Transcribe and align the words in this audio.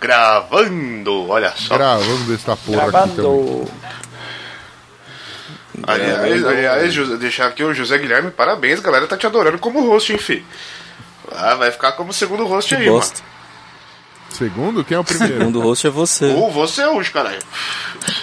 Gravando, 0.00 1.28
olha 1.28 1.52
só. 1.56 1.74
Gravando 1.76 2.34
essa 2.34 2.56
porra 2.56 2.82
aqui 2.82 2.92
também. 2.92 3.16
Gravando. 3.16 3.70
Aliás, 5.86 6.44
aliás, 6.46 6.92
José- 6.92 7.16
deixar 7.16 7.46
aqui 7.46 7.62
o 7.62 7.72
José 7.74 7.98
Guilherme, 7.98 8.30
parabéns, 8.30 8.80
galera 8.80 9.06
tá 9.06 9.16
te 9.16 9.26
adorando 9.26 9.58
como 9.58 9.80
host, 9.86 10.12
hein, 10.12 10.18
fi. 10.18 10.44
Ah, 11.32 11.54
vai 11.54 11.70
ficar 11.70 11.92
como 11.92 12.12
segundo 12.12 12.44
host 12.46 12.74
aí, 12.74 12.88
Bosta. 12.88 13.20
Segundo? 14.30 14.84
Quem 14.84 14.94
é 14.94 14.98
o 14.98 15.00
O 15.02 15.04
primeiro? 15.04 15.38
segundo 15.38 15.60
host 15.60 15.86
é 15.86 15.90
você. 15.90 16.26
mano. 16.26 16.38
Ou 16.42 16.50
você 16.52 16.82
é 16.82 16.88
hoje, 16.88 17.10
caralho. 17.10 17.38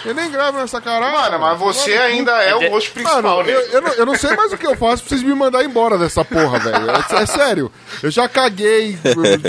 eu 0.05 0.13
nem 0.13 0.29
gravo 0.31 0.57
nessa 0.59 0.79
caralho. 0.79 1.11
Mano, 1.13 1.39
mas 1.39 1.59
você 1.59 1.91
ainda 1.93 2.31
é 2.43 2.55
o 2.55 2.69
host 2.69 2.91
principal, 2.91 3.21
Mano, 3.21 3.43
né? 3.43 3.51
eu, 3.53 3.59
eu, 3.71 3.81
não, 3.81 3.93
eu 3.93 4.05
não 4.05 4.15
sei 4.15 4.35
mais 4.35 4.53
o 4.53 4.57
que 4.57 4.65
eu 4.67 4.77
faço 4.77 5.03
pra 5.03 5.09
vocês 5.09 5.23
me 5.23 5.33
mandarem 5.33 5.67
embora 5.67 5.97
dessa 5.97 6.23
porra, 6.23 6.59
velho. 6.59 6.89
É, 6.91 7.23
é 7.23 7.25
sério. 7.25 7.71
Eu 8.03 8.11
já 8.11 8.29
caguei 8.29 8.97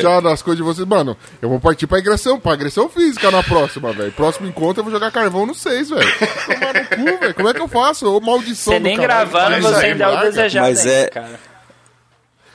já 0.01 0.21
nas 0.21 0.43
coisas 0.43 0.57
de 0.57 0.63
vocês. 0.63 0.89
Mano, 0.89 1.17
eu 1.43 1.49
vou 1.49 1.61
partir 1.61 1.87
pra 1.87 1.99
agressão, 1.99 2.41
pra 2.41 2.53
agressão 2.55 2.89
física 2.89 3.31
na 3.31 3.43
próxima, 3.43 3.93
velho. 3.93 4.11
Próximo 4.13 4.49
encontro 4.49 4.81
eu 4.81 4.85
vou 4.85 4.93
jogar 4.93 5.11
carvão 5.13 5.47
no 5.47 5.55
6, 5.55 5.91
velho. 5.91 6.15
Tomar 6.19 6.75
no 6.75 6.87
cu, 7.13 7.19
velho. 7.21 7.35
Como 7.35 7.49
é 7.49 7.55
que 7.55 7.61
eu 7.61 7.69
faço? 7.69 8.07
Ô, 8.17 8.19
maldição 8.21 8.73
Você 8.73 8.81
nem 8.81 8.97
caralho. 8.97 9.31
gravando, 9.31 9.51
Mas 9.63 9.65
você 9.75 9.87
ainda 9.87 10.05
é 10.05 10.09
o 10.09 10.21
desejado 10.23 10.67
Mas 10.67 10.79
ainda, 10.81 10.93
é- 10.93 11.07
cara. 11.11 11.41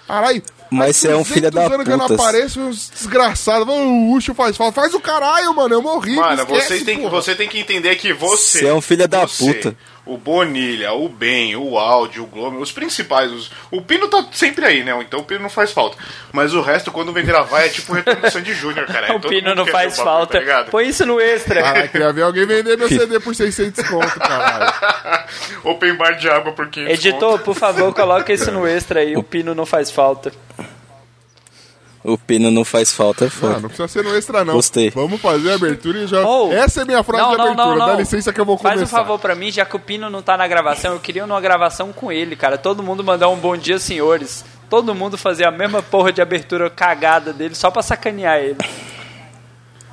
Caralho. 0.07 0.43
Mas 0.71 0.95
você 0.95 1.09
é 1.09 1.17
um 1.17 1.25
filho 1.25 1.51
da 1.51 1.65
anos 1.65 1.83
que 1.83 1.91
eu 1.91 1.97
não 1.97 2.07
puta. 2.07 2.21
apareço, 2.21 2.61
uns 2.61 2.89
desgraçados. 2.89 3.67
O 3.67 4.13
Ucho 4.13 4.33
faz 4.33 4.55
falta. 4.55 4.79
Faz 4.81 4.93
o 4.93 5.01
caralho, 5.01 5.53
mano. 5.53 5.75
Eu 5.75 5.81
morri. 5.81 6.15
Mano, 6.15 6.43
esquece, 6.43 6.79
você 6.79 6.85
tem, 6.85 6.99
porra. 6.99 7.09
você 7.09 7.35
tem 7.35 7.49
que 7.49 7.59
entender 7.59 7.93
que 7.97 8.13
você. 8.13 8.59
Você 8.59 8.67
é 8.67 8.73
um 8.73 8.79
filho 8.79 9.05
da 9.05 9.27
você, 9.27 9.53
puta. 9.53 9.77
O 10.11 10.17
Bonilha, 10.17 10.91
o 10.91 11.07
Ben, 11.07 11.55
o 11.55 11.77
Áudio, 11.77 12.23
o 12.23 12.27
Glomer, 12.27 12.59
os 12.59 12.71
principais. 12.71 13.31
Os, 13.31 13.51
o 13.71 13.81
Pino 13.81 14.09
tá 14.09 14.25
sempre 14.33 14.65
aí, 14.65 14.83
né? 14.83 14.93
Então 15.01 15.21
o 15.21 15.23
Pino 15.23 15.39
não 15.41 15.49
faz 15.49 15.71
falta. 15.71 15.97
Mas 16.33 16.53
o 16.53 16.61
resto, 16.61 16.91
quando 16.91 17.13
vem 17.13 17.23
gravar, 17.23 17.61
é 17.61 17.69
tipo 17.69 17.93
o 17.93 17.95
retorno 17.95 18.21
do 18.21 18.29
Sandy 18.29 18.53
Júnior, 18.53 18.85
cara. 18.87 19.07
É 19.07 19.11
O 19.15 19.19
todo 19.19 19.29
Pino 19.29 19.55
não 19.55 19.65
faz 19.65 19.95
bagulho, 19.95 20.15
falta. 20.15 20.41
Tá? 20.41 20.65
Põe 20.65 20.89
isso 20.89 21.05
no 21.05 21.19
extra. 21.21 21.61
Caralho, 21.61 21.89
queria 21.89 22.11
ver 22.11 22.23
alguém 22.23 22.45
vender 22.45 22.77
meu 22.77 22.89
CD 22.89 23.19
por 23.19 23.33
600 23.33 23.87
conto, 23.87 24.19
caralho. 24.19 24.73
Open 25.63 25.95
bar 25.95 26.11
de 26.17 26.29
água 26.29 26.51
por 26.51 26.67
500 26.69 26.93
Editor, 26.93 27.31
conto. 27.31 27.43
por 27.43 27.55
favor, 27.55 27.93
coloca 27.93 28.33
isso 28.33 28.51
no 28.51 28.67
extra 28.67 28.99
aí. 28.99 29.15
O 29.15 29.23
Pino 29.23 29.55
não 29.55 29.65
faz 29.65 29.89
falta. 29.89 30.31
O 32.03 32.17
pino 32.17 32.49
não 32.49 32.65
faz 32.65 32.91
falta, 32.91 33.25
é 33.25 33.27
Ah, 33.27 33.31
foda. 33.31 33.53
não 33.59 33.69
precisa 33.69 33.87
ser 33.87 34.03
no 34.03 34.15
extra, 34.15 34.43
não. 34.43 34.55
Gostei. 34.55 34.89
Vamos 34.89 35.21
fazer 35.21 35.51
a 35.51 35.55
abertura 35.55 35.99
e 35.99 36.07
já. 36.07 36.25
Oh. 36.27 36.51
Essa 36.51 36.81
é 36.81 36.85
minha 36.85 37.03
frase 37.03 37.23
Não, 37.23 37.35
de 37.35 37.41
abertura. 37.41 37.65
não, 37.67 37.77
não. 37.77 37.85
Dá 37.87 37.93
licença 37.95 38.33
que 38.33 38.41
eu 38.41 38.45
vou 38.45 38.57
começar. 38.57 38.77
Faz 38.79 38.87
um 38.89 38.91
favor 38.91 39.19
pra 39.19 39.35
mim, 39.35 39.51
já 39.51 39.65
que 39.65 39.75
o 39.75 39.79
Pino 39.79 40.09
não 40.09 40.21
tá 40.21 40.35
na 40.35 40.47
gravação, 40.47 40.93
eu 40.93 40.99
queria 40.99 41.23
uma 41.23 41.39
gravação 41.39 41.93
com 41.93 42.11
ele, 42.11 42.35
cara. 42.35 42.57
Todo 42.57 42.81
mundo 42.81 43.03
mandar 43.03 43.29
um 43.29 43.35
bom 43.37 43.55
dia, 43.55 43.77
senhores. 43.77 44.43
Todo 44.69 44.95
mundo 44.95 45.17
fazer 45.17 45.45
a 45.45 45.51
mesma 45.51 45.83
porra 45.83 46.11
de 46.11 46.21
abertura 46.21 46.69
cagada 46.69 47.31
dele 47.33 47.53
só 47.53 47.69
pra 47.69 47.83
sacanear 47.83 48.39
ele. 48.39 48.57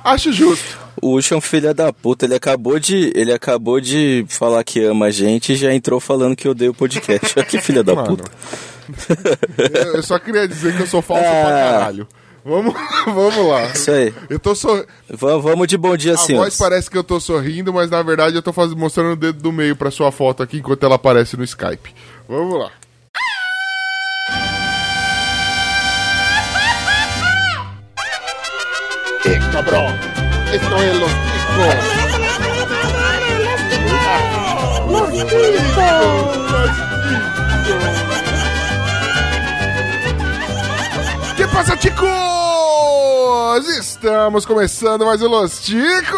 Acho 0.03 0.31
justo. 0.31 0.77
O 1.01 1.13
Ucho 1.15 1.33
é 1.33 1.37
um 1.37 1.41
filho 1.41 1.73
da 1.73 1.93
puta, 1.93 2.25
ele 2.25 2.35
acabou 2.35 2.79
de. 2.79 3.11
Ele 3.15 3.31
acabou 3.31 3.79
de 3.79 4.25
falar 4.29 4.63
que 4.63 4.83
ama 4.83 5.05
a 5.07 5.11
gente 5.11 5.53
e 5.53 5.55
já 5.55 5.73
entrou 5.73 5.99
falando 5.99 6.35
que 6.35 6.47
odeia 6.47 6.71
o 6.71 6.73
podcast. 6.73 7.33
Olha 7.37 7.45
que 7.45 7.59
filha 7.61 7.83
da 7.83 7.93
Mano. 7.95 8.17
puta. 8.17 8.31
Eu 9.57 9.95
eu 9.95 10.03
só 10.03 10.17
queria 10.19 10.47
dizer 10.47 10.75
que 10.75 10.81
eu 10.83 10.87
sou 10.87 11.01
falso 11.01 11.23
pra 11.23 11.31
Ah. 11.31 11.71
caralho. 11.79 12.07
Vamos, 12.43 12.73
vamos 13.05 13.47
lá. 13.47 13.65
Isso 13.65 13.91
aí. 13.91 14.13
Eu 14.29 14.39
tô 14.39 14.55
sor... 14.55 14.85
Va- 15.09 15.37
vamos 15.37 15.67
de 15.67 15.77
bom 15.77 15.95
dia, 15.97 16.13
A 16.13 16.17
senhores. 16.17 16.57
voz 16.57 16.69
parece 16.69 16.89
que 16.89 16.97
eu 16.97 17.03
tô 17.03 17.19
sorrindo, 17.19 17.73
mas 17.73 17.89
na 17.89 18.01
verdade 18.01 18.35
eu 18.35 18.41
tô 18.41 18.53
faz... 18.53 18.73
mostrando 18.73 19.11
o 19.11 19.15
dedo 19.15 19.41
do 19.41 19.51
meio 19.51 19.75
pra 19.75 19.91
sua 19.91 20.11
foto 20.11 20.41
aqui 20.41 20.57
enquanto 20.57 20.83
ela 20.85 20.95
aparece 20.95 21.35
no 21.35 21.43
Skype. 21.43 21.93
Vamos 22.27 22.57
lá. 22.59 22.71
Eh, 29.25 29.39
cabrón. 29.51 29.93
Esto 30.53 30.75
es 30.81 30.95
los 30.99 31.11
chicos. 31.11 32.89
Que 41.39 41.47
passa, 41.47 41.77
chicos? 41.77 42.05
Estamos 43.79 44.45
começando 44.45 45.05
mais 45.05 45.21
um 45.21 45.29
Los 45.29 45.61
Ticos! 45.61 46.09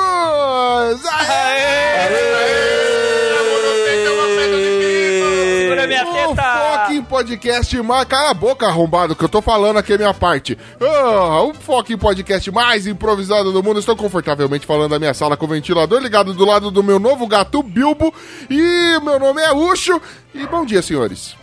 Teta! 6.02 6.88
fucking 6.88 7.04
podcast 7.04 7.82
mais. 7.84 8.08
Cala 8.08 8.32
a 8.32 8.34
boca, 8.34 8.66
arrombado, 8.66 9.16
que 9.16 9.24
eu 9.24 9.30
tô 9.30 9.44
falando 9.44 9.78
aqui 9.78 9.94
a 9.94 9.98
minha 9.98 10.12
parte. 10.12 10.58
Ah, 10.82 11.44
o 11.44 11.54
fucking 11.54 12.00
podcast 12.00 12.50
mais 12.50 12.88
improvisado 12.88 13.52
do 13.52 13.62
mundo. 13.62 13.80
Estou 13.80 13.96
confortavelmente 13.96 14.66
falando 14.66 14.90
da 14.90 14.98
minha 14.98 15.14
sala 15.14 15.38
com 15.38 15.46
o 15.46 15.50
ventilador 15.50 16.02
ligado 16.02 16.34
do 16.34 16.46
lado 16.46 16.72
do 16.72 16.82
meu 16.82 16.98
novo 16.98 17.28
gato 17.28 17.62
Bilbo. 17.62 18.12
E 18.50 19.00
meu 19.04 19.20
nome 19.20 19.40
é 19.40 19.54
Ucho. 19.54 20.02
E 20.34 20.48
bom 20.48 20.66
dia, 20.66 20.82
senhores. 20.82 21.40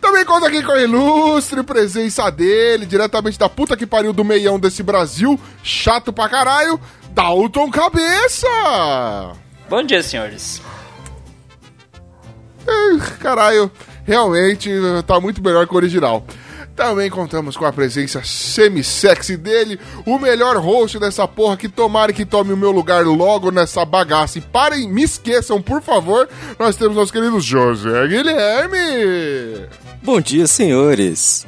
Também 0.00 0.24
conta 0.24 0.46
aqui 0.48 0.62
com 0.62 0.72
a 0.72 0.80
ilustre 0.80 1.62
presença 1.62 2.30
dele, 2.30 2.86
diretamente 2.86 3.38
da 3.38 3.48
puta 3.48 3.76
que 3.76 3.86
pariu 3.86 4.12
do 4.12 4.24
meião 4.24 4.58
desse 4.58 4.82
Brasil, 4.82 5.38
chato 5.62 6.12
pra 6.12 6.28
caralho, 6.28 6.80
Dalton 7.10 7.70
Cabeça! 7.70 8.46
Bom 9.68 9.82
dia, 9.82 10.02
senhores. 10.02 10.62
Caralho, 13.20 13.70
realmente 14.04 14.70
tá 15.06 15.20
muito 15.20 15.42
melhor 15.42 15.66
que 15.66 15.74
o 15.74 15.76
original. 15.76 16.24
Também 16.76 17.10
contamos 17.10 17.56
com 17.56 17.64
a 17.64 17.72
presença 17.72 18.22
semi-sexy 18.22 19.36
dele, 19.36 19.80
o 20.06 20.16
melhor 20.16 20.56
host 20.58 20.96
dessa 21.00 21.26
porra 21.26 21.56
que 21.56 21.68
tomara 21.68 22.12
que 22.12 22.24
tome 22.24 22.52
o 22.52 22.56
meu 22.56 22.70
lugar 22.70 23.04
logo 23.04 23.50
nessa 23.50 23.84
bagaça. 23.84 24.38
E 24.38 24.40
parem, 24.40 24.88
me 24.88 25.02
esqueçam, 25.02 25.60
por 25.60 25.82
favor, 25.82 26.28
nós 26.56 26.76
temos 26.76 26.96
nosso 26.96 27.12
querido 27.12 27.40
José 27.40 28.06
Guilherme! 28.06 29.68
Bom 30.02 30.20
dia, 30.20 30.46
senhores. 30.46 31.46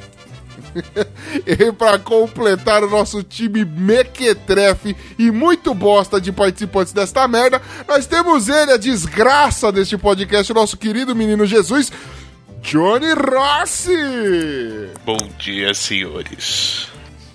E 1.45 1.71
pra 1.71 1.97
completar 1.99 2.83
o 2.83 2.89
nosso 2.89 3.23
time 3.23 3.65
mequetrefe 3.65 4.95
e 5.17 5.31
muito 5.31 5.73
bosta 5.73 6.19
de 6.19 6.31
participantes 6.31 6.93
desta 6.93 7.27
merda, 7.27 7.61
nós 7.87 8.05
temos 8.05 8.47
ele, 8.47 8.71
a 8.71 8.77
desgraça 8.77 9.71
deste 9.71 9.97
podcast, 9.97 10.51
o 10.51 10.55
nosso 10.55 10.77
querido 10.77 11.15
menino 11.15 11.45
Jesus, 11.45 11.91
Johnny 12.61 13.13
Rossi! 13.13 13.97
Bom 15.05 15.17
dia, 15.37 15.73
senhores. 15.73 16.90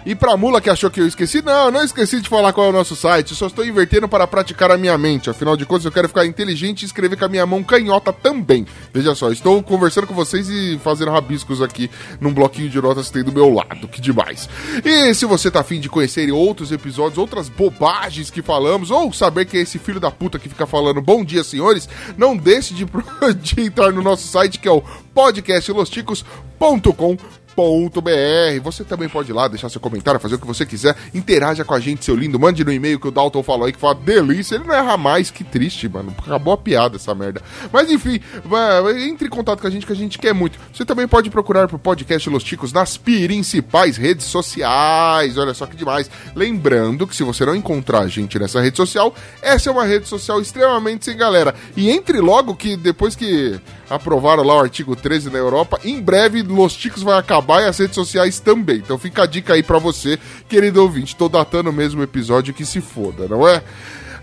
E 0.05 0.15
pra 0.15 0.37
mula 0.37 0.61
que 0.61 0.69
achou 0.69 0.89
que 0.89 1.01
eu 1.01 1.07
esqueci, 1.07 1.41
não, 1.41 1.69
não 1.69 1.83
esqueci 1.83 2.21
de 2.21 2.29
falar 2.29 2.53
qual 2.53 2.67
é 2.67 2.69
o 2.69 2.73
nosso 2.73 2.95
site. 2.95 3.35
Só 3.35 3.47
estou 3.47 3.65
invertendo 3.65 4.07
para 4.07 4.25
praticar 4.25 4.71
a 4.71 4.77
minha 4.77 4.97
mente. 4.97 5.29
Afinal 5.29 5.57
de 5.57 5.65
contas, 5.65 5.85
eu 5.85 5.91
quero 5.91 6.07
ficar 6.07 6.25
inteligente 6.25 6.83
e 6.83 6.85
escrever 6.85 7.17
com 7.17 7.25
a 7.25 7.29
minha 7.29 7.45
mão 7.45 7.63
canhota 7.63 8.13
também. 8.13 8.65
Veja 8.93 9.13
só, 9.13 9.31
estou 9.31 9.61
conversando 9.61 10.07
com 10.07 10.13
vocês 10.13 10.49
e 10.49 10.79
fazendo 10.83 11.11
rabiscos 11.11 11.61
aqui 11.61 11.89
num 12.19 12.33
bloquinho 12.33 12.69
de 12.69 12.81
notas 12.81 13.07
que 13.07 13.13
tem 13.13 13.23
do 13.23 13.31
meu 13.31 13.53
lado. 13.53 13.87
Que 13.87 13.99
demais. 13.99 14.47
E 14.83 15.13
se 15.13 15.25
você 15.25 15.51
tá 15.51 15.59
afim 15.59 15.79
de 15.79 15.89
conhecer 15.89 16.31
outros 16.31 16.71
episódios, 16.71 17.17
outras 17.17 17.49
bobagens 17.49 18.29
que 18.29 18.41
falamos, 18.41 18.91
ou 18.91 19.11
saber 19.11 19.45
que 19.45 19.57
é 19.57 19.61
esse 19.61 19.77
filho 19.77 19.99
da 19.99 20.09
puta 20.09 20.39
que 20.39 20.49
fica 20.49 20.65
falando 20.65 21.01
bom 21.01 21.25
dia, 21.25 21.43
senhores, 21.43 21.89
não 22.17 22.37
deixe 22.37 22.73
de, 22.73 22.85
de 23.41 23.61
entrar 23.61 23.91
no 23.91 24.01
nosso 24.01 24.27
site 24.27 24.59
que 24.59 24.67
é 24.67 24.71
o 24.71 24.83
podcastlosticos.com 25.13 27.17
br 28.01 28.61
Você 28.63 28.83
também 28.83 29.09
pode 29.09 29.31
ir 29.31 29.33
lá, 29.33 29.47
deixar 29.47 29.69
seu 29.69 29.81
comentário, 29.81 30.19
fazer 30.19 30.35
o 30.35 30.39
que 30.39 30.47
você 30.47 30.65
quiser, 30.65 30.95
interaja 31.13 31.63
com 31.63 31.73
a 31.73 31.79
gente, 31.79 32.05
seu 32.05 32.15
lindo. 32.15 32.39
Mande 32.39 32.63
no 32.63 32.71
e-mail 32.71 32.99
que 32.99 33.07
o 33.07 33.11
Dalton 33.11 33.43
falou 33.43 33.65
aí, 33.65 33.73
que 33.73 33.79
fala 33.79 33.95
delícia. 33.95 34.55
Ele 34.55 34.65
não 34.65 34.73
erra 34.73 34.97
mais, 34.97 35.29
que 35.31 35.43
triste, 35.43 35.87
mano. 35.87 36.13
Acabou 36.17 36.53
a 36.53 36.57
piada 36.57 36.95
essa 36.95 37.13
merda. 37.13 37.41
Mas 37.71 37.91
enfim, 37.91 38.21
entre 39.05 39.27
em 39.27 39.29
contato 39.29 39.61
com 39.61 39.67
a 39.67 39.69
gente 39.69 39.85
que 39.85 39.93
a 39.93 39.95
gente 39.95 40.17
quer 40.17 40.33
muito. 40.33 40.59
Você 40.73 40.85
também 40.85 41.07
pode 41.07 41.29
procurar 41.29 41.67
pro 41.67 41.79
podcast 41.79 42.29
Los 42.29 42.43
Ticos 42.43 42.71
nas 42.71 42.97
principais 42.97 43.97
redes 43.97 44.25
sociais. 44.25 45.37
Olha 45.37 45.53
só 45.53 45.65
que 45.65 45.75
demais. 45.75 46.09
Lembrando 46.35 47.07
que 47.07 47.15
se 47.15 47.23
você 47.23 47.45
não 47.45 47.55
encontrar 47.55 48.01
a 48.01 48.07
gente 48.07 48.39
nessa 48.39 48.61
rede 48.61 48.77
social, 48.77 49.13
essa 49.41 49.69
é 49.69 49.73
uma 49.73 49.85
rede 49.85 50.07
social 50.07 50.41
extremamente 50.41 51.05
sem 51.05 51.17
galera. 51.17 51.53
E 51.75 51.89
entre 51.89 52.19
logo 52.19 52.55
que 52.55 52.75
depois 52.77 53.15
que 53.15 53.59
aprovaram 53.89 54.43
lá 54.43 54.55
o 54.55 54.59
artigo 54.59 54.95
13 54.95 55.29
na 55.29 55.37
Europa, 55.37 55.79
em 55.83 55.99
breve 55.99 56.43
Los 56.43 56.75
Ticos 56.75 57.03
vai 57.03 57.17
acabar 57.17 57.61
e 57.61 57.65
as 57.65 57.77
redes 57.77 57.95
sociais 57.95 58.39
também. 58.39 58.77
Então 58.77 58.97
fica 58.97 59.23
a 59.23 59.25
dica 59.25 59.53
aí 59.53 59.63
para 59.63 59.79
você, 59.79 60.19
querido 60.47 60.81
ouvinte. 60.81 61.15
Tô 61.15 61.27
datando 61.27 61.73
mesmo 61.73 62.01
o 62.01 62.03
episódio 62.03 62.53
que 62.53 62.65
se 62.65 62.81
foda, 62.81 63.27
não 63.27 63.47
é? 63.47 63.63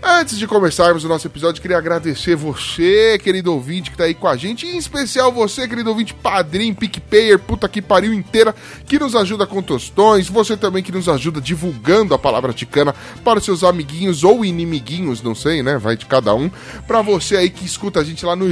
Antes 0.01 0.37
de 0.37 0.45
começarmos 0.45 1.03
o 1.03 1.07
nosso 1.07 1.27
episódio, 1.27 1.61
queria 1.61 1.77
agradecer 1.77 2.35
você, 2.35 3.17
querido 3.17 3.51
ouvinte, 3.51 3.89
que 3.89 3.97
tá 3.97 4.03
aí 4.03 4.13
com 4.13 4.27
a 4.27 4.37
gente, 4.37 4.65
em 4.65 4.77
especial 4.77 5.31
você, 5.31 5.67
querido 5.67 5.89
ouvinte, 5.89 6.13
padrinho, 6.13 6.75
PicPayer, 6.75 7.39
puta 7.39 7.67
que 7.67 7.81
pariu 7.81 8.13
inteira, 8.13 8.55
que 8.85 8.99
nos 8.99 9.15
ajuda 9.15 9.47
com 9.47 9.61
tostões, 9.61 10.29
você 10.29 10.55
também 10.55 10.83
que 10.83 10.91
nos 10.91 11.09
ajuda 11.09 11.41
divulgando 11.41 12.13
a 12.13 12.19
palavra 12.19 12.53
ticana 12.53 12.93
para 13.23 13.39
os 13.39 13.45
seus 13.45 13.63
amiguinhos 13.63 14.23
ou 14.23 14.45
inimiguinhos, 14.45 15.21
não 15.21 15.33
sei, 15.33 15.63
né? 15.63 15.77
Vai 15.77 15.97
de 15.97 16.05
cada 16.05 16.33
um. 16.33 16.49
Pra 16.85 17.01
você 17.01 17.35
aí 17.35 17.49
que 17.49 17.65
escuta 17.65 17.99
a 17.99 18.03
gente 18.03 18.23
lá 18.23 18.35
no 18.35 18.49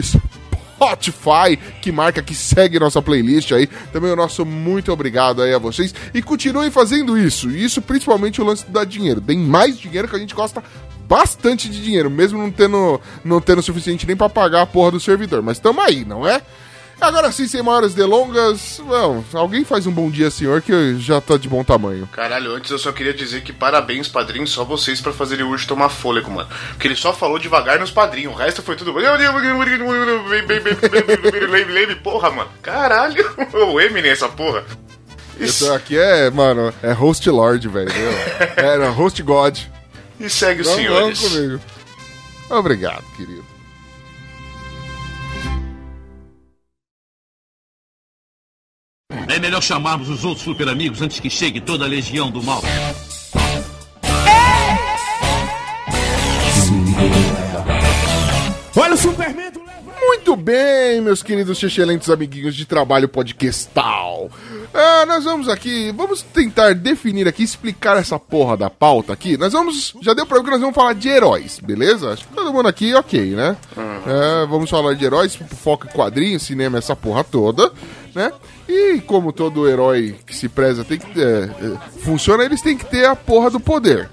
Spotify, 0.76 1.58
que 1.82 1.92
marca 1.92 2.22
que 2.22 2.36
segue 2.36 2.80
nossa 2.80 3.02
playlist 3.02 3.52
aí. 3.54 3.68
Também 3.92 4.12
o 4.12 4.16
nosso 4.16 4.46
muito 4.46 4.92
obrigado 4.92 5.42
aí 5.42 5.54
a 5.54 5.58
vocês. 5.58 5.96
E 6.14 6.22
continuem 6.22 6.70
fazendo 6.70 7.18
isso. 7.18 7.50
E 7.50 7.64
isso 7.64 7.82
principalmente 7.82 8.42
o 8.42 8.46
lance 8.46 8.66
dar 8.70 8.86
dinheiro. 8.86 9.22
Deem 9.22 9.40
mais 9.40 9.78
dinheiro 9.80 10.08
que 10.08 10.16
a 10.16 10.20
gente 10.20 10.36
gosta 10.36 10.62
bastante 11.08 11.70
de 11.70 11.84
dinheiro, 11.84 12.10
mesmo 12.10 12.40
não 12.40 12.52
tendo, 12.52 13.00
não 13.24 13.40
tendo 13.40 13.62
suficiente 13.62 14.08
nem 14.08 14.16
para 14.16 14.28
pagar 14.28 14.64
a 14.64 14.66
porra 14.66 14.92
do 14.92 15.00
servidor. 15.00 15.42
Mas 15.42 15.60
tamo 15.60 15.80
aí, 15.82 16.04
não 16.04 16.28
é? 16.28 16.42
Agora 17.00 17.32
sim, 17.32 17.48
sem 17.48 17.62
maiores 17.62 17.94
delongas, 17.94 18.82
não, 18.86 19.24
alguém 19.34 19.66
faz 19.66 19.86
um 19.86 19.92
bom 19.92 20.10
dia, 20.10 20.32
senhor, 20.32 20.62
que 20.62 20.98
já 20.98 21.20
tá 21.20 21.38
de 21.38 21.48
bom 21.48 21.64
tamanho. 21.64 22.08
Caralho, 22.12 22.56
antes 22.56 22.72
eu 22.72 22.80
só 22.80 22.92
queria 22.92 23.14
dizer 23.14 23.42
que 23.44 23.52
parabéns, 23.52 24.08
padrinhos, 24.08 24.52
só 24.52 24.64
vocês 24.64 25.02
para 25.02 25.12
fazerem 25.12 25.46
o 25.46 25.50
urso 25.50 25.68
tomar 25.68 25.90
fôlego, 25.90 26.32
mano. 26.32 26.50
Porque 26.70 26.88
ele 26.88 26.96
só 26.96 27.14
falou 27.14 27.38
devagar 27.38 27.80
nos 27.80 27.92
padrinhos, 27.92 28.34
o 28.34 28.38
resto 28.38 28.62
foi 28.62 28.76
tudo. 28.76 28.94
Porra, 32.02 32.32
mano. 32.32 32.50
Caralho, 32.62 33.24
o 33.54 33.80
Eminem 33.80 34.12
essa 34.12 34.30
porra. 34.30 34.64
Isso 35.40 35.72
aqui 35.74 35.98
é, 35.98 36.30
mano, 36.30 36.74
é 36.82 36.94
host 36.94 37.30
lord, 37.30 37.68
velho. 37.68 37.92
É, 38.56 38.88
host 38.88 39.22
god. 39.22 39.60
E 40.20 40.30
segue 40.30 40.62
os 40.62 40.68
senhores. 40.70 41.20
Comigo. 41.20 41.60
Obrigado, 42.50 43.04
querido. 43.18 43.55
É 49.28 49.40
melhor 49.40 49.62
chamarmos 49.62 50.10
os 50.10 50.24
outros 50.24 50.44
super 50.44 50.68
amigos 50.70 51.02
antes 51.02 51.20
que 51.20 51.30
chegue 51.30 51.62
toda 51.62 51.86
a 51.86 51.88
legião 51.88 52.30
do 52.30 52.42
mal. 52.44 52.62
Olha 58.78 58.94
o 58.94 58.98
Superman! 58.98 59.46
Muito 60.08 60.36
bem, 60.36 61.02
meus 61.02 61.24
queridos 61.24 61.62
excelentes 61.62 62.10
amiguinhos 62.10 62.56
de 62.56 62.66
trabalho 62.66 63.08
podcastal. 63.08 64.30
Ah, 64.74 65.06
nós 65.06 65.24
vamos 65.24 65.48
aqui, 65.48 65.92
vamos 65.96 66.22
tentar 66.22 66.74
definir 66.74 67.28
aqui, 67.28 67.44
explicar 67.44 67.98
essa 67.98 68.20
porra 68.20 68.58
da 68.58 68.70
pauta 68.70 69.14
aqui. 69.14 69.38
Nós 69.38 69.54
vamos, 69.54 69.94
já 70.02 70.14
deu 70.14 70.26
pra 70.26 70.38
ver 70.38 70.46
que 70.46 70.52
nós 70.52 70.60
vamos 70.60 70.76
falar 70.76 70.94
de 70.94 71.10
heróis, 71.10 71.60
beleza? 71.60 72.12
Acho 72.12 72.28
que 72.28 72.34
todo 72.34 72.54
mundo 72.54 72.68
aqui, 72.68 72.94
ok, 72.94 73.36
né? 73.36 73.56
Uhum. 73.76 73.84
É, 74.06 74.46
vamos 74.48 74.70
falar 74.70 74.94
de 74.94 75.06
heróis, 75.06 75.36
foco 75.36 75.88
em 75.88 75.92
quadrinhos, 75.92 76.44
cinema, 76.44 76.78
essa 76.78 76.96
porra 76.96 77.24
toda, 77.24 77.72
né? 78.14 78.32
E 78.68 79.00
como 79.02 79.32
todo 79.32 79.68
herói 79.68 80.16
que 80.26 80.36
se 80.36 80.50
preza 80.50 80.84
tem 80.84 80.98
que 80.98 81.22
é, 81.22 81.50
funciona, 82.02 82.44
eles 82.44 82.62
têm 82.62 82.78
que 82.78 82.86
ter 82.86 83.06
a 83.06 83.16
porra 83.16 83.50
do 83.50 83.60
poder. 83.60 84.10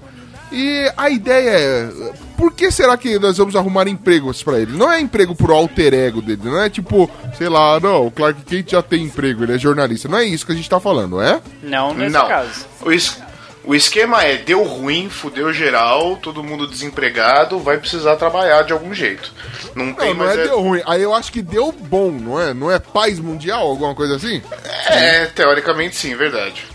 E 0.51 0.91
a 0.95 1.09
ideia 1.09 1.49
é, 1.49 1.89
por 2.37 2.53
que 2.53 2.69
será 2.69 2.95
que 2.95 3.17
nós 3.17 3.37
vamos 3.37 3.55
arrumar 3.55 3.87
empregos 3.87 4.43
para 4.43 4.59
ele? 4.59 4.77
Não 4.77 4.91
é 4.91 5.01
emprego 5.01 5.33
pro 5.33 5.53
alter 5.53 5.95
ego 5.95 6.21
dele, 6.21 6.41
não 6.43 6.61
é 6.61 6.69
tipo, 6.69 7.09
sei 7.35 7.49
lá, 7.49 7.79
não, 7.79 8.05
o 8.05 8.11
Clark 8.11 8.43
Kent 8.43 8.69
já 8.71 8.83
tem 8.83 9.03
emprego, 9.03 9.43
ele 9.43 9.55
é 9.55 9.57
jornalista. 9.57 10.07
Não 10.07 10.19
é 10.19 10.25
isso 10.25 10.45
que 10.45 10.51
a 10.51 10.55
gente 10.55 10.69
tá 10.69 10.79
falando, 10.79 11.19
é? 11.19 11.41
Não, 11.63 11.95
nesse 11.95 12.13
não. 12.13 12.27
caso. 12.27 12.67
O, 12.81 12.91
es 12.91 13.17
o 13.65 13.73
esquema 13.73 14.23
é, 14.23 14.37
deu 14.37 14.63
ruim, 14.63 15.09
fudeu 15.09 15.53
geral, 15.53 16.17
todo 16.17 16.43
mundo 16.43 16.67
desempregado, 16.67 17.59
vai 17.59 17.77
precisar 17.77 18.17
trabalhar 18.17 18.63
de 18.63 18.73
algum 18.73 18.93
jeito. 18.93 19.31
Não, 19.73 19.85
não 19.85 19.93
tem 19.93 20.13
não 20.13 20.29
é, 20.29 20.33
é 20.33 20.43
deu 20.47 20.61
ruim, 20.61 20.81
aí 20.85 21.01
eu 21.01 21.13
acho 21.13 21.31
que 21.31 21.41
deu 21.41 21.71
bom, 21.71 22.11
não 22.11 22.41
é? 22.41 22.53
Não 22.53 22.69
é 22.69 22.77
paz 22.77 23.19
mundial, 23.19 23.65
alguma 23.65 23.95
coisa 23.95 24.17
assim? 24.17 24.41
É, 24.87 25.27
teoricamente 25.27 25.95
sim, 25.95 26.13
verdade. 26.15 26.65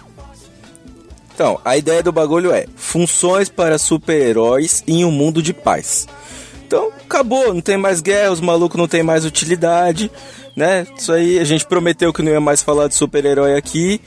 Então, 1.34 1.60
a 1.64 1.76
ideia 1.76 2.02
do 2.02 2.10
bagulho 2.10 2.52
é 2.52 2.66
funções 2.74 3.48
para 3.48 3.78
super-heróis 3.78 4.82
em 4.88 5.04
um 5.04 5.10
mundo 5.10 5.42
de 5.42 5.52
paz. 5.52 6.08
Então, 6.66 6.90
acabou, 7.04 7.54
não 7.54 7.60
tem 7.60 7.76
mais 7.76 8.00
guerra, 8.00 8.32
os 8.32 8.40
malucos 8.40 8.78
não 8.78 8.88
tem 8.88 9.02
mais 9.02 9.24
utilidade, 9.24 10.10
né? 10.56 10.86
Isso 10.96 11.12
aí, 11.12 11.38
a 11.38 11.44
gente 11.44 11.66
prometeu 11.66 12.12
que 12.12 12.22
não 12.22 12.32
ia 12.32 12.40
mais 12.40 12.62
falar 12.62 12.88
de 12.88 12.94
super-herói 12.94 13.56
aqui, 13.56 14.00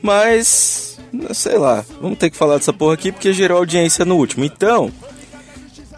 mas 0.00 0.97
sei 1.32 1.58
lá, 1.58 1.84
vamos 2.00 2.18
ter 2.18 2.30
que 2.30 2.36
falar 2.36 2.56
dessa 2.56 2.72
porra 2.72 2.94
aqui 2.94 3.12
porque 3.12 3.32
gerou 3.32 3.58
audiência 3.58 4.04
no 4.04 4.16
último. 4.16 4.44
Então, 4.44 4.90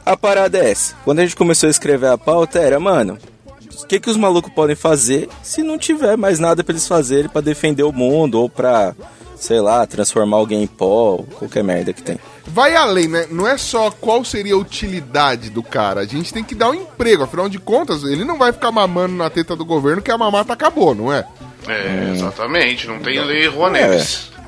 a 0.05 0.17
parada 0.17 0.59
é 0.59 0.71
essa. 0.71 0.95
Quando 1.05 1.21
a 1.21 1.23
gente 1.23 1.37
começou 1.37 1.67
a 1.67 1.71
escrever 1.71 2.09
a 2.09 2.19
pauta, 2.19 2.59
era, 2.59 2.81
mano, 2.81 3.19
o 3.83 3.87
que, 3.87 4.01
que 4.01 4.11
os 4.11 4.17
malucos 4.17 4.53
podem 4.53 4.77
fazer 4.77 5.29
se 5.43 5.63
não 5.63 5.79
tiver 5.79 6.17
mais 6.17 6.39
nada 6.39 6.63
para 6.63 6.73
eles 6.73 6.87
fazerem 6.87 7.29
para 7.29 7.41
defender 7.41 7.83
o 7.83 7.93
mundo 7.93 8.41
ou 8.41 8.49
pra 8.49 8.95
sei 9.41 9.59
lá, 9.59 9.87
transformar 9.87 10.37
alguém 10.37 10.63
em 10.63 10.67
pó, 10.67 11.25
qualquer 11.39 11.65
merda 11.65 11.95
que 11.95 12.03
tem. 12.03 12.19
Vai 12.47 12.77
além, 12.77 13.09
né? 13.09 13.27
Não 13.31 13.49
é 13.49 13.57
só 13.57 13.91
qual 13.91 14.23
seria 14.23 14.55
a 14.55 14.59
utilidade 14.59 15.49
do 15.49 15.63
cara. 15.63 16.03
A 16.03 16.07
gente 16.07 16.33
tem 16.33 16.45
que 16.45 16.55
dar 16.55 16.69
um 16.69 16.75
emprego. 16.75 17.23
Afinal 17.23 17.49
de 17.49 17.59
contas, 17.59 18.05
ele 18.05 18.25
não 18.25 18.37
vai 18.37 18.53
ficar 18.53 18.71
mamando 18.71 19.15
na 19.15 19.31
teta 19.31 19.57
do 19.57 19.65
governo 19.65 20.03
que 20.03 20.11
a 20.11 20.19
mamata 20.19 20.53
acabou, 20.53 20.95
não 20.95 21.13
é? 21.13 21.25
É, 21.67 22.11
exatamente. 22.13 22.87
Não 22.87 22.99
tem 22.99 23.19
lei 23.25 23.49
Rouanet. 23.49 24.31
É. 24.37 24.40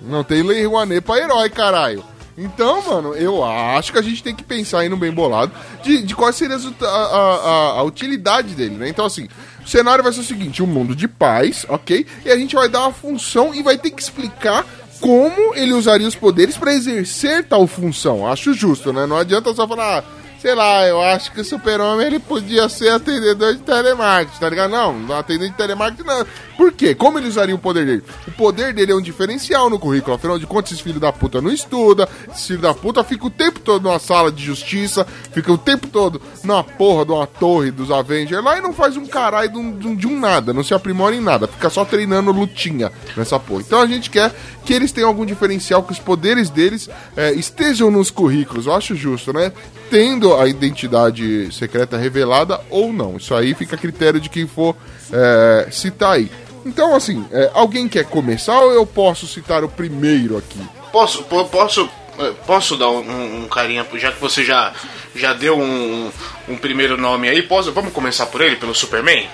Não 0.00 0.22
tem 0.24 0.42
lei 0.42 0.64
Rouanet 0.64 1.00
pra 1.00 1.18
herói, 1.18 1.50
caralho. 1.50 2.04
Então, 2.36 2.80
mano, 2.86 3.14
eu 3.14 3.44
acho 3.44 3.90
que 3.90 3.98
a 3.98 4.02
gente 4.02 4.22
tem 4.22 4.32
que 4.32 4.44
pensar 4.44 4.80
aí 4.80 4.88
no 4.88 4.96
bem 4.96 5.10
bolado 5.10 5.50
de, 5.82 6.02
de 6.02 6.14
qual 6.14 6.32
seria 6.32 6.56
a, 6.56 6.86
a, 6.86 6.86
a, 6.86 7.70
a 7.80 7.82
utilidade 7.82 8.54
dele, 8.54 8.76
né? 8.76 8.88
Então, 8.88 9.04
assim, 9.04 9.28
o 9.64 9.68
cenário 9.68 10.04
vai 10.04 10.12
ser 10.12 10.20
o 10.20 10.24
seguinte: 10.24 10.62
um 10.62 10.66
mundo 10.66 10.94
de 10.94 11.08
paz, 11.08 11.66
ok? 11.68 12.06
E 12.24 12.30
a 12.30 12.36
gente 12.36 12.54
vai 12.54 12.68
dar 12.68 12.82
uma 12.82 12.92
função 12.92 13.52
e 13.52 13.60
vai 13.60 13.76
ter 13.76 13.90
que 13.90 14.00
explicar 14.00 14.64
como 15.00 15.54
ele 15.54 15.72
usaria 15.72 16.06
os 16.06 16.14
poderes 16.14 16.56
para 16.56 16.72
exercer 16.72 17.44
tal 17.44 17.66
função. 17.66 18.24
Acho 18.26 18.54
justo, 18.54 18.92
né? 18.92 19.04
Não 19.04 19.16
adianta 19.16 19.52
só 19.52 19.66
falar. 19.66 19.98
Ah, 19.98 20.17
sei 20.40 20.54
lá, 20.54 20.86
eu 20.86 21.00
acho 21.00 21.32
que 21.32 21.40
o 21.40 21.44
super-homem 21.44 22.06
ele 22.06 22.18
podia 22.18 22.68
ser 22.68 22.90
atendedor 22.90 23.54
de 23.54 23.60
telemarketing, 23.60 24.38
tá 24.38 24.48
ligado? 24.48 24.70
Não, 24.70 25.16
atendente 25.16 25.50
de 25.50 25.56
telemarketing 25.56 26.06
não. 26.06 26.26
Por 26.56 26.72
quê? 26.72 26.94
Como 26.94 27.18
ele 27.18 27.28
usaria 27.28 27.54
o 27.54 27.58
poder 27.58 27.86
dele? 27.86 28.02
O 28.26 28.32
poder 28.32 28.72
dele 28.72 28.92
é 28.92 28.94
um 28.94 29.00
diferencial 29.00 29.70
no 29.70 29.78
currículo. 29.78 30.16
Afinal 30.16 30.38
de 30.38 30.46
contas, 30.46 30.72
esses 30.72 30.82
filhos 30.82 31.00
da 31.00 31.12
puta 31.12 31.40
não 31.40 31.52
estuda, 31.52 32.08
esses 32.30 32.46
filhos 32.46 32.62
da 32.62 32.74
puta 32.74 33.04
fica 33.04 33.26
o 33.26 33.30
tempo 33.30 33.60
todo 33.60 33.84
numa 33.84 33.98
sala 33.98 34.32
de 34.32 34.44
justiça, 34.44 35.06
fica 35.32 35.52
o 35.52 35.58
tempo 35.58 35.86
todo 35.86 36.20
numa 36.42 36.64
porra 36.64 37.04
de 37.04 37.12
uma 37.12 37.26
torre 37.26 37.70
dos 37.70 37.90
Avengers 37.90 38.42
lá 38.42 38.58
e 38.58 38.60
não 38.60 38.72
faz 38.72 38.96
um 38.96 39.06
caralho 39.06 39.50
de 39.50 39.86
um, 39.86 39.94
de 39.94 40.06
um 40.06 40.18
nada, 40.18 40.52
não 40.52 40.64
se 40.64 40.74
aprimora 40.74 41.14
em 41.14 41.20
nada, 41.20 41.46
fica 41.46 41.70
só 41.70 41.84
treinando 41.84 42.32
lutinha 42.32 42.90
nessa 43.16 43.38
porra. 43.38 43.62
Então 43.62 43.80
a 43.80 43.86
gente 43.86 44.10
quer 44.10 44.34
que 44.64 44.74
eles 44.74 44.92
tenham 44.92 45.08
algum 45.08 45.24
diferencial, 45.24 45.82
que 45.82 45.92
os 45.92 45.98
poderes 45.98 46.50
deles 46.50 46.90
é, 47.16 47.32
estejam 47.32 47.90
nos 47.90 48.10
currículos. 48.10 48.66
Eu 48.66 48.74
acho 48.74 48.94
justo, 48.94 49.32
né? 49.32 49.52
Tendo 49.90 50.27
a 50.36 50.48
identidade 50.48 51.52
secreta 51.54 51.96
revelada 51.96 52.60
ou 52.70 52.92
não. 52.92 53.16
Isso 53.16 53.34
aí 53.34 53.54
fica 53.54 53.76
a 53.76 53.78
critério 53.78 54.20
de 54.20 54.28
quem 54.28 54.46
for 54.46 54.74
é, 55.12 55.68
citar 55.70 56.14
aí. 56.14 56.30
Então, 56.66 56.94
assim, 56.94 57.24
é, 57.30 57.50
alguém 57.54 57.88
quer 57.88 58.04
começar 58.04 58.60
ou 58.60 58.72
eu 58.72 58.84
posso 58.84 59.26
citar 59.26 59.62
o 59.64 59.68
primeiro 59.68 60.36
aqui? 60.36 60.60
Posso, 60.92 61.22
po- 61.24 61.44
posso, 61.46 61.88
eh, 62.18 62.32
posso 62.46 62.76
dar 62.76 62.90
um, 62.90 63.00
um, 63.00 63.44
um 63.44 63.48
carinha, 63.48 63.86
já 63.94 64.10
que 64.12 64.20
você 64.20 64.44
já, 64.44 64.72
já 65.14 65.32
deu 65.32 65.58
um, 65.58 66.10
um 66.48 66.56
primeiro 66.56 66.96
nome 66.96 67.28
aí, 67.28 67.42
posso, 67.42 67.72
vamos 67.72 67.92
começar 67.92 68.26
por 68.26 68.40
ele, 68.40 68.56
pelo 68.56 68.74
Superman? 68.74 69.28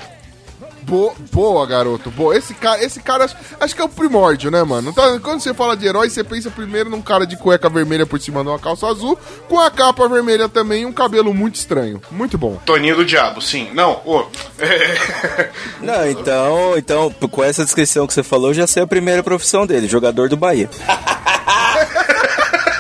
Bo- 0.87 1.15
boa, 1.33 1.67
garoto. 1.67 2.11
Boa. 2.11 2.37
Esse 2.37 2.53
cara, 2.55 2.83
esse 2.85 3.01
cara 3.01 3.25
acho, 3.25 3.37
acho 3.61 3.75
que 3.75 3.81
é 3.81 3.85
o 3.85 3.89
primórdio, 3.89 4.51
né, 4.51 4.63
mano? 4.63 4.91
Então, 4.91 5.19
quando 5.21 5.41
você 5.41 5.55
fala 5.55 5.77
de 5.77 5.87
herói, 5.87 6.11
você 6.11 6.23
pensa 6.23 6.51
primeiro 6.51 6.91
num 6.91 7.01
cara 7.03 7.27
de 7.27 7.37
cueca 7.37 7.69
vermelha 7.71 8.05
por 8.07 8.21
cima 8.21 8.43
de 8.43 8.49
uma 8.49 8.59
calça 8.59 8.87
azul, 8.87 9.19
com 9.49 9.59
a 9.59 9.71
capa 9.71 10.07
vermelha 10.09 10.49
também 10.49 10.83
e 10.83 10.87
um 10.87 10.93
cabelo 10.93 11.33
muito 11.33 11.55
estranho. 11.57 12.01
Muito 12.11 12.37
bom. 12.37 12.59
Toninho 12.67 12.97
do 12.97 13.05
Diabo, 13.05 13.41
sim. 13.41 13.71
Não, 13.73 14.01
ô. 14.05 14.25
Não, 15.81 16.09
então, 16.09 16.75
então, 16.77 17.11
com 17.31 17.43
essa 17.43 17.65
descrição 17.65 18.07
que 18.07 18.13
você 18.15 18.23
falou, 18.23 18.51
eu 18.51 18.55
já 18.55 18.67
sei 18.67 18.83
a 18.83 18.87
primeira 18.87 19.23
profissão 19.23 19.67
dele, 19.67 19.89
jogador 19.89 20.29
do 20.29 20.37
Bahia. 20.37 20.69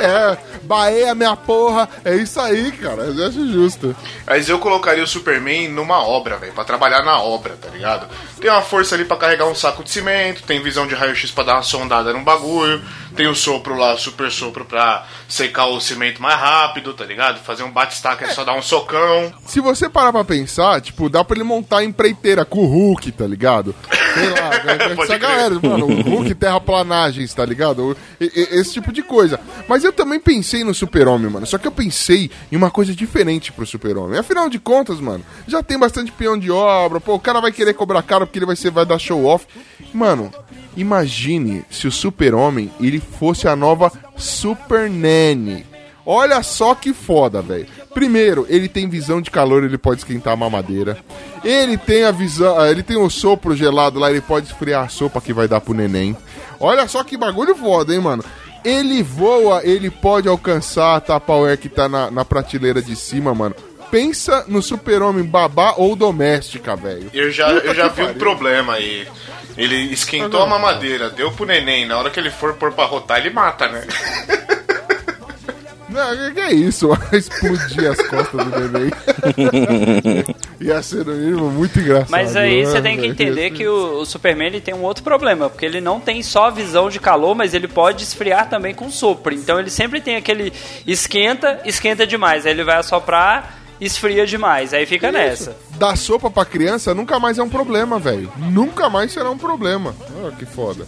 É, 0.00 0.36
Bahia, 0.64 1.14
minha 1.14 1.36
porra. 1.36 1.88
É 2.04 2.14
isso 2.16 2.40
aí, 2.40 2.72
cara. 2.72 3.02
Eu 3.02 3.26
acho 3.26 3.52
justo. 3.52 3.94
Mas 4.26 4.48
eu 4.48 4.58
colocaria 4.58 5.04
o 5.04 5.06
Superman 5.06 5.68
numa 5.68 6.02
obra, 6.02 6.36
velho, 6.36 6.52
pra 6.52 6.64
trabalhar 6.64 7.02
na 7.02 7.20
obra, 7.20 7.56
tá 7.60 7.68
ligado? 7.68 8.08
Tem 8.40 8.50
uma 8.50 8.62
força 8.62 8.94
ali 8.94 9.04
pra 9.04 9.16
carregar 9.16 9.46
um 9.46 9.54
saco 9.54 9.84
de 9.84 9.90
cimento, 9.90 10.42
tem 10.42 10.62
visão 10.62 10.86
de 10.86 10.94
raio-x 10.94 11.30
pra 11.30 11.44
dar 11.44 11.54
uma 11.54 11.62
sondada 11.62 12.12
num 12.12 12.24
bagulho, 12.24 12.82
tem 13.14 13.26
o 13.26 13.34
sopro 13.34 13.76
lá, 13.76 13.96
super 13.96 14.30
sopro 14.30 14.64
pra 14.64 15.06
secar 15.28 15.66
o 15.66 15.80
cimento 15.80 16.20
mais 16.20 16.38
rápido, 16.38 16.92
tá 16.94 17.04
ligado? 17.04 17.40
Fazer 17.40 17.62
um 17.62 17.70
bate-staca 17.70 18.24
é 18.24 18.28
só 18.28 18.44
dar 18.44 18.54
um 18.54 18.62
socão. 18.62 19.32
Se 19.46 19.60
você 19.60 19.88
parar 19.88 20.12
pra 20.12 20.24
pensar, 20.24 20.80
tipo, 20.80 21.08
dá 21.08 21.24
pra 21.24 21.36
ele 21.36 21.44
montar 21.44 21.78
a 21.78 21.84
empreiteira 21.84 22.44
com 22.44 22.60
o 22.60 22.66
Hulk, 22.66 23.12
tá 23.12 23.26
ligado? 23.26 23.74
Sei 24.14 24.30
lá, 24.30 24.50
né, 24.64 25.02
essa 25.02 25.18
galera, 25.18 25.54
mano, 25.62 25.86
o 25.86 26.02
Hulk 26.02 26.34
terraplanagens, 26.34 27.32
tá 27.32 27.44
ligado? 27.44 27.96
Esse 28.20 28.74
tipo 28.74 28.92
de 28.92 29.02
coisa. 29.02 29.38
Mas 29.68 29.84
eu 29.84 29.92
também 29.92 30.20
pensei 30.20 30.64
no 30.64 30.74
Super-Homem, 30.74 31.30
mano. 31.30 31.46
Só 31.46 31.58
que 31.58 31.66
eu 31.66 31.72
pensei 31.72 32.30
em 32.50 32.56
uma 32.56 32.70
coisa 32.70 32.94
diferente 32.94 33.52
pro 33.52 33.66
Super-Homem. 33.66 34.18
Afinal 34.18 34.48
de 34.48 34.58
contas, 34.58 35.00
mano, 35.00 35.24
já 35.46 35.62
tem 35.62 35.78
bastante 35.78 36.12
peão 36.12 36.38
de 36.38 36.50
obra, 36.50 37.00
pô, 37.00 37.14
o 37.14 37.20
cara 37.20 37.40
vai 37.40 37.52
querer 37.52 37.74
cobrar 37.74 38.02
caro 38.02 38.26
porque 38.26 38.38
ele 38.38 38.46
vai, 38.46 38.56
ser, 38.56 38.70
vai 38.70 38.86
dar 38.86 38.98
show 38.98 39.24
off. 39.24 39.46
Mano, 39.92 40.32
imagine 40.76 41.64
se 41.70 41.86
o 41.86 41.92
Super-Homem 41.92 42.70
ele 42.80 43.00
fosse 43.04 43.46
a 43.46 43.54
nova 43.54 43.92
Super 44.16 44.90
Nanny. 44.90 45.64
Olha 46.06 46.42
só 46.42 46.74
que 46.74 46.92
foda, 46.92 47.40
velho. 47.40 47.66
Primeiro, 47.94 48.44
ele 48.48 48.68
tem 48.68 48.88
visão 48.88 49.22
de 49.22 49.30
calor, 49.30 49.64
ele 49.64 49.78
pode 49.78 50.00
esquentar 50.00 50.34
a 50.34 50.36
mamadeira. 50.36 50.98
Ele 51.42 51.78
tem 51.78 52.04
a 52.04 52.10
visão, 52.10 52.58
ah, 52.58 52.70
ele 52.70 52.82
tem 52.82 52.96
o 52.96 53.08
sopro 53.08 53.56
gelado 53.56 53.98
lá, 53.98 54.10
ele 54.10 54.20
pode 54.20 54.46
esfriar 54.46 54.84
a 54.84 54.88
sopa 54.88 55.20
que 55.20 55.32
vai 55.32 55.48
dar 55.48 55.60
pro 55.60 55.72
neném. 55.72 56.14
Olha 56.60 56.86
só 56.88 57.02
que 57.02 57.16
bagulho 57.16 57.54
foda, 57.54 57.94
hein, 57.94 58.00
mano. 58.00 58.24
Ele 58.62 59.02
voa, 59.02 59.62
ele 59.64 59.90
pode 59.90 60.28
alcançar 60.28 60.96
a 60.96 61.00
Tupperware 61.00 61.58
que 61.58 61.68
tá 61.68 61.88
na, 61.88 62.10
na 62.10 62.24
prateleira 62.24 62.82
de 62.82 62.96
cima, 62.96 63.34
mano. 63.34 63.54
Pensa 63.90 64.44
no 64.48 64.62
super-homem 64.62 65.24
babá 65.24 65.74
ou 65.76 65.94
doméstica, 65.94 66.74
velho. 66.74 67.10
Eu 67.12 67.30
já, 67.30 67.52
Puta 67.52 67.66
eu 67.66 67.74
já 67.74 67.88
vi 67.88 68.02
um 68.02 68.14
problema 68.14 68.74
aí. 68.74 69.06
Ele 69.56 69.76
esquentou 69.92 70.42
a 70.42 70.46
mamadeira, 70.46 71.10
deu 71.10 71.30
pro 71.30 71.46
neném, 71.46 71.86
na 71.86 71.96
hora 71.96 72.10
que 72.10 72.18
ele 72.18 72.30
for 72.30 72.54
pôr 72.54 72.72
pra 72.72 72.84
rotar, 72.84 73.18
ele 73.18 73.30
mata, 73.30 73.68
né? 73.68 73.86
Não, 75.94 76.16
que, 76.16 76.32
que 76.32 76.40
é 76.40 76.52
isso? 76.52 76.90
Explodir 77.14 77.88
as 77.88 78.02
costas 78.08 78.44
do 78.44 78.68
neném. 78.68 78.90
Ia 80.60 80.82
ser 80.82 81.06
mínimo 81.06 81.48
muito 81.50 81.78
engraçado. 81.78 82.10
Mas 82.10 82.34
aí 82.34 82.66
você 82.66 82.80
né, 82.80 82.90
tem 82.90 82.98
que 82.98 83.06
entender 83.06 83.50
que 83.50 83.66
o, 83.66 84.00
o 84.00 84.04
Superman 84.04 84.48
ele 84.48 84.60
tem 84.60 84.74
um 84.74 84.82
outro 84.82 85.04
problema, 85.04 85.48
porque 85.48 85.64
ele 85.64 85.80
não 85.80 86.00
tem 86.00 86.20
só 86.20 86.50
visão 86.50 86.90
de 86.90 86.98
calor, 86.98 87.36
mas 87.36 87.54
ele 87.54 87.68
pode 87.68 88.02
esfriar 88.02 88.48
também 88.50 88.74
com 88.74 88.90
sopro. 88.90 89.32
Então 89.32 89.60
ele 89.60 89.70
sempre 89.70 90.00
tem 90.00 90.16
aquele 90.16 90.52
esquenta, 90.84 91.60
esquenta 91.64 92.04
demais. 92.04 92.44
Aí 92.44 92.50
ele 92.50 92.64
vai 92.64 92.78
assoprar, 92.78 93.63
esfria 93.80 94.26
demais. 94.26 94.72
Aí 94.72 94.86
fica 94.86 95.10
nessa. 95.10 95.56
Dar 95.78 95.96
sopa 95.96 96.30
pra 96.30 96.44
criança 96.44 96.94
nunca 96.94 97.18
mais 97.18 97.38
é 97.38 97.42
um 97.42 97.48
problema, 97.48 97.98
velho. 97.98 98.32
Nunca 98.36 98.88
mais 98.88 99.12
será 99.12 99.30
um 99.30 99.38
problema. 99.38 99.94
Olha 100.22 100.34
que 100.36 100.46
foda. 100.46 100.86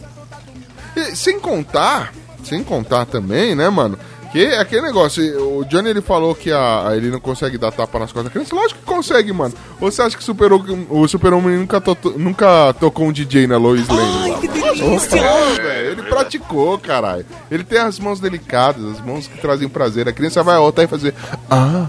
E, 0.95 1.15
sem 1.17 1.39
contar, 1.39 2.13
sem 2.45 2.63
contar 2.63 3.05
também, 3.07 3.55
né, 3.55 3.69
mano? 3.69 3.99
Que 4.37 4.45
é 4.45 4.59
aquele 4.59 4.83
negócio, 4.83 5.59
o 5.61 5.65
Johnny 5.65 5.89
ele 5.89 6.03
falou 6.03 6.35
que 6.35 6.53
a, 6.53 6.91
ele 6.95 7.09
não 7.11 7.19
consegue 7.19 7.57
dar 7.57 7.73
tapa 7.73 7.99
nas 7.99 8.13
costas 8.13 8.25
da 8.25 8.31
criança. 8.31 8.55
Lógico 8.55 8.81
que 8.81 8.85
consegue, 8.85 9.33
mano. 9.33 9.55
Ou 9.81 9.91
você 9.91 10.03
acha 10.03 10.15
que 10.15 10.23
super, 10.23 10.51
o 10.53 11.09
Super-Homem 11.09 11.57
nunca, 11.57 11.81
to- 11.81 12.15
nunca 12.19 12.75
tocou 12.79 13.07
um 13.07 13.13
DJ 13.13 13.47
na 13.47 13.57
Lois 13.57 13.89
Lane? 13.89 14.31
lá? 14.33 14.39
Não, 14.77 15.55
velho. 15.55 15.91
Ele 15.93 16.03
praticou, 16.03 16.79
caralho. 16.79 17.25
Ele 17.51 17.65
tem 17.65 17.79
as 17.79 17.99
mãos 17.99 18.21
delicadas, 18.21 18.85
as 18.85 19.01
mãos 19.01 19.27
que 19.27 19.39
trazem 19.41 19.71
prazer. 19.71 20.07
A 20.07 20.13
criança 20.13 20.43
vai 20.43 20.59
voltar 20.59 20.83
e 20.83 20.87
fazer. 20.87 21.15
Ah, 21.51 21.87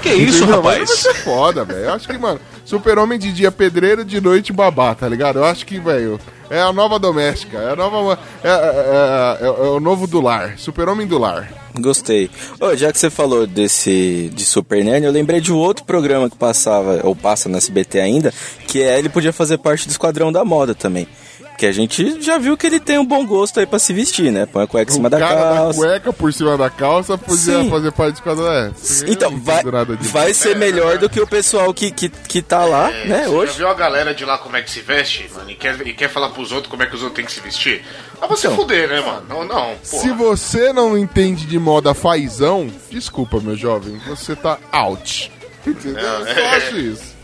Que 0.00 0.10
isso, 0.10 0.44
Entendeu? 0.44 0.62
Mas 0.62 0.78
rapaz? 0.78 0.88
Vai 0.88 0.96
ser 1.14 1.14
foda, 1.24 1.64
velho. 1.64 1.80
Eu 1.80 1.92
acho 1.94 2.06
que, 2.06 2.16
mano, 2.16 2.38
super-homem 2.64 3.18
de 3.18 3.32
dia 3.32 3.50
pedreiro, 3.50 4.04
de 4.04 4.20
noite 4.20 4.52
babá, 4.52 4.94
tá 4.94 5.08
ligado? 5.08 5.40
Eu 5.40 5.44
acho 5.44 5.66
que, 5.66 5.80
velho, 5.80 6.20
é 6.48 6.60
a 6.60 6.72
nova 6.72 6.96
doméstica. 6.96 7.58
É 7.58 7.72
a 7.72 7.76
nova. 7.76 8.16
É, 8.44 8.48
é- 8.48 9.38
é- 9.42 9.46
é 9.46 9.50
o 9.50 9.80
novo 9.80 10.06
do 10.06 10.20
lar. 10.20 10.54
Super-homem 10.58 11.04
do 11.08 11.18
lar. 11.18 11.48
Gostei. 11.80 12.30
Já 12.76 12.92
que 12.92 12.98
você 12.98 13.10
falou 13.10 13.46
desse 13.46 14.30
de 14.34 14.44
Super 14.44 14.84
Nanny, 14.84 15.06
eu 15.06 15.12
lembrei 15.12 15.40
de 15.40 15.52
um 15.52 15.56
outro 15.56 15.84
programa 15.84 16.28
que 16.28 16.36
passava, 16.36 17.00
ou 17.04 17.14
passa 17.14 17.48
no 17.48 17.56
SBT 17.56 18.00
ainda, 18.00 18.32
que 18.66 18.82
é 18.82 18.98
ele 18.98 19.08
podia 19.08 19.32
fazer 19.32 19.58
parte 19.58 19.86
do 19.86 19.90
Esquadrão 19.90 20.30
da 20.32 20.44
Moda 20.44 20.74
também. 20.74 21.06
Que 21.58 21.66
a 21.66 21.72
gente 21.72 22.22
já 22.22 22.38
viu 22.38 22.56
que 22.56 22.64
ele 22.68 22.78
tem 22.78 22.98
um 23.00 23.04
bom 23.04 23.26
gosto 23.26 23.58
aí 23.58 23.66
pra 23.66 23.80
se 23.80 23.92
vestir, 23.92 24.30
né? 24.30 24.46
Põe 24.46 24.62
a 24.62 24.66
cueca 24.68 24.92
em 24.92 24.94
cima 24.94 25.08
o 25.08 25.10
da 25.10 25.18
calça. 25.18 25.66
da 25.66 25.74
cueca 25.74 26.12
por 26.12 26.32
cima 26.32 26.56
da 26.56 26.70
calça 26.70 27.18
podia 27.18 27.36
Sim. 27.62 27.68
fazer 27.68 27.90
parte 27.90 28.14
de 28.16 28.22
cada. 28.22 28.42
É, 28.42 28.70
Então, 29.10 29.32
não 29.32 29.40
vai, 29.40 29.62
vai 30.00 30.32
ser 30.32 30.56
melhor 30.56 30.98
do 30.98 31.10
que 31.10 31.20
o 31.20 31.26
pessoal 31.26 31.74
que, 31.74 31.90
que, 31.90 32.08
que 32.08 32.40
tá 32.40 32.64
lá, 32.64 32.92
É, 32.92 33.04
né, 33.06 33.22
você 33.24 33.28
hoje. 33.34 33.52
Já 33.52 33.58
viu 33.58 33.68
a 33.68 33.74
galera 33.74 34.14
de 34.14 34.24
lá 34.24 34.38
como 34.38 34.56
é 34.56 34.62
que 34.62 34.70
se 34.70 34.80
veste, 34.80 35.28
mano? 35.34 35.50
E 35.50 35.56
quer, 35.56 35.84
e 35.84 35.92
quer 35.94 36.08
falar 36.08 36.28
pros 36.28 36.52
outros 36.52 36.70
como 36.70 36.84
é 36.84 36.86
que 36.86 36.94
os 36.94 37.02
outros 37.02 37.16
têm 37.16 37.24
que 37.24 37.32
se 37.32 37.40
vestir? 37.40 37.84
Ah, 38.22 38.28
você 38.28 38.46
Então. 38.46 38.56
fuder, 38.56 38.88
né, 38.88 39.00
mano? 39.00 39.26
Não, 39.28 39.44
não. 39.44 39.74
Porra. 39.74 40.02
Se 40.02 40.12
você 40.12 40.72
não 40.72 40.96
entende 40.96 41.44
de 41.44 41.58
moda 41.58 41.92
fazão, 41.92 42.70
desculpa, 42.88 43.40
meu 43.40 43.56
jovem, 43.56 44.00
você 44.06 44.36
tá 44.36 44.58
out. 44.70 45.32
Entendeu? 45.66 45.98
Eu 46.02 46.24
só 46.24 46.40
é. 46.40 46.56
acho 46.56 46.76
isso. 46.78 47.17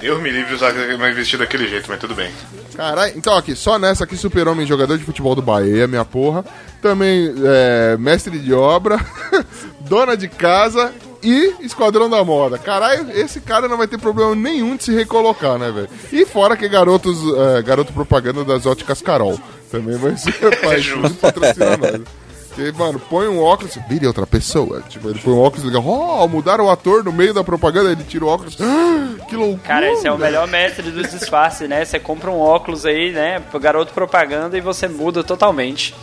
Deus 0.00 0.20
me 0.20 0.30
livre 0.30 0.48
de 0.48 0.54
usar 0.54 0.72
mais 0.98 1.14
vestido 1.14 1.40
daquele 1.40 1.68
jeito, 1.68 1.86
mas 1.88 2.00
tudo 2.00 2.14
bem. 2.14 2.30
Caralho, 2.74 3.12
então 3.16 3.36
aqui, 3.36 3.54
só 3.54 3.78
nessa 3.78 4.04
aqui, 4.04 4.16
super-homem, 4.16 4.66
jogador 4.66 4.96
de 4.96 5.04
futebol 5.04 5.34
do 5.34 5.42
Bahia, 5.42 5.86
minha 5.86 6.04
porra. 6.04 6.44
Também 6.80 7.34
é, 7.44 7.96
mestre 7.98 8.38
de 8.38 8.54
obra, 8.54 8.98
dona 9.80 10.16
de 10.16 10.26
casa 10.26 10.92
e 11.22 11.54
esquadrão 11.60 12.08
da 12.08 12.24
moda. 12.24 12.56
Caralho, 12.56 13.10
esse 13.12 13.40
cara 13.40 13.68
não 13.68 13.76
vai 13.76 13.86
ter 13.86 13.98
problema 13.98 14.34
nenhum 14.34 14.76
de 14.76 14.84
se 14.84 14.94
recolocar, 14.94 15.58
né, 15.58 15.70
velho? 15.70 15.88
E 16.10 16.24
fora 16.24 16.56
que 16.56 16.64
é 16.64 16.68
garotos, 16.68 17.18
é, 17.58 17.62
garoto 17.62 17.92
propaganda 17.92 18.42
das 18.42 18.64
óticas 18.64 19.02
Carol. 19.02 19.38
Também 19.70 19.98
vai 19.98 20.16
ser 20.16 20.32
faz 20.64 20.86
tudo 20.86 21.14
patrocinar 21.16 21.78
nós. 21.78 22.00
Porque, 22.50 22.72
mano, 22.72 22.98
põe 22.98 23.28
um 23.28 23.40
óculos, 23.40 23.78
vire 23.88 24.06
outra 24.06 24.26
pessoa. 24.26 24.82
Tipo, 24.88 25.10
ele 25.10 25.20
põe 25.20 25.32
um 25.32 25.40
óculos 25.40 25.64
e 25.64 25.68
liga, 25.68 25.78
oh, 25.78 26.26
mudaram 26.26 26.64
o 26.64 26.70
ator 26.70 27.04
no 27.04 27.12
meio 27.12 27.32
da 27.32 27.44
propaganda, 27.44 27.92
ele 27.92 28.02
tira 28.02 28.24
o 28.24 28.28
óculos. 28.28 28.56
Ah, 28.60 29.24
que 29.28 29.36
loucura! 29.36 29.62
Cara, 29.62 29.92
esse 29.92 30.06
é 30.06 30.12
o 30.12 30.18
melhor 30.18 30.48
mestre 30.48 30.90
dos 30.90 31.10
disfarces, 31.10 31.68
né? 31.68 31.84
Você 31.84 32.00
compra 32.00 32.30
um 32.30 32.40
óculos 32.40 32.84
aí, 32.84 33.12
né? 33.12 33.40
Garoto 33.60 33.94
propaganda 33.94 34.58
e 34.58 34.60
você 34.60 34.88
muda 34.88 35.22
totalmente. 35.22 35.94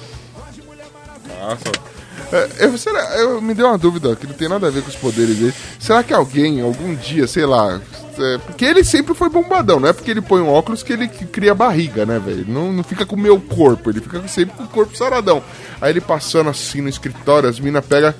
Nossa. 1.40 1.97
É, 2.32 2.50
eu, 2.66 2.78
será, 2.78 3.00
eu 3.18 3.42
me 3.42 3.54
deu 3.54 3.68
uma 3.68 3.78
dúvida 3.78 4.16
que 4.16 4.28
não 4.28 4.34
tem 4.34 4.50
nada 4.50 4.68
a 4.68 4.70
ver 4.70 4.82
com 4.82 4.90
os 4.90 4.96
poderes 4.96 5.36
dele. 5.38 5.54
Será 5.80 6.04
que 6.04 6.14
alguém, 6.14 6.60
algum 6.62 6.94
dia, 6.96 7.26
sei 7.28 7.46
lá. 7.46 7.80
é, 8.20 8.38
porque 8.40 8.66
ele 8.66 8.84
sempre 8.84 9.14
foi 9.14 9.30
bombadão, 9.30 9.80
não 9.80 9.88
é 9.90 9.94
porque 9.94 10.12
ele 10.12 10.22
põe 10.22 10.42
um 10.42 10.50
óculos 10.50 10.84
que 10.84 10.92
ele 10.92 11.08
cria 11.08 11.54
barriga, 11.56 12.06
né, 12.06 12.20
velho? 12.20 12.46
Não, 12.48 12.74
não 12.74 12.84
fica 12.84 13.06
com 13.06 13.16
o 13.16 13.20
meu 13.20 13.40
corpo, 13.40 13.90
ele 13.90 14.02
fica 14.02 14.28
sempre 14.28 14.56
com 14.58 14.64
o 14.64 14.68
corpo 14.68 14.98
saradão. 14.98 15.42
Aí 15.80 15.92
ele 15.92 16.02
passando 16.02 16.50
assim 16.50 16.82
no 16.82 16.90
escritório, 16.90 17.48
as 17.48 17.60
minas 17.60 17.86
pegam, 17.86 18.14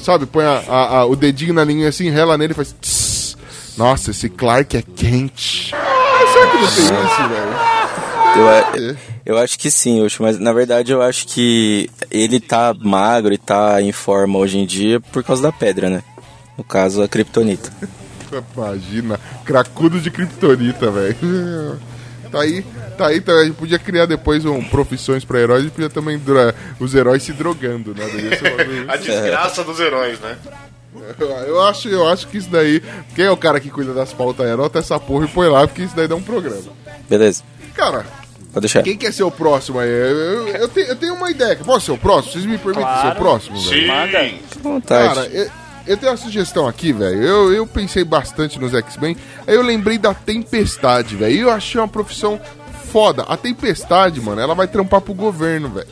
sabe, 0.00 0.26
põe 0.26 0.44
a- 0.44 0.62
a- 0.68 0.96
a- 0.98 1.06
o 1.06 1.16
dedinho 1.16 1.54
na 1.54 1.64
linha 1.64 1.88
assim, 1.88 2.10
rela 2.10 2.36
nele 2.38 2.52
e 2.52 2.56
faz. 2.56 2.74
"Tss". 2.80 3.36
Nossa, 3.76 4.10
esse 4.10 4.28
Clark 4.28 4.76
é 4.76 4.82
quente. 4.82 5.72
Ah, 5.74 6.26
será 6.32 6.46
que 6.50 6.56
não 6.58 6.66
tem 6.66 6.84
isso, 6.84 7.28
velho? 7.28 8.07
Eu, 8.38 8.48
a- 8.48 8.96
eu 9.26 9.38
acho 9.38 9.58
que 9.58 9.70
sim, 9.70 10.02
Ucho, 10.02 10.22
mas 10.22 10.38
na 10.38 10.52
verdade 10.52 10.92
eu 10.92 11.02
acho 11.02 11.26
que 11.26 11.90
ele 12.10 12.40
tá 12.40 12.74
magro 12.78 13.32
e 13.34 13.38
tá 13.38 13.80
em 13.82 13.92
forma 13.92 14.38
hoje 14.38 14.58
em 14.58 14.66
dia 14.66 15.00
por 15.00 15.22
causa 15.24 15.42
da 15.42 15.52
pedra, 15.52 15.88
né? 15.90 16.02
No 16.56 16.64
caso, 16.64 17.02
a 17.02 17.08
Kryptonita. 17.08 17.70
Imagina, 18.56 19.18
cracudo 19.44 20.00
de 20.00 20.10
kriptonita, 20.10 20.90
velho. 20.90 21.16
Tá 22.30 22.42
aí, 22.42 22.62
tá 22.98 23.06
aí, 23.06 23.22
tá, 23.22 23.32
a 23.32 23.44
gente 23.46 23.54
podia 23.56 23.78
criar 23.78 24.04
depois 24.04 24.44
um 24.44 24.62
profissões 24.62 25.24
pra 25.24 25.40
heróis 25.40 25.64
e 25.64 25.70
podia 25.70 25.88
também 25.88 26.18
dura- 26.18 26.54
os 26.78 26.94
heróis 26.94 27.22
se 27.22 27.32
drogando, 27.32 27.94
né? 27.94 28.04
A 28.86 28.96
desgraça 28.96 29.64
dos 29.64 29.80
heróis, 29.80 30.20
né? 30.20 30.36
eu, 31.18 31.62
acho, 31.62 31.88
eu 31.88 32.06
acho 32.06 32.28
que 32.28 32.36
isso 32.36 32.50
daí. 32.50 32.82
Quem 33.14 33.24
é 33.24 33.30
o 33.30 33.36
cara 33.36 33.58
que 33.58 33.70
cuida 33.70 33.94
das 33.94 34.12
pautas 34.12 34.44
aí? 34.44 34.52
Anota 34.52 34.78
essa 34.78 35.00
porra 35.00 35.24
e 35.24 35.28
põe 35.28 35.48
lá, 35.48 35.66
porque 35.66 35.80
isso 35.84 35.96
daí 35.96 36.06
dá 36.06 36.16
um 36.16 36.20
programa. 36.22 36.60
Beleza. 37.08 37.42
Cara, 37.74 38.04
Pode 38.58 38.72
deixar. 38.72 38.82
Quem 38.82 38.96
quer 38.96 39.12
ser 39.12 39.22
o 39.22 39.30
próximo 39.30 39.78
aí? 39.78 39.88
Eu, 39.88 40.16
eu- 40.16 40.48
eu 40.48 40.68
tenho, 40.68 40.86
eu 40.88 40.96
tenho 40.96 41.14
uma 41.14 41.30
ideia. 41.30 41.56
Posso 41.56 41.86
ser 41.86 41.92
o 41.92 41.98
próximo? 41.98 42.32
Vocês 42.32 42.44
me 42.44 42.58
permitem 42.58 42.84
ser 42.84 42.90
o 42.90 43.00
Claro. 43.02 43.18
próximo, 43.18 43.60
velho? 43.60 43.80
Sim. 43.80 43.86
Manda. 43.86 44.18
À 44.18 44.62
vontade. 44.62 45.14
Cara, 45.14 45.26
eu, 45.28 45.50
eu 45.86 45.96
tenho 45.96 46.12
uma 46.12 46.18
sugestão 46.18 46.66
aqui, 46.66 46.92
velho. 46.92 47.22
Eu, 47.22 47.52
eu 47.54 47.66
pensei 47.66 48.04
bastante 48.04 48.58
nos 48.58 48.74
X-Men. 48.74 49.16
Aí 49.46 49.54
eu 49.54 49.62
lembrei 49.62 49.96
da 49.98 50.12
Tempestade, 50.14 51.16
velho. 51.16 51.34
E 51.34 51.40
eu 51.40 51.50
achei 51.50 51.80
uma 51.80 51.88
profissão 51.88 52.40
foda. 52.92 53.22
A 53.28 53.36
Tempestade, 53.36 54.20
mano, 54.20 54.40
ela 54.40 54.54
vai 54.54 54.66
trampar 54.66 55.00
pro 55.00 55.14
governo, 55.14 55.68
velho. 55.68 55.86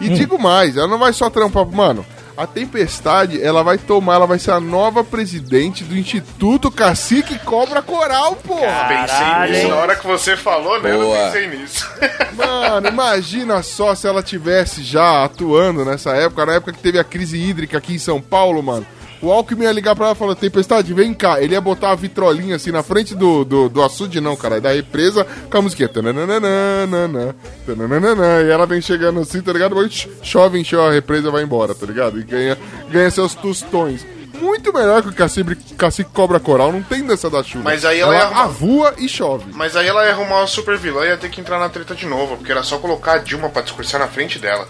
E 0.00 0.08
digo 0.08 0.38
mais, 0.38 0.76
ela 0.76 0.88
não 0.88 0.98
vai 0.98 1.12
só 1.12 1.30
trampar. 1.30 1.64
Mano, 1.66 2.04
a 2.36 2.46
Tempestade, 2.46 3.40
ela 3.40 3.62
vai 3.62 3.78
tomar, 3.78 4.14
ela 4.14 4.26
vai 4.26 4.38
ser 4.38 4.50
a 4.50 4.60
nova 4.60 5.04
presidente 5.04 5.84
do 5.84 5.96
Instituto 5.96 6.70
Cacique 6.70 7.38
Cobra 7.38 7.80
Coral, 7.80 8.34
porra. 8.36 8.88
Pensei 8.88 9.06
Caralho, 9.06 9.52
nisso 9.52 9.64
hein? 9.64 9.70
na 9.70 9.76
hora 9.76 9.96
que 9.96 10.06
você 10.06 10.36
falou, 10.36 10.80
né? 10.82 10.92
Eu 10.92 11.00
Boa. 11.00 11.26
pensei 11.26 11.48
nisso. 11.48 11.88
Mano, 12.34 12.88
imagina 12.88 13.62
só 13.62 13.94
se 13.94 14.08
ela 14.08 14.22
tivesse 14.22 14.82
já 14.82 15.24
atuando 15.24 15.84
nessa 15.84 16.10
época, 16.16 16.44
na 16.44 16.54
época 16.54 16.72
que 16.72 16.80
teve 16.80 16.98
a 16.98 17.04
crise 17.04 17.38
hídrica 17.38 17.78
aqui 17.78 17.94
em 17.94 17.98
São 17.98 18.20
Paulo, 18.20 18.62
mano. 18.62 18.86
O 19.24 19.32
Alckmin 19.32 19.64
ia 19.64 19.72
ligar 19.72 19.94
pra 19.96 20.06
ela 20.06 20.14
e 20.14 20.18
falar, 20.18 20.34
Tempestade, 20.34 20.92
vem 20.92 21.14
cá. 21.14 21.40
Ele 21.40 21.54
ia 21.54 21.60
botar 21.60 21.92
a 21.92 21.94
vitrolinha 21.94 22.56
assim 22.56 22.70
na 22.70 22.82
frente 22.82 23.14
do, 23.14 23.44
do, 23.44 23.68
do 23.68 23.82
açude, 23.82 24.20
não, 24.20 24.36
cara, 24.36 24.60
da 24.60 24.72
represa, 24.72 25.26
com 25.50 25.56
a 25.58 25.62
musiquinha. 25.62 25.88
tananana, 25.88 27.34
tananana, 27.66 28.42
E 28.42 28.50
ela 28.50 28.66
vem 28.66 28.80
chegando 28.80 29.20
assim, 29.20 29.40
tá 29.40 29.52
ligado? 29.52 29.74
Chove, 30.22 30.58
encheu 30.60 30.82
a 30.86 30.90
represa 30.92 31.30
vai 31.30 31.42
embora, 31.42 31.74
tá 31.74 31.86
ligado? 31.86 32.18
E 32.18 32.22
ganha, 32.22 32.58
ganha 32.90 33.10
seus 33.10 33.34
tostões. 33.34 34.04
Muito 34.40 34.72
melhor 34.74 35.00
que 35.00 35.08
o 35.08 35.12
cacique, 35.14 35.54
cacique 35.74 36.10
cobra 36.12 36.40
coral, 36.40 36.70
não 36.72 36.82
tem 36.82 37.02
dessa 37.04 37.30
da 37.30 37.42
chuva. 37.42 37.64
Mas 37.64 37.84
aí 37.84 38.00
ela 38.00 38.14
ia 38.14 38.22
arrumar- 38.24 38.42
avua 38.42 38.94
e 38.98 39.08
chove. 39.08 39.44
Mas 39.54 39.76
aí 39.76 39.86
ela 39.86 40.04
ia 40.04 40.10
arrumar 40.12 40.40
uma 40.40 40.46
super 40.46 40.76
vilã 40.76 41.04
e 41.04 41.08
ia 41.08 41.16
ter 41.16 41.30
que 41.30 41.40
entrar 41.40 41.58
na 41.58 41.68
treta 41.68 41.94
de 41.94 42.04
novo, 42.04 42.36
porque 42.36 42.50
era 42.50 42.62
só 42.64 42.76
colocar 42.78 43.12
a 43.14 43.18
Dilma 43.18 43.48
pra 43.48 43.62
discursar 43.62 44.00
na 44.00 44.08
frente 44.08 44.38
dela. 44.38 44.66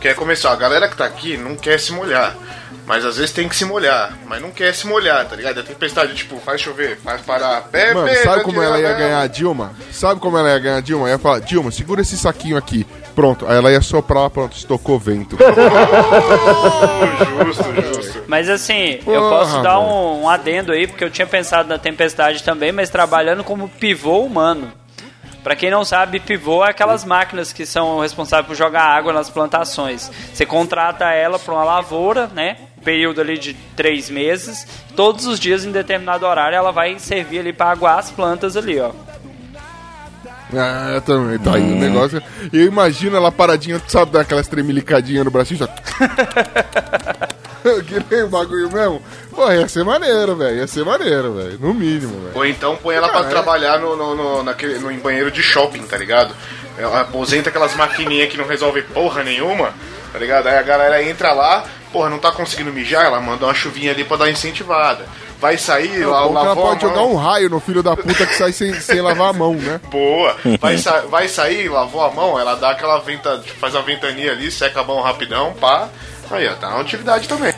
Que 0.00 0.08
ia 0.08 0.14
começar, 0.14 0.52
a 0.52 0.56
galera 0.56 0.86
que 0.86 0.96
tá 0.96 1.06
aqui 1.06 1.36
não 1.38 1.56
quer 1.56 1.80
se 1.80 1.92
molhar. 1.92 2.36
Mas 2.86 3.04
às 3.04 3.16
vezes 3.16 3.32
tem 3.32 3.48
que 3.48 3.56
se 3.56 3.64
molhar, 3.64 4.16
mas 4.26 4.40
não 4.40 4.52
quer 4.52 4.72
se 4.72 4.86
molhar, 4.86 5.26
tá 5.26 5.34
ligado? 5.34 5.58
A 5.58 5.62
tempestade, 5.64 6.14
tipo, 6.14 6.38
faz 6.38 6.60
chover, 6.60 6.96
faz 6.98 7.20
parar. 7.20 7.62
Pepe, 7.62 7.94
Mano, 7.94 8.08
sabe 8.22 8.36
tá 8.36 8.42
como 8.44 8.62
ela 8.62 8.78
ia 8.78 8.92
ganhar 8.92 9.20
a 9.20 9.26
Dilma? 9.26 9.74
Sabe 9.90 10.20
como 10.20 10.38
ela 10.38 10.50
ia 10.50 10.58
ganhar 10.58 10.76
a 10.76 10.80
Dilma? 10.80 11.08
Ia 11.08 11.18
falar, 11.18 11.40
Dilma, 11.40 11.72
segura 11.72 12.00
esse 12.00 12.16
saquinho 12.16 12.56
aqui. 12.56 12.86
Pronto, 13.14 13.44
aí 13.48 13.56
ela 13.56 13.72
ia 13.72 13.80
soprar, 13.80 14.30
pronto, 14.30 14.56
estocou 14.56 15.00
vento. 15.00 15.36
Justo, 17.44 17.64
justo. 17.94 18.24
Mas 18.26 18.48
assim, 18.48 19.00
eu 19.06 19.28
posso 19.28 19.62
dar 19.62 19.80
um, 19.80 20.22
um 20.22 20.28
adendo 20.28 20.72
aí, 20.72 20.86
porque 20.86 21.02
eu 21.02 21.10
tinha 21.10 21.26
pensado 21.26 21.68
na 21.68 21.78
tempestade 21.78 22.42
também, 22.42 22.72
mas 22.72 22.90
trabalhando 22.90 23.42
como 23.42 23.68
pivô 23.68 24.20
humano. 24.20 24.72
Pra 25.42 25.54
quem 25.54 25.70
não 25.70 25.84
sabe, 25.84 26.18
pivô 26.18 26.64
é 26.64 26.70
aquelas 26.70 27.04
máquinas 27.04 27.52
que 27.52 27.64
são 27.64 28.00
responsáveis 28.00 28.48
por 28.48 28.56
jogar 28.56 28.82
água 28.82 29.12
nas 29.12 29.30
plantações. 29.30 30.10
Você 30.34 30.44
contrata 30.44 31.04
ela 31.12 31.38
pra 31.38 31.54
uma 31.54 31.62
lavoura, 31.62 32.28
né? 32.34 32.56
Período 32.86 33.20
ali 33.20 33.36
de 33.36 33.52
três 33.74 34.08
meses. 34.08 34.64
Todos 34.94 35.26
os 35.26 35.40
dias, 35.40 35.64
em 35.64 35.72
determinado 35.72 36.24
horário, 36.24 36.54
ela 36.54 36.70
vai 36.70 36.96
servir 37.00 37.40
ali 37.40 37.52
pra 37.52 37.72
aguar 37.72 37.98
as 37.98 38.12
plantas 38.12 38.56
ali, 38.56 38.78
ó. 38.78 38.92
ah, 40.54 41.02
também, 41.04 41.36
tá 41.40 41.56
aí 41.56 41.62
o 41.62 41.76
negócio. 41.76 42.22
Eu 42.52 42.64
imagino 42.64 43.16
ela 43.16 43.32
paradinha, 43.32 43.82
sabe, 43.88 44.12
daquelas 44.12 44.46
tremilicadinhas 44.46 45.24
no 45.24 45.32
bracinho, 45.32 45.58
já... 45.58 45.68
que 47.86 48.14
nem 48.14 48.22
o 48.22 48.28
bagulho 48.28 48.70
mesmo. 48.72 49.02
Pô, 49.34 49.50
ia 49.50 49.68
ser 49.68 49.84
maneiro, 49.84 50.36
velho, 50.36 50.58
ia 50.58 50.66
ser 50.66 50.84
maneiro, 50.84 51.34
velho, 51.34 51.58
no 51.58 51.74
mínimo, 51.74 52.20
velho. 52.20 52.32
Ou 52.34 52.46
então 52.46 52.76
põe 52.76 52.94
ela 52.94 53.08
pra 53.08 53.18
Cara, 53.18 53.26
é. 53.26 53.30
trabalhar 53.30 53.78
no, 53.78 53.96
no, 53.96 54.14
no, 54.14 54.42
naquele, 54.42 54.78
no 54.78 54.90
em 54.90 54.98
banheiro 54.98 55.30
de 55.30 55.42
shopping, 55.42 55.82
tá 55.82 55.96
ligado? 55.96 56.34
Ela 56.78 57.00
aposenta 57.00 57.48
aquelas 57.48 57.74
maquininhas 57.74 58.28
que 58.30 58.36
não 58.36 58.46
resolve 58.46 58.82
porra 58.82 59.22
nenhuma, 59.22 59.72
tá 60.12 60.18
ligado? 60.18 60.46
Aí 60.46 60.56
a 60.56 60.62
galera 60.62 61.02
entra 61.02 61.32
lá, 61.32 61.64
porra, 61.92 62.10
não 62.10 62.18
tá 62.18 62.30
conseguindo 62.32 62.72
mijar, 62.72 63.04
ela 63.04 63.20
manda 63.20 63.44
uma 63.46 63.54
chuvinha 63.54 63.92
ali 63.92 64.04
pra 64.04 64.16
dar 64.16 64.30
incentivada. 64.30 65.06
Vai 65.40 65.58
sair, 65.58 66.04
lá, 66.06 66.22
que 66.22 66.28
ela 66.28 66.30
lavou 66.30 66.64
a 66.64 66.68
pode 66.68 66.80
jogar 66.80 67.02
um 67.02 67.14
raio 67.14 67.50
no 67.50 67.60
filho 67.60 67.82
da 67.82 67.94
puta 67.94 68.26
que 68.26 68.34
sai 68.34 68.52
sem, 68.52 68.72
sem 68.80 69.00
lavar 69.02 69.30
a 69.30 69.32
mão, 69.32 69.54
né? 69.54 69.80
Boa. 69.90 70.34
Vai, 70.60 70.78
sa 70.78 71.00
vai 71.02 71.28
sair, 71.28 71.68
lavou 71.68 72.02
a 72.02 72.10
mão, 72.10 72.38
ela 72.40 72.54
dá 72.54 72.70
aquela 72.70 72.98
venta, 73.00 73.42
faz 73.60 73.74
uma 73.74 73.82
ventania 73.82 74.32
ali, 74.32 74.50
seca 74.50 74.80
a 74.80 74.84
mão 74.84 75.00
rapidão, 75.02 75.52
pá. 75.60 75.88
Aí, 76.30 76.48
ó, 76.48 76.54
tá 76.54 76.70
na 76.70 76.80
atividade 76.80 77.28
também. 77.28 77.52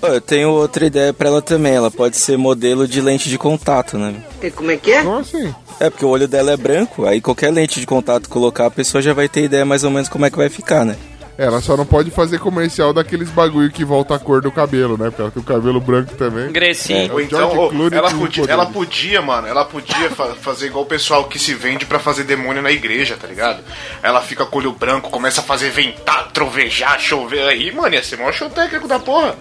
Eu 0.00 0.20
tenho 0.20 0.50
outra 0.50 0.86
ideia 0.86 1.12
pra 1.12 1.28
ela 1.28 1.42
também. 1.42 1.74
Ela 1.74 1.90
pode 1.90 2.16
ser 2.16 2.36
modelo 2.38 2.86
de 2.86 3.00
lente 3.00 3.28
de 3.28 3.36
contato, 3.36 3.98
né? 3.98 4.14
Como 4.54 4.70
é 4.70 4.76
que 4.76 4.92
é? 4.92 5.00
Então, 5.00 5.18
assim, 5.18 5.52
É, 5.80 5.90
porque 5.90 6.04
o 6.04 6.08
olho 6.08 6.28
dela 6.28 6.52
é 6.52 6.56
branco, 6.56 7.04
aí 7.04 7.20
qualquer 7.20 7.50
lente 7.52 7.80
de 7.80 7.86
contato 7.86 8.28
colocar, 8.28 8.66
a 8.66 8.70
pessoa 8.70 9.02
já 9.02 9.12
vai 9.12 9.28
ter 9.28 9.42
ideia 9.44 9.64
mais 9.64 9.82
ou 9.82 9.90
menos 9.90 10.08
como 10.08 10.24
é 10.24 10.30
que 10.30 10.36
vai 10.36 10.48
ficar, 10.48 10.84
né? 10.84 10.96
Ela 11.38 11.60
só 11.60 11.76
não 11.76 11.86
pode 11.86 12.10
fazer 12.10 12.40
comercial 12.40 12.92
daqueles 12.92 13.30
bagulho 13.30 13.70
que 13.70 13.84
volta 13.84 14.14
a 14.16 14.18
cor 14.18 14.42
do 14.42 14.50
cabelo, 14.50 14.98
né? 14.98 15.06
Porque 15.06 15.22
ela 15.22 15.30
tem 15.30 15.40
o 15.40 15.46
cabelo 15.46 15.80
branco 15.80 16.14
também. 16.16 16.50
Grecinho. 16.50 17.12
Ou 17.12 17.18
o 17.18 17.20
então, 17.20 17.48
Clooney 17.70 17.96
ela, 17.96 18.10
podia, 18.10 18.44
ela 18.48 18.66
podia, 18.66 19.22
mano, 19.22 19.46
ela 19.46 19.64
podia 19.64 20.10
fa- 20.10 20.34
fazer 20.34 20.66
igual 20.66 20.82
o 20.82 20.86
pessoal 20.88 21.24
que 21.24 21.38
se 21.38 21.54
vende 21.54 21.86
pra 21.86 22.00
fazer 22.00 22.24
demônio 22.24 22.60
na 22.60 22.72
igreja, 22.72 23.16
tá 23.16 23.28
ligado? 23.28 23.62
Ela 24.02 24.20
fica 24.20 24.44
com 24.44 24.56
o 24.56 24.60
olho 24.60 24.72
branco, 24.72 25.10
começa 25.10 25.40
a 25.40 25.44
fazer 25.44 25.70
ventar, 25.70 26.32
trovejar, 26.32 26.98
chover. 26.98 27.46
Aí, 27.48 27.70
mano, 27.70 27.94
ia 27.94 28.02
ser 28.02 28.16
o 28.16 28.18
maior 28.18 28.32
show 28.34 28.50
técnico 28.50 28.88
da 28.88 28.98
porra. 28.98 29.36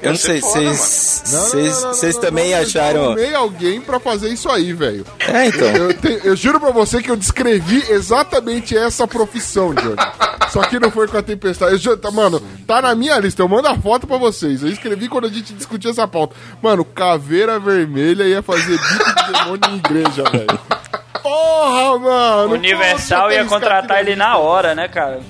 Eu 0.00 0.10
não 0.10 0.16
sei, 0.18 0.40
vocês 0.40 1.82
vocês 1.82 2.16
também 2.18 2.52
não, 2.52 2.60
acharam. 2.60 3.00
Eu 3.00 3.04
arrumei 3.06 3.34
alguém 3.34 3.80
pra 3.80 3.98
fazer 3.98 4.28
isso 4.28 4.48
aí, 4.50 4.72
velho. 4.72 5.04
É, 5.18 5.46
então. 5.46 5.66
Eu, 5.68 5.92
te- 5.94 6.20
eu 6.24 6.36
juro 6.36 6.60
pra 6.60 6.70
você 6.70 7.02
que 7.02 7.10
eu 7.10 7.16
descrevi 7.16 7.84
exatamente 7.90 8.76
essa 8.76 9.06
profissão, 9.08 9.74
Johnny. 9.74 9.96
Só 10.50 10.62
que 10.62 10.78
não 10.78 10.90
foi 10.90 11.08
com 11.08 11.18
a 11.18 11.22
tempestade. 11.22 11.84
Eu, 11.86 11.96
tá, 11.96 12.10
mano, 12.10 12.40
tá 12.66 12.80
na 12.80 12.94
minha 12.94 13.18
lista. 13.18 13.42
Eu 13.42 13.48
mando 13.48 13.68
a 13.68 13.76
foto 13.76 14.06
pra 14.06 14.16
vocês. 14.16 14.62
Eu 14.62 14.68
escrevi 14.68 15.08
quando 15.08 15.26
a 15.26 15.30
gente 15.30 15.52
discutiu 15.52 15.90
essa 15.90 16.06
pauta. 16.06 16.34
Mano, 16.62 16.84
caveira 16.84 17.58
vermelha 17.58 18.24
ia 18.24 18.42
fazer 18.42 18.78
bico 18.78 19.14
de 19.14 19.32
demônio 19.32 19.60
em 19.70 19.76
igreja, 19.76 20.22
velho. 20.30 20.58
Porra, 21.22 21.98
mano. 21.98 22.52
Universal 22.54 23.30
ia 23.32 23.44
contratar 23.44 24.00
ele 24.00 24.16
na 24.16 24.38
hora, 24.38 24.74
né, 24.74 24.88
cara? 24.88 25.20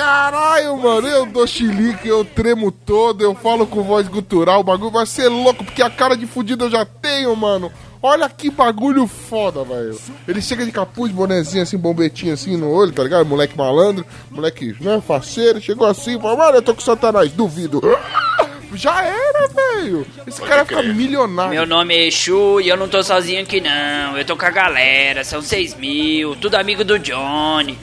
Caralho, 0.00 0.78
mano, 0.78 1.06
eu 1.06 1.26
dou 1.26 1.46
chilique, 1.46 2.08
eu 2.08 2.24
tremo 2.24 2.72
todo, 2.72 3.22
eu 3.22 3.34
falo 3.34 3.66
com 3.66 3.82
voz 3.82 4.08
gutural, 4.08 4.60
o 4.60 4.64
bagulho 4.64 4.90
vai 4.90 5.04
ser 5.04 5.28
louco, 5.28 5.62
porque 5.62 5.82
a 5.82 5.90
cara 5.90 6.16
de 6.16 6.26
fudido 6.26 6.64
eu 6.64 6.70
já 6.70 6.86
tenho, 6.86 7.36
mano. 7.36 7.70
Olha 8.02 8.26
que 8.30 8.50
bagulho 8.50 9.06
foda, 9.06 9.62
velho. 9.62 10.00
Ele 10.26 10.40
chega 10.40 10.64
de 10.64 10.72
capuz, 10.72 11.12
bonezinho 11.12 11.62
assim, 11.62 11.76
bombetinho 11.76 12.32
assim 12.32 12.56
no 12.56 12.70
olho, 12.70 12.92
tá 12.92 13.02
ligado? 13.02 13.26
Moleque 13.26 13.54
malandro, 13.58 14.06
moleque, 14.30 14.74
né, 14.80 15.02
faceiro, 15.06 15.60
chegou 15.60 15.86
assim, 15.86 16.18
falou, 16.18 16.38
mano, 16.38 16.56
eu 16.56 16.62
tô 16.62 16.74
com 16.74 16.80
satanás, 16.80 17.30
duvido. 17.32 17.82
Já 18.72 19.04
era, 19.04 19.48
velho. 19.48 20.06
Esse 20.26 20.40
cara 20.40 20.64
fica 20.64 20.82
milionário. 20.82 21.50
Meu 21.52 21.66
nome 21.66 21.94
é 21.94 22.06
Exu 22.06 22.58
e 22.60 22.68
eu 22.68 22.76
não 22.76 22.88
tô 22.88 23.02
sozinho 23.02 23.42
aqui 23.42 23.60
não. 23.60 24.16
Eu 24.16 24.24
tô 24.24 24.34
com 24.34 24.46
a 24.46 24.50
galera, 24.50 25.24
são 25.24 25.42
seis 25.42 25.74
mil, 25.74 26.36
tudo 26.36 26.54
amigo 26.54 26.84
do 26.84 26.98
Johnny. 26.98 27.76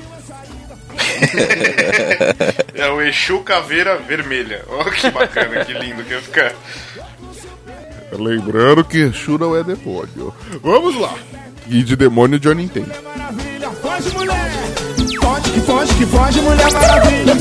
É 2.73 2.87
o 2.89 3.01
Exu 3.01 3.39
Caveira 3.39 3.97
Vermelha. 3.97 4.63
Olha 4.69 4.91
que 4.91 5.09
bacana, 5.09 5.65
que 5.65 5.73
lindo 5.73 6.03
que 6.03 6.13
ia 6.13 6.21
ficar. 6.21 6.53
Lembrando 8.11 8.83
que 8.83 8.99
Exu 8.99 9.37
não 9.37 9.55
é 9.55 9.63
demônio. 9.63 10.33
Vamos 10.61 10.95
lá. 10.99 11.13
E 11.67 11.83
de 11.83 11.95
demônio 11.95 12.39
Johnny 12.39 12.63
entende. 12.63 12.91
Maravilha, 13.03 13.69
foge 13.71 14.09
mulher! 14.15 14.51
Foge 15.21 15.51
que 15.51 15.59
foge 15.61 15.93
que 15.95 16.05
foge 16.05 16.41
mulher 16.41 16.71
maravilha! 16.71 17.33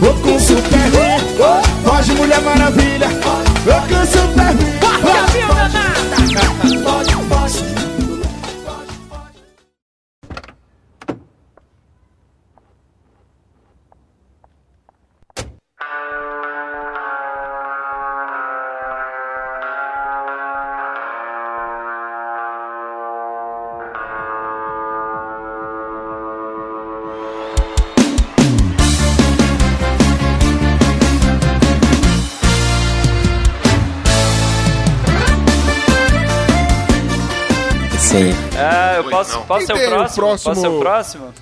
Vou 0.00 0.14
com 0.14 0.38
super 0.38 0.78
Foge 1.84 2.12
mulher 2.12 2.40
maravilha! 2.40 3.08
Vou 3.64 3.80
com 3.82 4.06
super 4.06 4.56
Foge, 6.82 7.25
posso, 39.16 39.32
não. 39.38 39.42
posso 39.46 39.66
ser 39.66 39.72
o 39.72 39.76
próximo? 39.76 40.24
próximo- 40.26 40.54
Posso 40.54 40.60
ser 40.60 40.68
o 40.68 40.78
próximo? 40.78 41.34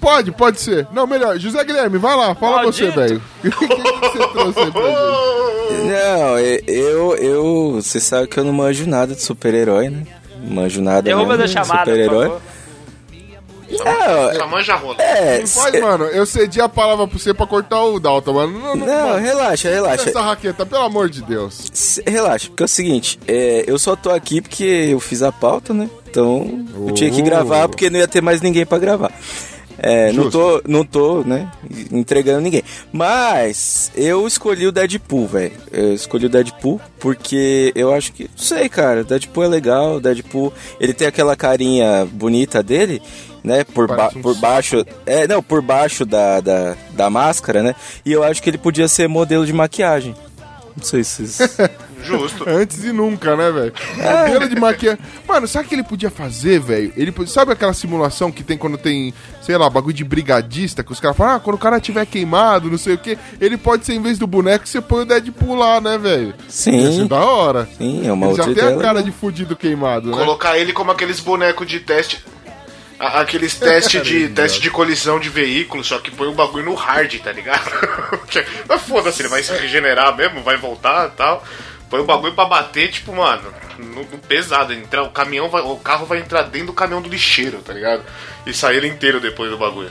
Pode, 0.00 0.32
pode 0.32 0.60
ser. 0.60 0.86
Não, 0.92 1.06
melhor. 1.06 1.38
José 1.38 1.62
Guilherme, 1.62 1.98
vai 1.98 2.16
lá, 2.16 2.34
fala 2.34 2.62
Maldito. 2.62 2.90
você, 2.90 2.90
velho. 2.90 3.22
O 3.44 3.50
que, 3.50 3.68
que 3.68 3.76
você 3.76 4.28
trouxe 4.28 4.58
aí 4.60 4.70
pra 4.72 4.82
gente? 4.82 5.82
Não, 5.84 6.38
eu, 6.38 7.16
eu. 7.16 7.72
Você 7.74 8.00
sabe 8.00 8.26
que 8.26 8.38
eu 8.38 8.44
não 8.44 8.52
manjo 8.52 8.86
nada 8.88 9.14
de 9.14 9.22
super-herói, 9.22 9.90
né? 9.90 10.06
Não 10.42 10.54
manjo 10.54 10.80
nada 10.80 11.02
Derruba 11.02 11.36
mesmo 11.36 11.38
da 11.38 11.46
de 11.46 11.52
chamada, 11.52 11.84
super-herói. 11.90 12.32
É, 13.72 14.34
Só 14.34 14.46
manja 14.48 14.74
rola. 14.74 14.96
é, 15.00 15.44
mano, 15.80 16.04
eu 16.06 16.26
cedi 16.26 16.60
a 16.60 16.68
palavra 16.68 17.06
pra 17.06 17.16
você 17.16 17.32
pra 17.32 17.46
cortar 17.46 17.80
o 17.84 18.00
Dalton, 18.00 18.32
mano. 18.32 18.58
Não, 18.58 18.74
não, 18.74 18.86
não, 18.86 19.08
mano, 19.10 19.18
relaxa, 19.20 19.68
relaxa. 19.68 20.08
essa 20.10 20.20
raqueta, 20.20 20.66
pelo 20.66 20.82
amor 20.82 21.08
de 21.08 21.22
Deus. 21.22 22.00
Relaxa, 22.04 22.48
porque 22.48 22.64
é 22.64 22.66
o 22.66 22.68
seguinte, 22.68 23.20
é, 23.28 23.62
eu 23.68 23.78
só 23.78 23.94
tô 23.94 24.10
aqui 24.10 24.40
porque 24.40 24.64
eu 24.64 24.98
fiz 24.98 25.22
a 25.22 25.30
pauta, 25.30 25.72
né? 25.72 25.88
Então 26.10 26.66
eu 26.88 26.92
tinha 26.94 27.10
que 27.10 27.20
Oh. 27.20 27.24
gravar 27.24 27.68
porque 27.68 27.88
não 27.88 27.98
ia 27.98 28.08
ter 28.08 28.20
mais 28.20 28.40
ninguém 28.40 28.66
pra 28.66 28.78
gravar. 28.78 29.12
É, 29.82 30.12
não 30.12 30.28
tô, 30.28 30.60
não 30.68 30.84
tô, 30.84 31.22
né, 31.24 31.50
entregando 31.90 32.42
ninguém. 32.42 32.62
Mas 32.92 33.90
eu 33.94 34.26
escolhi 34.26 34.66
o 34.66 34.72
Deadpool, 34.72 35.26
velho. 35.26 35.52
Eu 35.72 35.94
escolhi 35.94 36.26
o 36.26 36.28
Deadpool 36.28 36.78
porque 36.98 37.72
eu 37.74 37.90
acho 37.94 38.12
que, 38.12 38.24
não 38.24 38.36
sei, 38.36 38.68
cara, 38.68 39.02
Deadpool 39.02 39.44
é 39.44 39.48
legal, 39.48 39.98
Deadpool, 39.98 40.52
ele 40.78 40.92
tem 40.92 41.06
aquela 41.06 41.34
carinha 41.34 42.06
bonita 42.12 42.62
dele, 42.62 43.00
né, 43.42 43.64
por, 43.64 43.86
ba 43.86 44.10
um 44.14 44.20
por 44.20 44.34
baixo, 44.36 44.84
é, 45.06 45.26
não, 45.26 45.42
por 45.42 45.62
baixo 45.62 46.04
da, 46.04 46.40
da, 46.40 46.76
da 46.92 47.08
máscara, 47.08 47.62
né? 47.62 47.74
E 48.04 48.12
eu 48.12 48.22
acho 48.22 48.42
que 48.42 48.50
ele 48.50 48.58
podia 48.58 48.86
ser 48.86 49.08
modelo 49.08 49.46
de 49.46 49.52
maquiagem. 49.54 50.14
Não 50.76 50.84
sei 50.84 51.02
se 51.02 51.26
vocês... 51.26 51.50
Justo. 52.02 52.48
Antes 52.48 52.84
e 52.84 52.92
nunca, 52.92 53.36
né, 53.36 53.50
velho? 53.50 53.72
Modelo 53.96 54.48
de 54.48 54.60
maquiagem. 54.60 54.98
Mano, 55.26 55.46
sabe 55.46 55.66
o 55.66 55.68
que 55.68 55.74
ele 55.74 55.84
podia 55.84 56.10
fazer, 56.10 56.60
velho? 56.60 56.92
Ele 56.96 57.12
Sabe 57.26 57.52
aquela 57.52 57.72
simulação 57.72 58.32
que 58.32 58.42
tem 58.42 58.56
quando 58.56 58.78
tem, 58.78 59.12
sei 59.42 59.56
lá, 59.56 59.68
bagulho 59.68 59.94
de 59.94 60.04
brigadista, 60.04 60.82
que 60.82 60.92
os 60.92 61.00
caras 61.00 61.16
falam, 61.16 61.36
ah, 61.36 61.40
quando 61.40 61.56
o 61.56 61.58
cara 61.58 61.80
tiver 61.80 62.06
queimado, 62.06 62.70
não 62.70 62.78
sei 62.78 62.94
o 62.94 62.98
quê, 62.98 63.18
ele 63.40 63.56
pode 63.56 63.84
ser, 63.84 63.94
em 63.94 64.02
vez 64.02 64.18
do 64.18 64.26
boneco, 64.26 64.66
você 64.66 64.80
põe 64.80 65.02
o 65.02 65.04
Deadpool 65.06 65.54
lá, 65.54 65.80
né, 65.80 65.98
velho? 65.98 66.34
Sim. 66.48 66.80
Ia 66.80 66.92
ser 66.92 67.08
da 67.08 67.18
hora. 67.24 67.68
Sim, 67.76 68.06
é 68.06 68.12
uma 68.12 68.28
Ele 68.28 68.36
já 68.36 68.42
outra 68.42 68.54
tem 68.54 68.64
ideia. 68.64 68.78
a 68.78 68.82
cara 68.82 69.02
de 69.02 69.12
fudido 69.12 69.54
queimado, 69.56 70.10
né? 70.10 70.16
Colocar 70.16 70.58
ele 70.58 70.72
como 70.72 70.90
aqueles 70.90 71.20
bonecos 71.20 71.66
de 71.66 71.80
teste. 71.80 72.24
Aqueles 72.98 73.54
testes 73.54 74.02
de, 74.02 74.28
teste 74.28 74.60
de 74.60 74.70
colisão 74.70 75.18
de 75.18 75.30
veículo, 75.30 75.82
só 75.82 75.98
que 75.98 76.10
põe 76.10 76.28
o 76.28 76.34
bagulho 76.34 76.66
no 76.66 76.74
hard, 76.74 77.14
tá 77.20 77.32
ligado? 77.32 77.70
Mas 78.68 78.82
foda-se, 78.82 79.22
ele 79.22 79.28
vai 79.30 79.42
se 79.42 79.52
regenerar 79.54 80.14
mesmo, 80.14 80.42
vai 80.42 80.58
voltar 80.58 81.08
e 81.08 81.16
tal. 81.16 81.42
Põe 81.90 82.00
o 82.00 82.04
bagulho 82.04 82.32
pra 82.34 82.44
bater, 82.46 82.88
tipo, 82.90 83.12
mano, 83.14 83.42
no, 83.78 84.02
no 84.02 84.18
pesado. 84.28 84.72
Entrar, 84.72 85.02
o 85.02 85.10
caminhão 85.10 85.48
vai, 85.50 85.60
o 85.60 85.74
carro 85.76 86.06
vai 86.06 86.20
entrar 86.20 86.42
dentro 86.42 86.68
do 86.68 86.72
caminhão 86.72 87.02
do 87.02 87.08
lixeiro, 87.08 87.58
tá 87.58 87.72
ligado? 87.72 88.02
E 88.46 88.54
sair 88.54 88.76
ele 88.76 88.86
inteiro 88.88 89.20
depois 89.20 89.50
do 89.50 89.58
bagulho. 89.58 89.90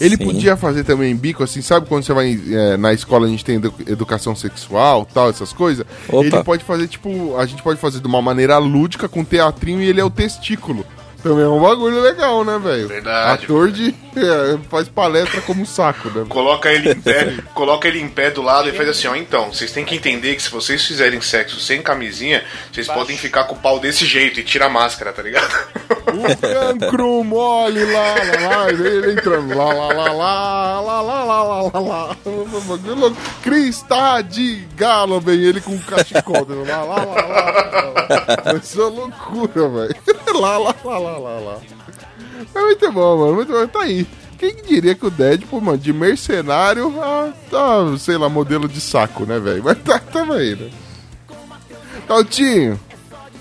Ele 0.00 0.16
Sim. 0.16 0.24
podia 0.24 0.56
fazer 0.56 0.84
também 0.84 1.14
bico, 1.14 1.42
assim, 1.42 1.60
sabe 1.60 1.86
quando 1.86 2.04
você 2.04 2.14
vai 2.14 2.40
é, 2.50 2.76
na 2.78 2.94
escola, 2.94 3.26
a 3.26 3.28
gente 3.28 3.44
tem 3.44 3.56
edu- 3.56 3.74
educação 3.86 4.34
sexual, 4.34 5.04
tal, 5.04 5.28
essas 5.28 5.52
coisas? 5.52 5.84
Opa. 6.08 6.24
Ele 6.24 6.42
pode 6.44 6.64
fazer, 6.64 6.88
tipo, 6.88 7.36
a 7.36 7.44
gente 7.44 7.62
pode 7.62 7.78
fazer 7.78 8.00
de 8.00 8.06
uma 8.06 8.22
maneira 8.22 8.56
lúdica, 8.56 9.06
com 9.06 9.22
teatrinho, 9.22 9.82
e 9.82 9.88
ele 9.88 10.00
é 10.00 10.04
o 10.04 10.08
testículo. 10.08 10.86
Também 11.22 11.44
é 11.44 11.48
um 11.48 11.60
bagulho 11.60 12.00
legal, 12.00 12.44
né, 12.44 12.58
velho? 12.58 12.88
Verdade. 12.88 13.44
Ator 13.44 13.70
de. 13.70 13.94
é, 14.16 14.58
faz 14.68 14.88
palestra 14.88 15.40
como 15.42 15.64
saco, 15.64 16.08
né? 16.10 16.26
Coloca 16.28 16.70
ele 16.72 16.90
em 16.90 17.00
pé, 17.00 17.34
coloca 17.54 17.86
ele 17.88 18.00
em 18.00 18.08
pé 18.08 18.30
do 18.30 18.42
lado 18.42 18.68
e 18.68 18.72
faz 18.72 18.88
assim, 18.88 19.06
ó, 19.08 19.14
então, 19.14 19.52
vocês 19.52 19.70
têm 19.70 19.84
que 19.84 19.94
entender 19.94 20.34
que 20.34 20.42
se 20.42 20.50
vocês 20.50 20.84
fizerem 20.84 21.20
sexo 21.20 21.60
sem 21.60 21.80
camisinha, 21.80 22.44
vocês 22.72 22.88
podem 22.88 23.16
ficar 23.16 23.44
com 23.44 23.54
o 23.54 23.58
pau 23.58 23.78
desse 23.78 24.04
jeito 24.04 24.40
e 24.40 24.42
tira 24.42 24.66
a 24.66 24.70
máscara, 24.70 25.12
tá 25.12 25.22
ligado? 25.22 25.52
O 26.12 26.78
cancro 26.78 27.24
mole 27.24 27.84
lá, 27.84 28.14
lá, 28.14 28.48
lá, 28.48 28.72
e 28.72 28.74
ele 28.74 29.12
entrando 29.12 29.56
lá, 29.56 29.72
lá, 29.72 29.86
lá, 29.88 30.12
lá, 30.12 30.80
lá, 30.80 31.00
lá, 31.00 31.22
lá, 31.24 31.42
lá, 31.42 31.62
lá, 31.62 31.80
lá. 31.80 32.16
Crista 33.42 34.20
de 34.22 34.66
galo, 34.76 35.20
vem 35.20 35.40
ele 35.40 35.60
com 35.60 35.72
um 35.72 35.78
cachecol. 35.78 36.46
Lá, 36.66 36.82
lá, 36.82 37.04
lá, 37.04 37.04
lá, 37.04 37.92
lá. 38.44 38.54
Isso 38.62 38.80
é 38.80 38.84
loucura, 38.84 39.68
velho. 39.68 39.96
Lá, 40.34 40.56
lá, 40.58 40.74
lá, 40.84 40.98
lá, 40.98 41.11
lá, 41.18 41.38
lá. 41.40 41.58
É 42.54 42.60
muito 42.60 42.92
bom, 42.92 43.18
mano, 43.18 43.34
muito 43.34 43.52
bom. 43.52 43.66
Tá 43.66 43.82
aí. 43.82 44.06
Quem 44.38 44.56
diria 44.56 44.94
que 44.94 45.06
o 45.06 45.10
Deadpool, 45.10 45.60
mano, 45.60 45.78
de 45.78 45.92
mercenário 45.92 46.92
a, 47.00 47.32
a, 47.56 47.96
sei 47.98 48.16
lá, 48.16 48.28
modelo 48.28 48.68
de 48.68 48.80
saco, 48.80 49.24
né, 49.24 49.38
velho? 49.38 49.62
Mas 49.62 49.78
tá, 49.78 49.98
tamo 50.00 50.32
aí, 50.32 50.56
né? 50.56 50.68
Taltinho, 52.06 52.78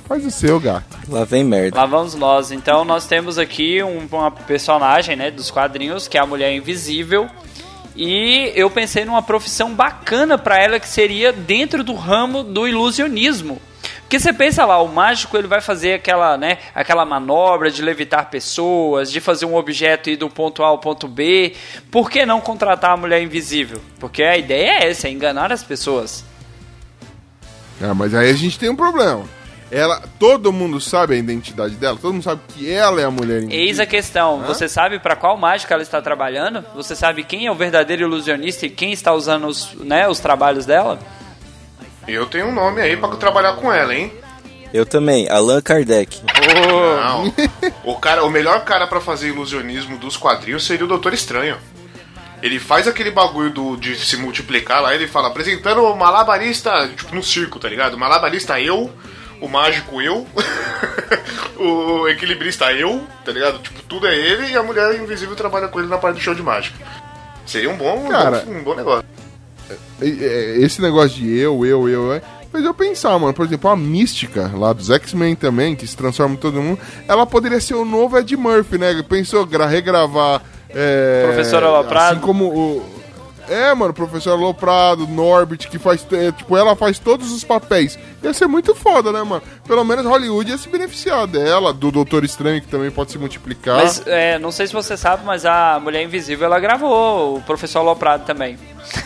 faz 0.08 0.26
o 0.26 0.32
seu, 0.32 0.60
gato. 0.60 0.86
Lá 1.10 1.24
vem 1.24 1.44
merda. 1.44 1.78
Lá 1.78 1.86
vamos 1.86 2.14
nós. 2.16 2.52
Então 2.52 2.86
nós 2.86 3.08
temos 3.08 3.38
aqui 3.38 3.82
um- 3.84 4.08
uma 4.12 4.30
personagem, 4.32 5.16
né, 5.16 5.32
dos 5.32 5.50
quadrinhos, 5.50 6.08
que 6.08 6.18
é 6.18 6.22
a 6.22 6.26
Mulher 6.26 6.54
Invisível. 6.54 7.28
E 7.96 8.52
eu 8.56 8.70
pensei 8.70 9.04
numa 9.04 9.22
profissão 9.22 9.74
bacana 9.74 10.38
pra 10.38 10.58
ela 10.62 10.80
que 10.80 10.88
seria 10.88 11.34
dentro 11.34 11.84
do 11.84 11.94
ramo 11.94 12.44
do 12.44 12.68
ilusionismo. 12.68 13.60
Porque 14.12 14.20
você 14.20 14.34
pensa 14.34 14.66
lá, 14.66 14.82
o 14.82 14.90
mágico 14.90 15.38
ele 15.38 15.48
vai 15.48 15.62
fazer 15.62 15.94
aquela, 15.94 16.38
né, 16.38 16.58
aquela 16.76 17.06
manobra 17.06 17.72
de 17.72 17.82
levitar 17.82 18.30
pessoas, 18.30 19.10
de 19.10 19.22
fazer 19.22 19.46
um 19.46 19.56
objeto 19.56 20.10
ir 20.10 20.18
do 20.18 20.30
ponto 20.30 20.62
A 20.64 20.68
ao 20.68 20.80
ponto 20.80 21.08
B. 21.08 21.54
Por 21.90 22.12
que 22.12 22.26
não 22.26 22.42
contratar 22.42 22.92
a 22.92 22.98
mulher 22.98 23.22
invisível? 23.22 23.80
Porque 24.02 24.22
a 24.22 24.36
ideia 24.36 24.84
é 24.84 24.90
essa, 24.90 25.08
é 25.08 25.12
enganar 25.12 25.54
as 25.54 25.64
pessoas. 25.64 26.26
Ah, 27.82 27.94
mas 27.94 28.14
aí 28.14 28.30
a 28.30 28.34
gente 28.34 28.60
tem 28.60 28.70
um 28.70 28.76
problema. 28.76 29.24
Ela, 29.72 30.04
todo 30.20 30.52
mundo 30.52 30.82
sabe 30.82 31.16
a 31.16 31.18
identidade 31.18 31.76
dela, 31.76 31.98
todo 31.98 32.12
mundo 32.12 32.24
sabe 32.24 32.42
que 32.50 32.70
ela 32.70 33.00
é 33.00 33.06
a 33.06 33.12
mulher 33.12 33.38
invisível. 33.38 33.66
Eis 33.66 33.80
a 33.80 33.86
questão. 33.86 34.42
Você 34.42 34.68
sabe 34.68 35.00
para 35.00 35.16
qual 35.16 35.38
mágica 35.38 35.74
ela 35.74 35.84
está 35.84 36.02
trabalhando? 36.02 36.66
Você 36.76 36.98
sabe 36.98 37.24
quem 37.24 37.46
é 37.46 37.52
o 37.52 37.56
verdadeiro 37.56 38.02
ilusionista 38.02 38.66
e 38.66 38.70
quem 38.70 38.92
está 38.92 39.14
usando 39.14 39.48
os, 39.48 39.74
né, 39.76 40.06
os 40.10 40.20
trabalhos 40.20 40.66
dela? 40.66 41.00
Eu 42.08 42.26
tenho 42.26 42.48
um 42.48 42.54
nome 42.54 42.82
aí 42.82 42.98
pra 42.98 43.10
trabalhar 43.10 43.54
com 43.54 43.72
ela, 43.72 43.94
hein? 43.94 44.12
Eu 44.74 44.86
também, 44.86 45.30
Allan 45.30 45.62
Kardec. 45.62 46.22
Não. 46.56 47.34
O, 47.84 47.96
cara, 47.96 48.24
o 48.24 48.30
melhor 48.30 48.64
cara 48.64 48.86
pra 48.86 49.02
fazer 49.02 49.30
ilusionismo 49.30 49.98
dos 49.98 50.16
quadrinhos 50.16 50.66
seria 50.66 50.86
o 50.86 50.88
Doutor 50.88 51.14
Estranho. 51.14 51.58
Ele 52.42 52.60
faz 52.60 52.88
aquele 52.88 53.10
bagulho 53.10 53.50
do, 53.50 53.76
de 53.76 53.96
se 53.96 54.18
multiplicar 54.18 54.82
lá, 54.82 54.94
ele 54.94 55.08
fala, 55.08 55.28
apresentando 55.28 55.84
o 55.84 55.96
malabarista, 55.96 56.88
tipo, 56.96 57.14
no 57.14 57.24
circo, 57.24 57.60
tá 57.60 57.68
ligado? 57.68 57.96
O 57.96 58.00
malabarista 58.00 58.60
eu, 58.60 58.92
o 59.40 59.48
mágico 59.48 60.02
eu, 60.02 60.28
o 61.58 62.08
equilibrista 62.08 62.72
eu, 62.72 63.06
tá 63.26 63.32
ligado? 63.32 63.60
Tipo, 63.60 63.82
tudo 63.84 64.08
é 64.08 64.16
ele 64.16 64.52
e 64.52 64.56
a 64.56 64.64
mulher 64.64 64.96
invisível 65.00 65.36
trabalha 65.36 65.68
com 65.68 65.80
ele 65.80 65.90
na 65.90 65.98
parte 65.98 66.18
do 66.18 66.22
show 66.22 66.36
de 66.36 66.44
mágica. 66.44 66.78
Seria 67.46 67.70
um 67.70 67.78
bom, 67.78 68.08
Cara, 68.10 68.44
um 68.48 68.64
bom 68.64 68.76
negócio. 68.76 69.06
E- 70.02 70.18
é, 70.24 70.58
Esse 70.60 70.82
negócio 70.82 71.18
de 71.18 71.36
eu, 71.38 71.66
eu, 71.66 71.88
eu, 71.90 72.14
é. 72.14 72.22
Fez 72.52 72.66
eu 72.66 72.74
pensar, 72.74 73.18
mano. 73.18 73.34
Por 73.34 73.46
exemplo, 73.46 73.70
a 73.70 73.76
mística 73.78 74.52
lá 74.54 74.74
dos 74.74 74.90
X-Men 74.90 75.36
também, 75.36 75.74
que 75.76 75.88
se 75.88 75.96
transforma 75.96 76.34
em 76.36 76.38
todo 76.38 76.62
mundo, 76.62 76.80
ela 77.08 77.26
poderia 77.26 77.62
ser 77.62 77.76
o 77.76 77.86
novo 77.86 78.18
Ed 78.18 78.36
Murphy, 78.36 78.78
né? 78.78 79.02
Pensou 79.08 79.46
gra- 79.46 79.68
regravar. 79.68 80.42
É, 80.70 81.24
Professor 81.28 81.64
Aloprado. 81.64 82.14
Assim 82.18 82.22
como 82.22 82.46
o. 82.46 83.01
É, 83.52 83.74
mano, 83.74 83.94
professor 83.94 84.32
Aloprado, 84.32 85.06
Norbit, 85.06 85.68
que 85.68 85.78
faz. 85.78 86.08
é, 86.14 86.32
tipo, 86.32 86.56
ela 86.56 86.74
faz 86.74 86.98
todos 86.98 87.32
os 87.32 87.44
papéis. 87.44 88.00
Ia 88.24 88.34
ser 88.34 88.48
muito 88.48 88.74
foda, 88.74 89.12
né, 89.12 89.22
mano? 89.24 89.44
Pelo 89.68 89.84
menos 89.84 90.06
Hollywood 90.06 90.52
ia 90.52 90.58
se 90.58 90.70
beneficiar 90.70 91.28
dela, 91.28 91.74
do 91.74 91.92
Doutor 91.92 92.24
Estranho, 92.24 92.62
que 92.62 92.68
também 92.68 92.90
pode 92.90 93.12
se 93.12 93.18
multiplicar. 93.18 93.76
Mas 93.76 94.08
é, 94.08 94.40
não 94.40 94.52
sei 94.52 94.68
se 94.68 94.74
você 94.74 94.96
sabe, 94.96 95.26
mas 95.26 95.46
a 95.46 95.80
Mulher 95.82 96.02
Invisível 96.04 96.46
ela 96.46 96.60
gravou 96.60 97.38
o 97.38 97.42
Professor 97.42 97.80
Aloprado 97.80 98.24
também. 98.26 98.58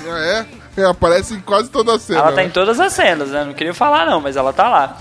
É, 0.06 0.46
é, 0.78 0.86
aparece 0.86 1.34
em 1.34 1.40
quase 1.40 1.70
toda 1.70 1.96
a 1.96 2.00
cena. 2.00 2.20
Ela 2.20 2.30
tá 2.30 2.36
né? 2.38 2.46
em 2.46 2.50
todas 2.52 2.80
as 2.80 2.94
cenas, 2.94 3.30
né? 3.30 3.46
Não 3.46 3.54
queria 3.54 3.74
falar 3.74 4.06
não, 4.06 4.22
mas 4.22 4.38
ela 4.38 4.54
tá 4.54 4.70
lá. 4.70 4.98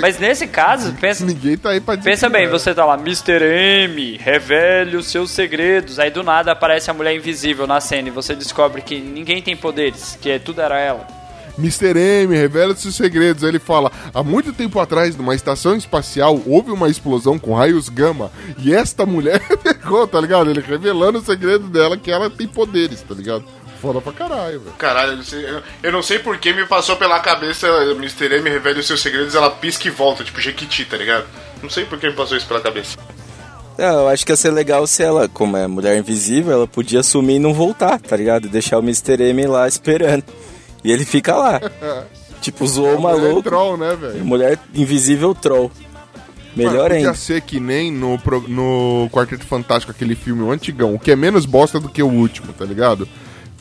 Mas 0.00 0.18
nesse 0.18 0.46
caso, 0.46 0.92
pensa, 1.00 1.24
Ninguém 1.24 1.56
tá 1.56 1.70
aí 1.70 1.80
pra 1.80 1.96
dizer 1.96 2.10
pensa 2.10 2.28
bem, 2.28 2.44
é. 2.44 2.48
você 2.48 2.74
tá 2.74 2.84
lá, 2.84 2.94
Mr. 2.94 3.42
M, 3.42 4.16
revele 4.16 4.96
os 4.96 5.06
seus 5.06 5.30
segredos. 5.30 5.98
Aí 5.98 6.10
do 6.10 6.22
nada 6.22 6.52
aparece 6.52 6.90
a 6.90 6.94
Mulher 6.94 7.14
Invisível 7.14 7.66
na 7.66 7.80
cena 7.80 8.08
e 8.08 8.10
você 8.10 8.34
descobre 8.34 8.82
que 8.82 9.00
ninguém 9.00 9.42
tem 9.42 9.56
poderes, 9.56 10.18
que 10.20 10.30
é, 10.30 10.38
tudo 10.38 10.60
era 10.60 10.78
ela. 10.78 11.20
Mr. 11.58 11.98
M 11.98 12.34
revela 12.34 12.74
seus 12.74 12.94
segredos. 12.94 13.42
Ele 13.42 13.58
fala: 13.58 13.92
há 14.14 14.22
muito 14.22 14.52
tempo 14.52 14.80
atrás, 14.80 15.16
numa 15.16 15.34
estação 15.34 15.76
espacial, 15.76 16.40
houve 16.46 16.70
uma 16.70 16.88
explosão 16.88 17.38
com 17.38 17.54
raios 17.54 17.88
gama. 17.88 18.30
E 18.58 18.74
esta 18.74 19.04
mulher 19.04 19.40
pegou, 19.62 20.06
tá 20.06 20.20
ligado? 20.20 20.50
Ele 20.50 20.60
revelando 20.60 21.18
o 21.18 21.22
segredo 21.24 21.68
dela, 21.68 21.96
que 21.96 22.10
ela 22.10 22.30
tem 22.30 22.46
poderes, 22.48 23.02
tá 23.02 23.14
ligado? 23.14 23.44
Foda 23.80 24.00
pra 24.00 24.12
caralho, 24.12 24.60
velho. 24.60 24.76
Caralho, 24.76 25.12
eu 25.12 25.16
não 25.16 25.24
sei, 25.24 25.44
eu- 25.44 25.62
eu 25.82 25.92
não 25.92 26.02
sei 26.02 26.18
por 26.18 26.36
que 26.38 26.52
me 26.52 26.66
passou 26.66 26.96
pela 26.96 27.18
cabeça 27.20 27.66
Mr. 27.96 28.34
M 28.36 28.50
revela 28.50 28.78
os 28.78 28.86
seus 28.86 29.00
segredos, 29.00 29.34
ela 29.34 29.50
pisca 29.50 29.88
e 29.88 29.90
volta, 29.90 30.22
tipo 30.22 30.40
Jequiti, 30.40 30.84
tá 30.84 30.96
ligado? 30.96 31.24
Não 31.62 31.70
sei 31.70 31.84
por 31.84 31.98
que 31.98 32.06
me 32.08 32.12
passou 32.14 32.36
isso 32.36 32.46
pela 32.46 32.60
cabeça. 32.60 32.98
Não, 33.78 34.00
eu 34.00 34.08
acho 34.08 34.26
que 34.26 34.32
ia 34.32 34.36
ser 34.36 34.50
legal 34.50 34.86
se 34.86 35.02
ela, 35.02 35.26
como 35.28 35.56
é 35.56 35.66
mulher 35.66 35.96
invisível, 35.96 36.52
ela 36.52 36.66
podia 36.66 37.02
sumir 37.02 37.36
e 37.36 37.38
não 37.38 37.54
voltar, 37.54 37.98
tá 37.98 38.14
ligado? 38.16 38.48
Deixar 38.48 38.78
o 38.78 38.82
Mr. 38.82 39.22
M 39.30 39.46
lá 39.46 39.66
esperando. 39.66 40.24
E 40.84 40.92
ele 40.92 41.04
fica 41.06 41.34
lá. 41.34 41.60
tipo, 42.42 42.66
zoou 42.66 42.96
o 42.96 43.00
Mulher 43.00 43.18
maluco. 43.18 43.42
troll, 43.42 43.76
né, 43.78 43.96
velho? 43.98 44.24
Mulher 44.24 44.58
invisível 44.74 45.34
troll. 45.34 45.70
Melhor 46.54 46.72
Mano, 46.74 46.82
podia 46.88 46.96
ainda. 46.98 47.14
ser 47.14 47.40
que 47.42 47.60
nem 47.60 47.92
no, 47.92 48.20
no 48.48 49.08
Quarteto 49.12 49.46
Fantástico, 49.46 49.92
aquele 49.92 50.14
filme 50.16 50.42
o 50.42 50.50
antigão, 50.50 50.94
o 50.94 50.98
que 50.98 51.12
é 51.12 51.16
menos 51.16 51.46
bosta 51.46 51.78
do 51.78 51.88
que 51.88 52.02
o 52.02 52.08
último, 52.08 52.52
tá 52.52 52.64
ligado? 52.64 53.08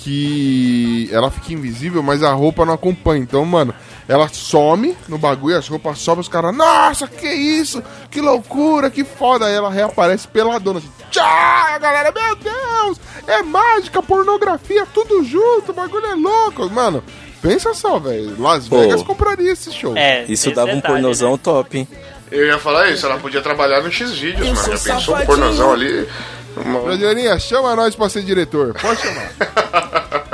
Que 0.02 1.10
ela 1.12 1.30
fica 1.30 1.52
invisível, 1.54 2.02
mas 2.02 2.24
a 2.24 2.32
roupa 2.32 2.66
não 2.66 2.74
acompanha. 2.74 3.22
Então, 3.22 3.44
mano, 3.44 3.74
Ela 4.08 4.28
some 4.30 4.98
no 5.08 5.18
bagulho, 5.20 5.58
as 5.58 5.68
roupas 5.68 6.00
sobem, 6.00 6.22
os 6.22 6.28
caras, 6.28 6.56
nossa, 6.56 7.06
que 7.06 7.28
isso? 7.28 7.84
Que 8.10 8.22
loucura, 8.22 8.90
que 8.90 9.04
foda. 9.04 9.46
Aí 9.46 9.54
ela 9.54 9.70
reaparece 9.70 10.28
peladona, 10.28 10.80
assim, 10.80 10.90
tchau, 11.12 11.80
galera, 11.80 12.12
meu 12.12 12.36
Deus, 12.38 12.98
é 13.28 13.44
mágica, 13.44 14.02
pornografia, 14.02 14.84
tudo 14.92 15.24
junto, 15.24 15.72
o 15.72 15.76
bagulho 15.76 16.06
é 16.08 16.16
louco. 16.16 16.68
Mano, 16.72 17.04
pensa 17.42 17.74
só, 17.76 18.00
velho, 18.00 18.42
Las 18.42 18.68
Pô. 18.68 18.80
Vegas 18.80 19.04
compraria 19.04 19.52
esse 19.52 19.72
show. 19.72 19.96
É, 19.96 20.24
Isso 20.28 20.50
dava 20.52 20.72
um 20.72 20.82
pornozão 20.82 21.34
né? 21.34 21.40
top, 21.44 21.78
hein? 21.78 21.88
Eu 22.32 22.46
ia 22.48 22.58
falar 22.58 22.90
isso, 22.90 23.06
ela 23.06 23.18
podia 23.18 23.42
trabalhar 23.42 23.82
no 23.82 23.92
X-Vídeos, 23.92 24.48
Eu 24.48 24.56
mano. 24.56 24.78
Já 24.78 24.94
pensou 24.94 25.16
um 25.18 25.26
pornozão 25.26 25.72
ali? 25.74 26.08
Rogerinha, 26.56 27.40
chama 27.40 27.76
nós 27.76 27.96
pra 27.96 28.10
ser 28.10 28.24
diretor. 28.24 28.74
Pode 28.80 29.02
chamar. 29.02 29.32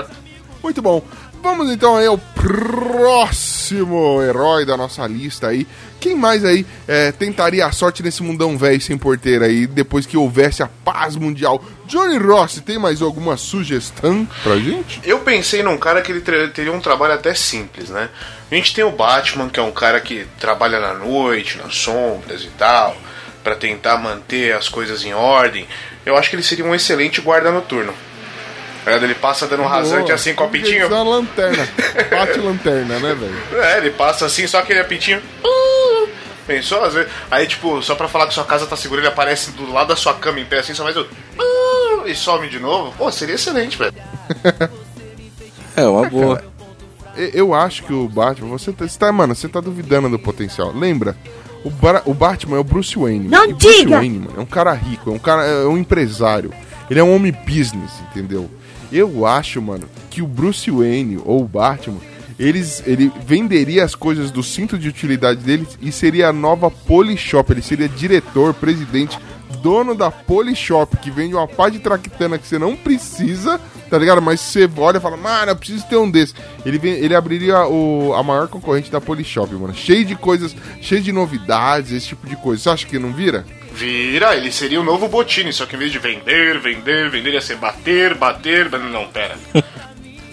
Muito 0.64 0.82
bom. 0.82 1.04
Vamos 1.44 1.72
então 1.72 1.96
aí 1.96 2.08
ao 2.08 2.18
próximo 2.18 4.20
herói 4.24 4.66
da 4.66 4.76
nossa 4.76 5.06
lista 5.06 5.48
aí. 5.50 5.68
Quem 6.00 6.16
mais 6.16 6.44
aí 6.44 6.66
é, 6.88 7.12
tentaria 7.12 7.66
a 7.66 7.72
sorte 7.72 8.02
nesse 8.04 8.22
mundão 8.24 8.58
velho 8.58 8.82
sem 8.82 8.98
porteira 8.98 9.46
aí, 9.46 9.68
depois 9.68 10.06
que 10.08 10.18
houvesse 10.18 10.64
a 10.64 10.68
paz 10.84 11.16
mundial? 11.16 11.64
Johnny 11.86 12.18
Ross, 12.18 12.60
tem 12.66 12.80
mais 12.80 13.00
alguma 13.02 13.38
sugestão 13.38 14.28
pra 14.44 14.58
gente? 14.58 15.00
Eu 15.04 15.20
pensei 15.20 15.62
num 15.64 15.78
cara 15.78 16.02
que 16.02 16.12
ele 16.12 16.22
ter- 16.22 16.52
teria 16.52 16.72
um 16.72 16.80
trabalho 16.82 17.14
até 17.14 17.34
simples, 17.36 17.90
né? 17.90 18.10
A 18.52 18.56
gente 18.56 18.74
tem 18.74 18.84
o 18.84 18.92
Batman, 18.92 19.50
que 19.50 19.60
é 19.60 19.64
um 19.64 19.72
cara 19.72 20.00
que 20.00 20.26
trabalha 20.40 20.80
na 20.80 20.94
noite, 20.96 21.58
nas 21.58 21.76
sombras 21.76 22.42
e 22.44 22.50
tal, 22.58 22.96
pra 23.44 23.56
tentar 23.56 23.98
manter 23.98 24.56
as 24.56 24.68
coisas 24.70 25.04
em 25.04 25.14
ordem. 25.14 25.68
Eu 26.06 26.16
acho 26.18 26.30
que 26.30 26.36
ele 26.36 26.44
seria 26.44 26.64
um 26.66 26.76
excelente 26.76 27.20
guarda 27.22 27.52
noturno. 27.52 27.94
Ligado? 28.86 29.04
Ele 29.04 29.16
passa 29.16 29.48
dando 29.48 29.64
um 29.64 29.68
rasante 29.68 30.12
assim 30.12 30.36
com 30.36 30.44
o 30.44 30.48
Podia 30.48 30.62
apitinho. 30.62 30.88
ser 30.88 30.94
uma 30.94 31.04
lanterna. 31.04 31.68
Bate 32.12 32.40
lanterna, 32.40 33.00
né, 33.00 33.16
velho? 33.16 33.64
É, 33.64 33.78
ele 33.78 33.90
passa 33.90 34.28
assim, 34.28 34.46
só 34.46 34.60
aquele 34.60 34.80
apitinho. 34.80 35.20
Uh, 35.44 36.08
Pensou? 36.46 36.84
Às 36.84 36.94
vezes, 36.94 37.12
aí, 37.32 37.48
tipo, 37.48 37.82
só 37.82 37.96
pra 37.96 38.08
falar 38.08 38.28
que 38.28 38.36
sua 38.36 38.44
casa 38.46 38.68
tá 38.68 38.76
segura, 38.78 39.02
ele 39.02 39.08
aparece 39.08 39.50
do 39.54 39.72
lado 39.74 39.88
da 39.88 39.96
sua 39.96 40.14
cama 40.14 40.40
em 40.40 40.46
pé 40.46 40.60
assim, 40.60 40.76
só 40.76 40.84
mais 40.84 40.96
o. 40.96 41.02
uh, 41.02 42.08
E 42.08 42.14
some 42.14 42.48
de 42.48 42.60
novo. 42.60 42.94
Pô, 42.96 43.12
seria 43.12 43.34
excelente, 43.34 43.76
velho. 43.76 43.96
É, 45.76 45.84
uma 45.88 46.08
boa. 46.08 46.44
Eu 47.18 47.54
acho 47.54 47.84
que 47.84 47.94
o 47.94 48.08
Batman, 48.08 48.50
você 48.58 48.72
tá, 48.72 48.88
você 48.88 49.00
tá- 49.00 49.12
mano, 49.12 49.34
você 49.34 49.48
tá 49.48 49.60
duvidando 49.60 50.10
do 50.10 50.20
potencial. 50.20 50.72
Lembra? 50.72 51.16
O, 51.66 51.70
Bara- 51.72 52.04
o 52.06 52.14
Batman 52.14 52.58
é 52.58 52.60
o 52.60 52.64
Bruce 52.64 52.96
Wayne. 52.98 53.28
Não 53.28 53.44
E 53.46 53.54
Bruce 53.54 53.78
diga! 53.80 53.98
Wayne, 53.98 54.20
mano, 54.20 54.34
é 54.38 54.40
um 54.40 54.46
cara 54.46 54.72
rico, 54.74 55.10
é 55.10 55.14
um 55.14 55.20
cara, 55.20 55.44
é 55.46 55.66
um 55.66 55.78
empresário. 55.78 56.54
Ele 56.90 57.00
é 57.00 57.04
um 57.04 57.14
homem 57.14 57.32
business, 57.46 57.92
entendeu? 58.12 58.50
Eu 58.92 59.26
acho, 59.26 59.60
mano, 59.62 59.86
que 60.12 60.22
o 60.22 60.28
Bruce 60.28 60.70
Wayne 60.70 61.20
ou 61.26 61.42
o 61.42 61.48
Batman, 61.48 61.98
eles, 62.38 62.84
ele 62.86 63.12
venderia 63.26 63.84
as 63.84 63.96
coisas 63.96 64.30
do 64.30 64.44
cinto 64.44 64.78
de 64.78 64.88
utilidade 64.88 65.42
dele 65.44 65.68
e 65.82 65.92
seria 65.92 66.28
a 66.30 66.34
nova 66.34 66.70
Polishop. 66.70 67.52
Ele 67.52 67.64
seria 67.64 67.90
diretor, 67.90 68.54
presidente, 68.54 69.18
dono 69.64 69.96
da 69.96 70.12
Polishop, 70.12 70.96
que 70.98 71.10
vende 71.10 71.34
uma 71.34 71.48
pá 71.48 71.68
de 71.70 71.80
traquitana 71.80 72.38
que 72.38 72.48
você 72.48 72.60
não 72.60 72.76
precisa, 72.76 73.60
tá 73.90 73.98
ligado? 73.98 74.22
Mas 74.22 74.40
você 74.40 74.70
olha 74.78 74.98
e 74.98 75.02
fala, 75.02 75.18
mano, 75.18 75.52
eu 75.52 75.56
preciso 75.56 75.86
ter 75.88 75.98
um 75.98 76.10
desse. 76.10 76.34
Ele, 76.66 76.78
vem- 76.78 76.94
ele 76.94 77.16
abriria 77.16 77.66
o, 77.68 78.14
a 78.16 78.24
maior 78.24 78.48
concorrente 78.48 78.92
da 78.92 79.00
Polishop, 79.02 79.54
mano. 79.56 79.74
Cheio 79.74 80.06
de 80.06 80.16
coisas, 80.16 80.56
cheio 80.82 81.02
de 81.02 81.12
novidades, 81.12 81.92
esse 81.92 82.08
tipo 82.08 82.28
de 82.28 82.36
coisa. 82.36 82.62
Você 82.64 82.70
acha 82.70 82.86
que 82.88 82.98
não 83.00 83.12
vira? 83.14 83.46
Vira, 83.74 84.36
ele 84.36 84.52
seria 84.54 84.80
o 84.80 84.84
novo 84.86 85.08
Botini, 85.10 85.52
só 85.52 85.66
que 85.66 85.76
em 85.76 85.80
vez 85.80 85.92
de 85.92 86.00
vender, 86.00 86.60
vender, 86.60 87.10
vender, 87.10 87.34
ia 87.34 87.42
ser 87.42 87.58
bater, 87.58 88.16
bater. 88.16 88.70
Não, 88.72 89.06
pera. 89.08 89.36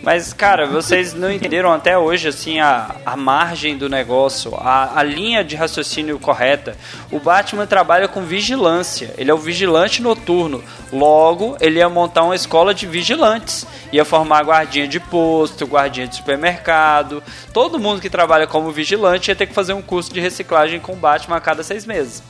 Mas, 0.03 0.33
cara, 0.33 0.67
vocês 0.67 1.15
não 1.15 1.31
entenderam 1.31 1.73
até 1.73 1.97
hoje, 1.97 2.27
assim, 2.27 2.59
a, 2.59 2.97
a 3.07 3.17
margem 3.17 3.79
do 3.79 3.89
negócio, 3.89 4.53
a, 4.57 4.99
a 4.99 5.03
linha 5.05 5.45
de 5.45 5.55
raciocínio 5.55 6.19
correta. 6.19 6.77
O 7.13 7.21
Batman 7.21 7.67
trabalha 7.67 8.09
com 8.09 8.23
vigilância. 8.23 9.15
Ele 9.17 9.31
é 9.31 9.35
o 9.35 9.39
vigilante 9.39 10.03
noturno. 10.03 10.63
Logo, 10.93 11.57
ele 11.61 11.79
ia 11.79 11.89
montar 11.89 12.25
uma 12.25 12.35
escola 12.35 12.75
de 12.75 12.85
vigilantes. 12.85 13.65
Ia 13.93 14.05
formar 14.05 14.45
guardinha 14.45 14.89
de 14.89 14.99
posto, 14.99 15.67
guardinha 15.67 16.09
de 16.09 16.17
supermercado. 16.17 17.23
Todo 17.53 17.79
mundo 17.79 18.01
que 18.01 18.11
trabalha 18.11 18.49
como 18.49 18.73
vigilante 18.73 19.31
ia 19.31 19.37
ter 19.37 19.47
que 19.47 19.55
fazer 19.55 19.73
um 19.73 19.83
curso 19.83 20.13
de 20.13 20.19
reciclagem 20.19 20.81
com 20.81 20.95
o 20.95 20.97
Batman 20.97 21.37
a 21.37 21.41
cada 21.41 21.63
seis 21.63 21.87
meses. 21.87 22.25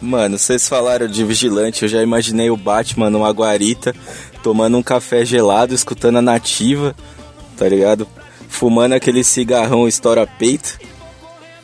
Mano, 0.00 0.38
vocês 0.38 0.68
falaram 0.68 1.08
de 1.08 1.24
vigilante, 1.24 1.82
eu 1.82 1.88
já 1.88 2.02
imaginei 2.02 2.50
o 2.50 2.56
Batman 2.56 3.08
numa 3.08 3.30
guarita, 3.30 3.94
tomando 4.42 4.76
um 4.76 4.82
café 4.82 5.24
gelado, 5.24 5.74
escutando 5.74 6.18
a 6.18 6.22
nativa, 6.22 6.94
tá 7.56 7.66
ligado? 7.68 8.06
Fumando 8.48 8.92
aquele 8.92 9.24
cigarrão 9.24 9.88
estoura-peito. 9.88 10.78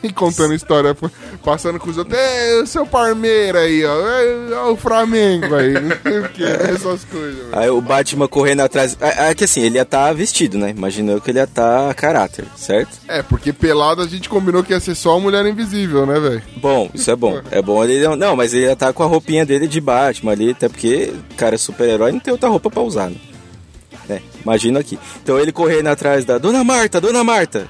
E 0.03 0.11
contando 0.13 0.53
história, 0.53 0.95
passando 1.43 1.79
com 1.79 1.89
os 1.89 1.97
outros. 1.97 2.17
É, 2.17 2.61
o 2.61 2.67
seu 2.67 2.85
Parmeira 2.85 3.59
aí, 3.59 3.85
ó. 3.85 4.09
É, 4.09 4.53
ó, 4.55 4.71
o 4.73 4.75
Flamengo 4.75 5.55
aí. 5.55 5.73
Não 5.79 5.97
sei 6.03 6.19
o 6.19 6.29
que, 6.29 6.43
essas 6.43 7.05
coisas. 7.05 7.45
Aí 7.53 7.69
o 7.69 7.81
Batman 7.81 8.27
correndo 8.27 8.59
atrás. 8.59 8.97
É, 8.99 9.29
é 9.29 9.35
que 9.35 9.45
assim, 9.45 9.61
ele 9.61 9.77
ia 9.77 9.83
estar 9.83 10.11
vestido, 10.13 10.57
né? 10.57 10.71
Imaginou 10.71 11.21
que 11.21 11.31
ele 11.31 11.39
ia 11.39 11.45
estar 11.45 11.89
a 11.89 11.93
caráter, 11.93 12.45
certo? 12.55 12.99
É, 13.07 13.23
porque 13.23 13.53
pelado 13.53 14.01
a 14.01 14.07
gente 14.07 14.27
combinou 14.27 14.63
que 14.63 14.73
ia 14.73 14.79
ser 14.79 14.95
só 14.95 15.15
a 15.15 15.19
mulher 15.19 15.45
invisível, 15.45 16.05
né, 16.05 16.19
velho? 16.19 16.43
Bom, 16.57 16.89
isso 16.93 17.09
é 17.09 17.15
bom. 17.15 17.41
É 17.49 17.61
bom 17.61 17.83
ele 17.83 18.01
não. 18.05 18.15
Não, 18.15 18.35
mas 18.35 18.53
ele 18.53 18.65
ia 18.65 18.73
estar 18.73 18.91
com 18.91 19.03
a 19.03 19.07
roupinha 19.07 19.45
dele 19.45 19.67
de 19.67 19.79
Batman 19.79 20.31
ali, 20.33 20.51
até 20.51 20.67
porque, 20.67 21.13
cara, 21.37 21.57
super-herói 21.57 22.11
não 22.11 22.19
tem 22.19 22.31
outra 22.31 22.49
roupa 22.49 22.69
pra 22.69 22.81
usar, 22.81 23.09
né? 23.09 23.17
É, 24.09 24.21
imagina 24.43 24.79
aqui. 24.79 24.99
Então 25.21 25.39
ele 25.39 25.51
correndo 25.51 25.87
atrás 25.87 26.25
da 26.25 26.37
Dona 26.37 26.63
Marta, 26.63 26.99
Dona 26.99 27.23
Marta. 27.23 27.69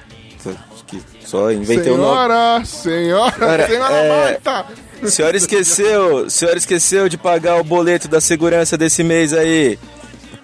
Que 0.86 1.00
Só 1.24 1.50
inventei 1.50 1.90
o 1.92 1.96
nome. 1.96 2.04
Senhora, 2.14 2.64
senhora, 2.64 3.66
senhora 3.66 3.94
é- 3.94 4.08
Marta. 4.08 4.66
A 5.02 5.08
senhora 5.10 5.36
esqueceu, 5.36 6.30
senhora 6.30 6.56
esqueceu 6.56 7.08
de 7.08 7.18
pagar 7.18 7.60
o 7.60 7.64
boleto 7.64 8.08
da 8.08 8.20
segurança 8.20 8.76
desse 8.76 9.02
mês 9.02 9.32
aí. 9.32 9.78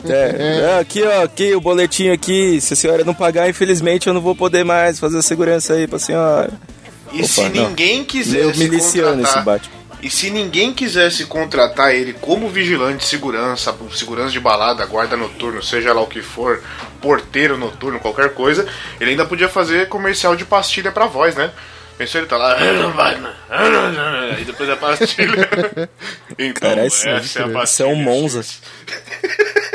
É, 0.05 0.61
é, 0.77 0.79
aqui, 0.81 1.03
ó, 1.03 1.23
aqui 1.23 1.55
o 1.55 1.61
boletinho 1.61 2.13
aqui. 2.13 2.61
Se 2.61 2.73
a 2.73 2.77
senhora 2.77 3.05
não 3.05 3.15
pagar, 3.15 3.49
infelizmente 3.49 4.07
eu 4.07 4.15
não 4.15 4.21
vou 4.21 4.35
poder 4.35 4.65
mais 4.65 4.99
fazer 4.99 5.19
a 5.19 5.23
segurança 5.23 5.75
aí 5.75 5.87
pra 5.87 5.99
senhora. 5.99 6.51
E 7.13 7.19
Opa, 7.19 7.29
se 7.29 7.43
não. 7.51 7.69
ninguém 7.69 7.95
Meio 7.97 8.05
quisesse 8.07 8.59
miliciano 8.59 9.23
esse 9.23 9.35
contratar... 9.35 9.45
Batman. 9.45 9.80
E 10.03 10.09
se 10.09 10.31
ninguém 10.31 10.73
quisesse 10.73 11.27
contratar 11.27 11.95
ele 11.95 12.15
como 12.15 12.49
vigilante, 12.49 13.05
segurança, 13.05 13.77
segurança 13.93 14.31
de 14.31 14.41
balada, 14.41 14.87
guarda 14.87 15.17
noturno, 15.17 15.63
seja 15.63 15.93
lá 15.93 16.01
o 16.01 16.07
que 16.07 16.23
for, 16.23 16.63
porteiro 17.03 17.59
noturno, 17.59 18.01
qualquer 18.01 18.33
coisa, 18.33 18.67
ele 18.99 19.11
ainda 19.11 19.27
podia 19.27 19.49
fazer 19.49 19.89
comercial 19.89 20.35
de 20.35 20.45
pastilha 20.45 20.91
pra 20.91 21.07
voz, 21.07 21.35
né? 21.35 21.53
Pensou 22.01 22.19
ele 22.23 22.27
tá 22.29 22.39
lá, 22.39 22.57
e 24.41 24.45
depois 24.47 24.71
a 24.71 24.77
pastilha. 24.77 25.91
Então, 26.39 26.71
Cara, 26.71 26.87
essa 26.87 27.11
é 27.11 27.13
a 27.13 27.17
pastilha. 27.19 27.63
isso 27.65 27.83
é 27.83 27.87
um 27.87 27.95
Monza. 27.97 28.43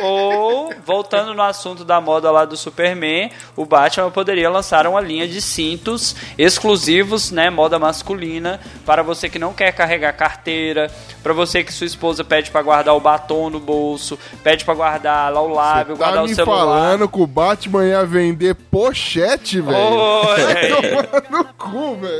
Ou, 0.01 0.73
voltando 0.85 1.33
no 1.33 1.41
assunto 1.41 1.85
da 1.85 2.01
moda 2.01 2.29
lá 2.31 2.43
do 2.45 2.57
Superman, 2.57 3.31
o 3.55 3.65
Batman 3.65 4.09
poderia 4.11 4.49
lançar 4.49 4.87
uma 4.87 4.99
linha 4.99 5.27
de 5.27 5.41
cintos 5.41 6.15
exclusivos, 6.37 7.31
né, 7.31 7.49
moda 7.49 7.79
masculina, 7.79 8.59
para 8.85 9.03
você 9.03 9.29
que 9.29 9.39
não 9.39 9.53
quer 9.53 9.71
carregar 9.71 10.13
carteira, 10.13 10.91
para 11.23 11.33
você 11.33 11.63
que 11.63 11.71
sua 11.73 11.87
esposa 11.87 12.23
pede 12.23 12.51
para 12.51 12.61
guardar 12.61 12.95
o 12.95 12.99
batom 12.99 13.49
no 13.49 13.59
bolso, 13.59 14.17
pede 14.43 14.65
para 14.65 14.73
guardar 14.73 15.31
lá 15.31 15.41
o 15.41 15.53
lábio, 15.53 15.95
Tá 15.95 16.03
guardar 16.05 16.23
o 16.23 16.27
celular. 16.27 16.57
falando 16.57 17.07
que 17.09 17.19
o 17.19 17.27
Batman 17.27 17.85
ia 17.85 18.05
vender 18.05 18.55
pochete, 18.55 19.61
velho? 19.61 19.77
Oi. 19.77 20.25
Vai 20.45 20.69
tomar 20.69 21.29
no 21.31 21.45
cu, 21.53 21.95
velho. 21.95 22.14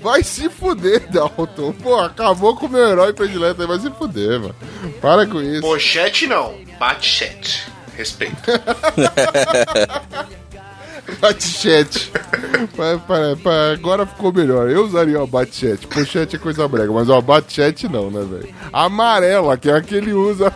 Vai 0.00 0.22
se 0.22 0.48
fuder, 0.48 1.08
Dalton. 1.10 1.72
Pô, 1.72 1.98
acabou 1.98 2.56
com 2.56 2.66
o 2.66 2.68
meu 2.68 2.86
herói 2.86 3.12
predileto 3.12 3.60
aí. 3.60 3.68
Vai 3.68 3.78
se 3.78 3.90
fuder, 3.90 4.40
mano. 4.40 4.54
Para 5.00 5.26
com 5.26 5.40
isso. 5.40 5.62
Pochete 5.62 6.26
não, 6.26 6.54
batchete. 6.78 7.66
Respeito. 7.96 8.36
Batchete. 11.20 12.12
Agora 13.74 14.06
ficou 14.06 14.32
melhor. 14.32 14.70
Eu 14.70 14.84
usaria 14.84 15.22
o 15.22 15.26
batchete. 15.26 15.86
Pochete 15.86 16.36
é 16.36 16.38
coisa 16.38 16.68
brega, 16.68 16.92
mas 16.92 17.08
o 17.08 17.20
batchete 17.22 17.88
não, 17.88 18.10
né, 18.10 18.24
velho? 18.30 18.54
Amarela, 18.72 19.56
que 19.56 19.70
é 19.70 19.74
a 19.74 19.80
que 19.80 19.94
ele 19.94 20.12
usa. 20.12 20.50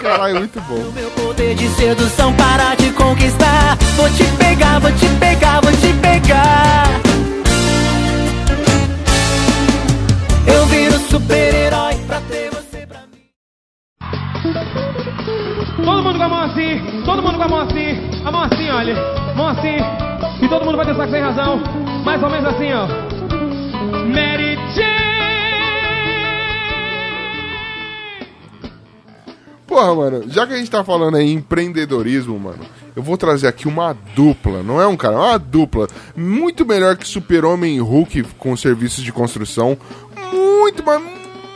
Caralho, 0.00 0.40
muito 0.40 0.60
bom. 0.62 0.90
Meu 0.92 1.10
poder 1.12 1.54
de 1.54 1.68
sedução 1.70 2.34
para 2.34 2.74
te 2.76 2.90
conquistar. 2.92 3.76
Vou 3.96 4.08
te 4.10 4.24
pegar, 4.36 4.78
vou 4.80 4.90
te 4.92 5.06
pegar, 5.20 5.60
vou 5.60 5.72
te 5.72 5.92
pegar. 6.00 7.07
Eu 10.52 10.66
viro 10.66 10.98
super-herói 11.10 11.94
pra 12.06 12.20
ter 12.22 12.50
você 12.50 12.86
pra 12.86 13.00
mim. 13.12 13.30
Todo 15.84 16.02
mundo 16.02 16.18
com 16.18 16.24
a 16.24 16.28
mão 16.28 16.40
assim, 16.40 17.02
todo 17.04 17.22
mundo 17.22 17.36
com 17.36 17.42
a 17.42 17.48
mão 17.48 17.60
assim, 17.60 18.24
a 18.24 18.30
mão 18.30 18.42
assim, 18.42 18.68
olha, 18.68 18.94
mão 19.36 19.48
assim, 19.48 19.76
e 20.42 20.48
todo 20.48 20.64
mundo 20.64 20.76
vai 20.76 20.86
dançar 20.86 21.08
sem 21.08 21.20
razão, 21.20 21.60
mais 22.04 22.22
ou 22.22 22.30
menos 22.30 22.54
assim, 22.54 22.72
ó. 22.72 22.86
Mary 24.06 24.56
Jane! 24.74 25.08
Pô, 29.66 29.74
porra, 29.74 29.94
mano, 29.94 30.24
já 30.28 30.46
que 30.46 30.54
a 30.54 30.56
gente 30.56 30.70
tá 30.70 30.82
falando 30.82 31.16
aí 31.16 31.26
em 31.26 31.34
empreendedorismo, 31.34 32.38
mano, 32.38 32.64
eu 32.96 33.02
vou 33.02 33.16
trazer 33.16 33.46
aqui 33.46 33.68
uma 33.68 33.96
dupla, 34.16 34.62
não 34.62 34.80
é 34.80 34.86
um 34.86 34.96
cara, 34.96 35.14
é 35.14 35.18
uma 35.18 35.38
dupla. 35.38 35.86
Muito 36.16 36.66
melhor 36.66 36.96
que 36.96 37.06
Super-Homem 37.06 37.76
e 37.76 37.80
Hulk 37.80 38.24
com 38.38 38.56
serviços 38.56 39.04
de 39.04 39.12
construção. 39.12 39.78
Muito, 40.32 40.82
mas 40.84 41.02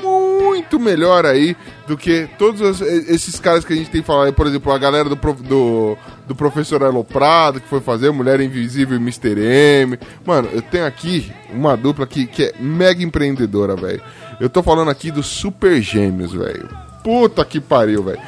muito 0.02 0.80
melhor 0.80 1.24
aí 1.24 1.56
do 1.86 1.96
que 1.96 2.28
todos 2.38 2.60
os- 2.60 2.80
esses 2.80 3.38
caras 3.38 3.64
que 3.64 3.72
a 3.72 3.76
gente 3.76 3.90
tem 3.90 4.02
falado 4.02 4.32
por 4.32 4.46
exemplo, 4.46 4.72
a 4.72 4.78
galera 4.78 5.08
do, 5.08 5.14
do, 5.14 5.96
do 6.26 6.34
Professor 6.34 6.82
Aloprado, 6.82 7.60
que 7.60 7.68
foi 7.68 7.80
fazer 7.80 8.10
Mulher 8.10 8.40
Invisível 8.40 8.96
e 8.96 9.00
Mr. 9.00 9.38
M. 9.40 9.98
Mano, 10.26 10.48
eu 10.52 10.60
tenho 10.62 10.86
aqui 10.86 11.32
uma 11.52 11.76
dupla 11.76 12.06
que, 12.06 12.26
que 12.26 12.44
é 12.44 12.52
mega 12.58 13.02
empreendedora, 13.02 13.76
velho. 13.76 14.02
Eu 14.40 14.48
tô 14.50 14.62
falando 14.62 14.90
aqui 14.90 15.10
dos 15.12 15.26
Super 15.26 15.80
Gêmeos, 15.80 16.32
velho. 16.32 16.68
Puta 17.02 17.44
que 17.44 17.60
pariu, 17.60 18.02
velho. 18.02 18.20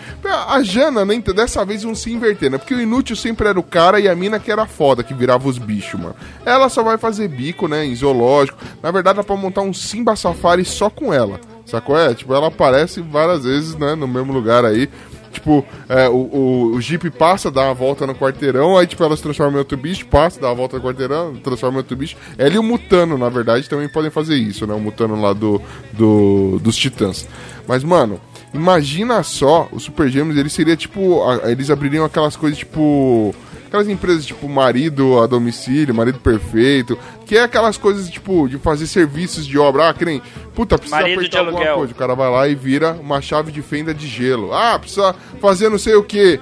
A 0.48 0.62
Jana, 0.62 1.04
nem, 1.04 1.20
dessa 1.20 1.64
vez, 1.64 1.82
vão 1.82 1.94
se 1.94 2.10
inverter, 2.10 2.50
né? 2.50 2.58
Porque 2.58 2.74
o 2.74 2.80
inútil 2.80 3.14
sempre 3.14 3.48
era 3.48 3.58
o 3.58 3.62
cara 3.62 4.00
e 4.00 4.08
a 4.08 4.14
mina 4.16 4.40
que 4.40 4.50
era 4.50 4.66
foda, 4.66 5.02
que 5.02 5.14
virava 5.14 5.48
os 5.48 5.58
bichos, 5.58 6.00
mano. 6.00 6.16
Ela 6.44 6.68
só 6.68 6.82
vai 6.82 6.98
fazer 6.98 7.28
bico, 7.28 7.68
né? 7.68 7.84
Em 7.84 7.94
zoológico. 7.94 8.58
Na 8.82 8.90
verdade, 8.90 9.18
dá 9.18 9.24
pra 9.24 9.36
montar 9.36 9.60
um 9.60 9.72
Simba 9.72 10.16
Safari 10.16 10.64
só 10.64 10.90
com 10.90 11.14
ela. 11.14 11.40
Sacou? 11.64 11.98
É, 11.98 12.14
tipo, 12.14 12.34
ela 12.34 12.48
aparece 12.48 13.00
várias 13.00 13.44
vezes, 13.44 13.76
né? 13.76 13.94
No 13.94 14.08
mesmo 14.08 14.32
lugar 14.32 14.64
aí. 14.64 14.88
Tipo, 15.34 15.64
é, 15.88 16.08
o, 16.08 16.14
o, 16.14 16.72
o 16.74 16.80
Jeep 16.80 17.10
passa, 17.10 17.50
dá 17.50 17.62
uma 17.62 17.74
volta 17.74 18.06
no 18.06 18.14
quarteirão, 18.14 18.78
aí, 18.78 18.86
tipo, 18.86 19.02
ela 19.02 19.16
se 19.16 19.22
transforma 19.22 19.56
em 19.56 19.58
outro 19.58 19.76
bicho, 19.76 20.06
passa, 20.06 20.40
dá 20.40 20.46
uma 20.46 20.54
volta 20.54 20.78
no 20.78 20.84
quarteirão, 20.84 21.34
transforma 21.34 21.78
em 21.78 21.78
outro 21.78 21.96
bicho. 21.96 22.16
Ela 22.38 22.54
e 22.54 22.58
o 22.58 22.62
Mutano, 22.62 23.18
na 23.18 23.28
verdade, 23.28 23.68
também 23.68 23.88
podem 23.88 24.12
fazer 24.12 24.36
isso, 24.36 24.64
né? 24.64 24.72
O 24.72 24.80
Mutano 24.80 25.20
lá 25.20 25.32
do, 25.32 25.60
do, 25.92 26.60
dos 26.60 26.76
Titãs. 26.76 27.26
Mas, 27.66 27.82
mano, 27.82 28.20
imagina 28.54 29.22
só, 29.22 29.68
os 29.72 29.82
Super 29.82 30.08
Gêmeos, 30.08 30.38
eles 30.38 30.52
seria 30.52 30.76
tipo. 30.76 31.22
a- 31.28 31.50
Eles 31.50 31.70
abririam 31.70 32.04
aquelas 32.04 32.36
coisas 32.36 32.58
tipo. 32.58 33.34
Aquelas 33.66 33.88
empresas 33.88 34.24
tipo 34.24 34.48
marido 34.48 35.18
a 35.20 35.26
domicílio, 35.26 35.92
marido 35.92 36.20
perfeito, 36.20 36.96
que 37.26 37.36
é 37.36 37.42
aquelas 37.42 37.76
coisas 37.76 38.08
tipo 38.08 38.46
de 38.48 38.56
fazer 38.56 38.86
serviços 38.86 39.44
de 39.44 39.58
obra. 39.58 39.88
Ah, 39.88 39.94
que 39.94 40.04
nem, 40.04 40.22
puta, 40.54 40.78
precisa 40.78 41.00
Marido 41.00 41.18
apertar 41.18 41.38
alguma 41.40 41.74
coisa. 41.74 41.92
O 41.92 41.96
cara 41.96 42.14
vai 42.14 42.30
lá 42.30 42.46
e 42.46 42.54
vira 42.54 42.92
uma 42.92 43.20
chave 43.20 43.50
de 43.50 43.60
fenda 43.62 43.92
de 43.92 44.06
gelo. 44.06 44.54
Ah, 44.54 44.78
precisa 44.78 45.12
fazer 45.40 45.68
não 45.70 45.78
sei 45.78 45.96
o 45.96 46.04
que, 46.04 46.38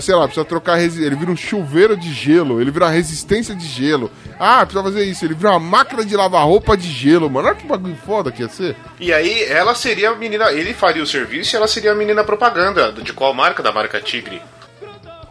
sei 0.00 0.14
lá, 0.14 0.24
precisa 0.24 0.44
trocar. 0.44 0.80
Ele 0.80 1.16
vira 1.16 1.30
um 1.30 1.36
chuveiro 1.36 1.96
de 1.96 2.12
gelo, 2.12 2.60
ele 2.60 2.70
vira 2.70 2.86
uma 2.86 2.90
resistência 2.90 3.54
de 3.54 3.66
gelo. 3.66 4.10
Ah, 4.38 4.64
precisa 4.64 4.82
fazer 4.82 5.04
isso, 5.04 5.24
ele 5.24 5.34
vira 5.34 5.50
uma 5.50 5.60
máquina 5.60 6.04
de 6.04 6.16
lavar 6.16 6.44
roupa 6.44 6.76
de 6.76 6.90
gelo, 6.90 7.30
mano. 7.30 7.48
Olha 7.48 7.56
que 7.56 7.66
bagulho 7.66 7.96
foda 8.04 8.32
que 8.32 8.42
ia 8.42 8.48
ser. 8.48 8.76
E 8.98 9.12
aí 9.12 9.44
ela 9.44 9.74
seria 9.74 10.10
a 10.10 10.14
menina. 10.14 10.50
Ele 10.52 10.74
faria 10.74 11.02
o 11.02 11.06
serviço 11.06 11.54
e 11.54 11.56
ela 11.56 11.68
seria 11.68 11.92
a 11.92 11.94
menina 11.94 12.24
propaganda. 12.24 12.92
De 12.92 13.12
qual 13.12 13.32
marca? 13.34 13.62
Da 13.62 13.72
marca 13.72 14.00
Tigre. 14.00 14.40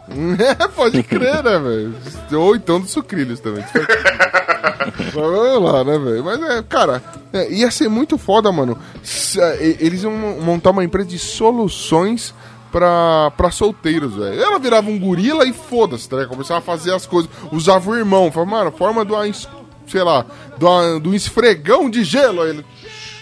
É, 0.08 0.68
pode 0.68 1.02
crer, 1.02 1.42
né, 1.42 1.58
velho? 1.58 1.94
Ou 2.32 2.54
então 2.54 2.80
dos 2.80 2.90
sucrilhos 2.90 3.40
também. 3.40 3.64
Mas 3.74 5.12
Vamos 5.12 5.72
lá, 5.72 5.84
né, 5.84 5.98
velho? 5.98 6.24
Mas 6.24 6.42
é, 6.42 6.62
cara, 6.62 7.02
é, 7.32 7.50
ia 7.52 7.70
ser 7.70 7.88
muito 7.88 8.16
foda, 8.16 8.50
mano. 8.52 8.78
É, 9.38 9.76
eles 9.80 10.02
iam 10.02 10.12
montar 10.12 10.70
uma 10.70 10.84
empresa 10.84 11.08
de 11.08 11.18
soluções 11.18 12.34
pra, 12.76 13.30
pra 13.36 13.50
solteiros, 13.50 14.14
velho. 14.16 14.38
Ela 14.38 14.58
virava 14.58 14.90
um 14.90 14.98
gorila 14.98 15.46
e 15.46 15.52
foda-se, 15.54 16.06
tá 16.06 16.16
ligado? 16.16 16.32
Começava 16.32 16.58
a 16.58 16.62
fazer 16.62 16.92
as 16.92 17.06
coisas. 17.06 17.30
Usava 17.50 17.90
o 17.90 17.96
irmão. 17.96 18.30
Falava, 18.30 18.50
mano, 18.50 18.70
forma 18.72 19.02
es- 19.26 19.48
sei 19.86 20.02
lá, 20.02 20.26
um 21.02 21.14
esfregão 21.14 21.88
de 21.88 22.04
gelo. 22.04 22.42
Aí 22.42 22.50
ele 22.50 22.64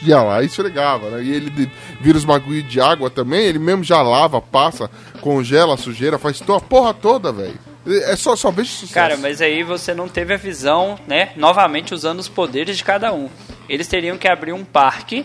ia 0.02 0.20
lá 0.22 0.42
e 0.42 0.46
esfregava, 0.46 1.08
né? 1.08 1.22
E 1.22 1.30
ele 1.32 1.70
vira 2.00 2.18
os 2.18 2.24
bagulho 2.24 2.62
de 2.64 2.80
água 2.80 3.08
também, 3.08 3.44
ele 3.44 3.58
mesmo 3.60 3.84
já 3.84 4.02
lava, 4.02 4.40
passa, 4.40 4.90
congela 5.20 5.74
a 5.74 5.78
sujeira, 5.78 6.18
faz 6.18 6.42
a 6.42 6.60
porra 6.60 6.92
toda, 6.92 7.30
velho. 7.32 7.58
É 7.86 8.16
só, 8.16 8.34
só 8.34 8.50
vejo 8.50 8.70
sucesso. 8.70 8.92
Cara, 8.94 9.16
mas 9.16 9.40
aí 9.40 9.62
você 9.62 9.94
não 9.94 10.08
teve 10.08 10.34
a 10.34 10.38
visão, 10.38 10.98
né? 11.06 11.30
Novamente 11.36 11.94
usando 11.94 12.18
os 12.18 12.28
poderes 12.28 12.76
de 12.78 12.82
cada 12.84 13.12
um. 13.12 13.28
Eles 13.68 13.86
teriam 13.86 14.16
que 14.18 14.26
abrir 14.26 14.52
um 14.52 14.64
parque, 14.64 15.24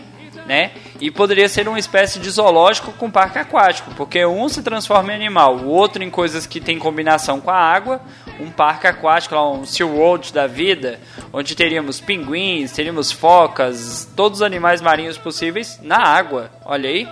né? 0.50 0.72
E 1.00 1.12
poderia 1.12 1.48
ser 1.48 1.68
uma 1.68 1.78
espécie 1.78 2.18
de 2.18 2.28
zoológico 2.28 2.90
com 2.94 3.08
parque 3.08 3.38
aquático, 3.38 3.94
porque 3.94 4.26
um 4.26 4.48
se 4.48 4.60
transforma 4.64 5.12
em 5.12 5.14
animal, 5.14 5.58
o 5.58 5.68
outro 5.68 6.02
em 6.02 6.10
coisas 6.10 6.44
que 6.44 6.60
tem 6.60 6.76
combinação 6.76 7.40
com 7.40 7.52
a 7.52 7.56
água. 7.56 8.00
Um 8.40 8.50
parque 8.50 8.88
aquático, 8.88 9.34
lá, 9.36 9.48
um 9.48 9.64
SeaWorld 9.64 10.32
da 10.32 10.48
vida, 10.48 10.98
onde 11.32 11.54
teríamos 11.54 12.00
pinguins, 12.00 12.72
teríamos 12.72 13.12
focas, 13.12 14.08
todos 14.16 14.40
os 14.40 14.42
animais 14.42 14.80
marinhos 14.80 15.16
possíveis 15.16 15.78
na 15.82 15.98
água. 15.98 16.50
Olha 16.64 16.90
aí. 16.90 17.06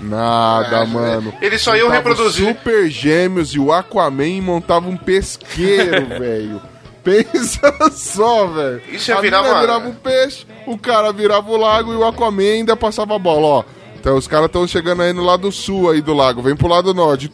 Nada, 0.00 0.84
mano. 0.86 1.32
Eles 1.40 1.62
só 1.62 1.76
iam 1.76 1.88
reproduzir. 1.88 2.48
Super 2.48 2.90
Gêmeos 2.90 3.50
e 3.50 3.60
o 3.60 3.72
Aquaman 3.72 4.26
e 4.26 4.40
montava 4.40 4.88
um 4.88 4.96
pesqueiro, 4.96 6.06
velho. 6.18 6.60
Pensa 7.02 7.72
só, 7.92 8.46
velho. 8.46 8.82
Isso 8.88 9.10
ia 9.10 9.20
virar 9.20 9.42
uma- 9.42 9.60
virava 9.60 9.88
um 9.88 9.94
peixe, 9.94 10.46
o 10.66 10.76
cara 10.78 11.12
virava 11.12 11.50
o 11.50 11.56
lago 11.56 11.92
e 11.92 11.96
o 11.96 12.04
Aquaman 12.04 12.42
ainda 12.42 12.76
passava 12.76 13.16
a 13.16 13.18
bola, 13.18 13.46
ó. 13.46 13.64
Então 13.98 14.16
os 14.16 14.26
caras 14.26 14.46
estão 14.46 14.66
chegando 14.66 15.02
aí 15.02 15.12
no 15.12 15.22
lado 15.24 15.50
sul 15.52 15.90
aí 15.90 16.00
do 16.00 16.14
lago, 16.14 16.40
vem 16.42 16.56
pro 16.56 16.68
lado 16.68 16.92
norte. 16.94 17.30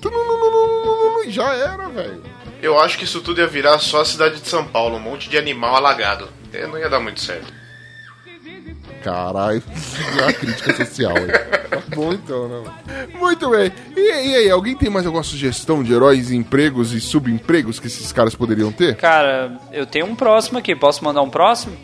E 1.24 1.30
Já 1.30 1.52
era, 1.54 1.88
velho. 1.88 2.22
Eu 2.62 2.78
acho 2.80 2.96
que 2.98 3.04
isso 3.04 3.20
tudo 3.20 3.40
ia 3.40 3.46
virar 3.46 3.78
só 3.78 4.00
a 4.00 4.04
cidade 4.04 4.40
de 4.40 4.48
São 4.48 4.64
Paulo, 4.64 4.96
um 4.96 5.00
monte 5.00 5.28
de 5.28 5.36
animal 5.38 5.76
alagado. 5.76 6.28
Não 6.68 6.78
ia 6.78 6.88
dar 6.88 7.00
muito 7.00 7.20
certo. 7.20 7.52
Caralho, 9.06 9.62
é 10.18 10.22
uma 10.22 10.32
crítica 10.32 10.74
social 10.74 11.14
aí. 11.16 11.28
Tá 11.68 11.80
bom 11.94 12.12
então, 12.12 12.48
né? 12.48 12.72
Muito 13.14 13.48
bem. 13.50 13.70
E, 13.96 14.00
e 14.00 14.34
aí, 14.34 14.50
alguém 14.50 14.76
tem 14.76 14.90
mais 14.90 15.06
alguma 15.06 15.22
sugestão 15.22 15.80
de 15.80 15.92
heróis, 15.92 16.32
empregos 16.32 16.92
e 16.92 17.00
subempregos 17.00 17.78
que 17.78 17.86
esses 17.86 18.10
caras 18.10 18.34
poderiam 18.34 18.72
ter? 18.72 18.96
Cara, 18.96 19.60
eu 19.70 19.86
tenho 19.86 20.06
um 20.06 20.16
próximo 20.16 20.58
aqui. 20.58 20.74
Posso 20.74 21.04
mandar 21.04 21.22
um 21.22 21.30
próximo? 21.30 21.76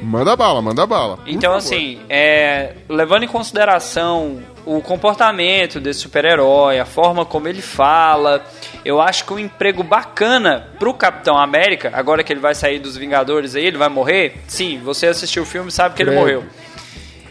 Manda 0.00 0.36
bala, 0.36 0.62
manda 0.62 0.86
bala. 0.86 1.18
Então, 1.26 1.54
assim, 1.54 2.00
é, 2.08 2.74
levando 2.88 3.24
em 3.24 3.28
consideração 3.28 4.42
o 4.64 4.80
comportamento 4.80 5.80
desse 5.80 6.00
super-herói, 6.00 6.78
a 6.78 6.84
forma 6.84 7.24
como 7.24 7.48
ele 7.48 7.62
fala, 7.62 8.44
eu 8.84 9.00
acho 9.00 9.24
que 9.24 9.32
um 9.32 9.38
emprego 9.38 9.82
bacana 9.82 10.68
pro 10.78 10.92
Capitão 10.94 11.38
América, 11.38 11.90
agora 11.94 12.22
que 12.22 12.32
ele 12.32 12.40
vai 12.40 12.54
sair 12.54 12.78
dos 12.78 12.96
Vingadores 12.96 13.54
aí, 13.54 13.64
ele 13.64 13.78
vai 13.78 13.88
morrer. 13.88 14.40
Sim, 14.46 14.80
você 14.84 15.06
assistiu 15.06 15.42
o 15.42 15.46
filme 15.46 15.68
e 15.68 15.72
sabe 15.72 15.94
que 15.94 16.02
ele 16.02 16.12
morreu. 16.12 16.44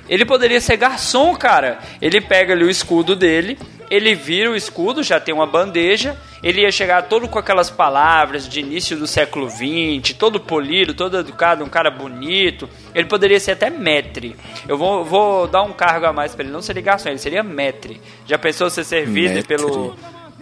Ele 0.09 0.25
poderia 0.25 0.61
ser 0.61 0.77
garçom, 0.77 1.35
cara. 1.35 1.79
Ele 2.01 2.21
pega 2.21 2.53
ali 2.53 2.63
o 2.63 2.69
escudo 2.69 3.15
dele, 3.15 3.57
ele 3.89 4.15
vira 4.15 4.51
o 4.51 4.55
escudo, 4.55 5.03
já 5.03 5.19
tem 5.19 5.33
uma 5.33 5.45
bandeja. 5.45 6.15
Ele 6.43 6.61
ia 6.61 6.71
chegar 6.71 7.03
todo 7.03 7.27
com 7.27 7.39
aquelas 7.39 7.69
palavras 7.69 8.47
de 8.47 8.59
início 8.59 8.95
do 8.95 9.07
século 9.07 9.49
XX, 9.49 10.13
todo 10.13 10.39
polido, 10.39 10.93
todo 10.93 11.17
educado, 11.17 11.63
um 11.63 11.69
cara 11.69 11.89
bonito. 11.89 12.69
Ele 12.93 13.07
poderia 13.07 13.39
ser 13.39 13.51
até 13.51 13.69
metre. 13.69 14.35
Eu 14.67 14.77
vou, 14.77 15.03
vou 15.03 15.47
dar 15.47 15.63
um 15.63 15.73
cargo 15.73 16.05
a 16.05 16.13
mais 16.13 16.35
pra 16.35 16.43
ele, 16.43 16.53
não 16.53 16.61
seria 16.61 16.81
garçom, 16.81 17.09
ele 17.09 17.17
seria 17.17 17.41
metre. 17.41 17.99
Já 18.25 18.37
pensou 18.37 18.69
ser 18.69 18.83
servido 18.83 19.35
Metre. 19.35 19.47
pelo 19.47 19.95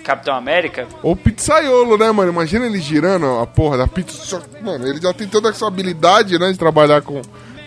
Capitão 0.04 0.36
América? 0.36 0.88
Ou 1.01 1.15
pizzaiolo, 1.15 1.97
né, 1.97 2.12
mano? 2.12 2.32
Imagina 2.32 2.65
ele 2.65 2.80
girando 2.80 3.39
a 3.39 3.47
porra 3.47 3.78
da 3.78 3.88
pizza. 3.88 4.41
Mano, 4.62 4.88
ele 4.88 5.01
já 5.01 5.13
tem 5.13 5.28
toda 5.28 5.49
essa 5.49 5.65
habilidade, 5.65 6.38
né, 6.38 6.51
de 6.51 6.60
trabalhar 6.60 7.01
com, 7.01 7.21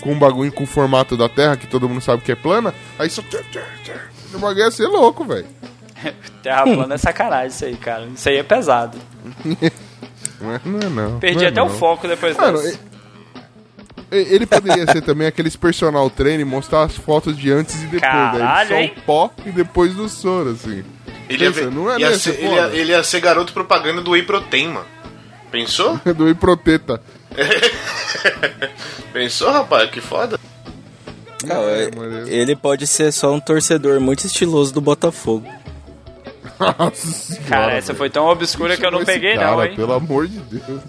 com 0.08 0.14
um 0.14 0.18
bagulho 0.18 0.50
com 0.50 0.64
o 0.64 0.66
formato 0.66 1.18
da 1.18 1.28
Terra, 1.28 1.54
que 1.58 1.66
todo 1.66 1.86
mundo 1.86 2.00
sabe 2.00 2.22
que 2.22 2.32
é 2.32 2.34
plana. 2.34 2.72
Aí 2.98 3.10
só. 3.10 3.20
O 4.32 4.38
bagulho 4.38 4.60
ia 4.64 4.70
ser 4.70 4.86
louco, 4.86 5.22
velho. 5.22 5.44
Terra 6.42 6.62
plana 6.62 6.94
é 6.94 6.98
sacanagem 6.98 7.48
isso 7.48 7.64
aí, 7.66 7.76
cara. 7.76 8.06
Isso 8.06 8.26
aí 8.26 8.36
é 8.38 8.42
pesado. 8.42 8.96
Não 10.40 10.54
é, 10.54 10.88
não. 10.88 11.18
Perdi 11.18 11.38
não 11.38 11.44
é 11.44 11.48
até 11.48 11.60
o 11.60 11.66
não. 11.66 11.74
foco 11.74 12.06
depois 12.06 12.36
Mano, 12.36 12.62
dessa. 12.62 12.78
ele 14.12 14.46
poderia 14.46 14.86
ser 14.86 15.02
também 15.02 15.26
aqueles 15.26 15.56
personal 15.56 16.08
trainer 16.08 16.38
e 16.38 16.44
mostrar 16.44 16.84
as 16.84 16.94
fotos 16.94 17.36
de 17.36 17.50
antes 17.50 17.74
e 17.74 17.86
depois. 17.86 18.00
Caralho, 18.02 18.68
daí 18.70 18.84
hein? 18.84 18.92
só 18.94 19.00
o 19.00 19.02
pó 19.02 19.30
e 19.44 19.50
depois 19.50 19.94
do 19.96 20.08
soro, 20.08 20.50
assim. 20.50 20.84
Ele 21.28 21.42
ia, 21.42 21.50
Pensa, 21.50 21.64
ver- 21.64 21.72
não 21.72 21.90
é 21.92 21.98
ia 21.98 22.16
ser, 22.16 22.34
ele, 22.38 22.54
ia, 22.54 22.66
ele 22.68 22.92
ia 22.92 23.02
ser 23.02 23.18
garoto 23.18 23.52
propaganda 23.52 24.00
do 24.00 24.12
Whey 24.12 24.22
Protein, 24.22 24.68
mano. 24.68 24.86
Pensou? 25.50 25.98
Do 26.14 26.28
Iproteta. 26.30 27.02
Pensou, 29.12 29.50
rapaz? 29.50 29.90
Que 29.90 30.00
foda. 30.00 30.38
Não, 31.44 31.68
É, 31.68 31.90
mano. 31.94 32.28
ele 32.28 32.56
pode 32.56 32.86
ser 32.86 33.12
só 33.12 33.32
um 33.32 33.40
torcedor 33.40 34.00
muito 34.00 34.26
estiloso 34.26 34.72
do 34.74 34.80
Botafogo. 34.80 35.46
Nossa 36.58 37.06
senhora, 37.06 37.44
Cara, 37.48 37.72
essa 37.74 37.94
foi 37.94 38.10
tão 38.10 38.26
obscura 38.26 38.76
que 38.76 38.84
eu 38.84 38.90
não 38.90 39.04
peguei, 39.04 39.36
cara, 39.36 39.52
não, 39.52 39.64
hein? 39.64 39.76
Pelo 39.76 39.92
amor 39.92 40.26
de 40.26 40.38
Deus. 40.40 40.80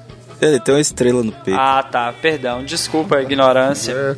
Ele 0.42 0.60
tem 0.60 0.74
uma 0.74 0.82
estrela 0.82 1.22
no 1.24 1.32
peito. 1.32 1.60
Ah, 1.60 1.84
tá. 1.84 2.12
Perdão. 2.22 2.64
Desculpa 2.64 3.18
a 3.18 3.22
ignorância. 3.22 3.92
É. 3.94 4.16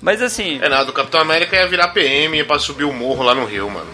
Mas 0.00 0.22
assim, 0.22 0.58
É 0.62 0.68
nada, 0.68 0.88
o 0.90 0.92
Capitão 0.92 1.20
América 1.20 1.56
ia 1.56 1.66
virar 1.66 1.88
PM 1.88 2.44
pra 2.44 2.58
subir 2.58 2.84
o 2.84 2.92
morro 2.92 3.22
lá 3.24 3.34
no 3.34 3.44
Rio, 3.44 3.68
mano. 3.68 3.90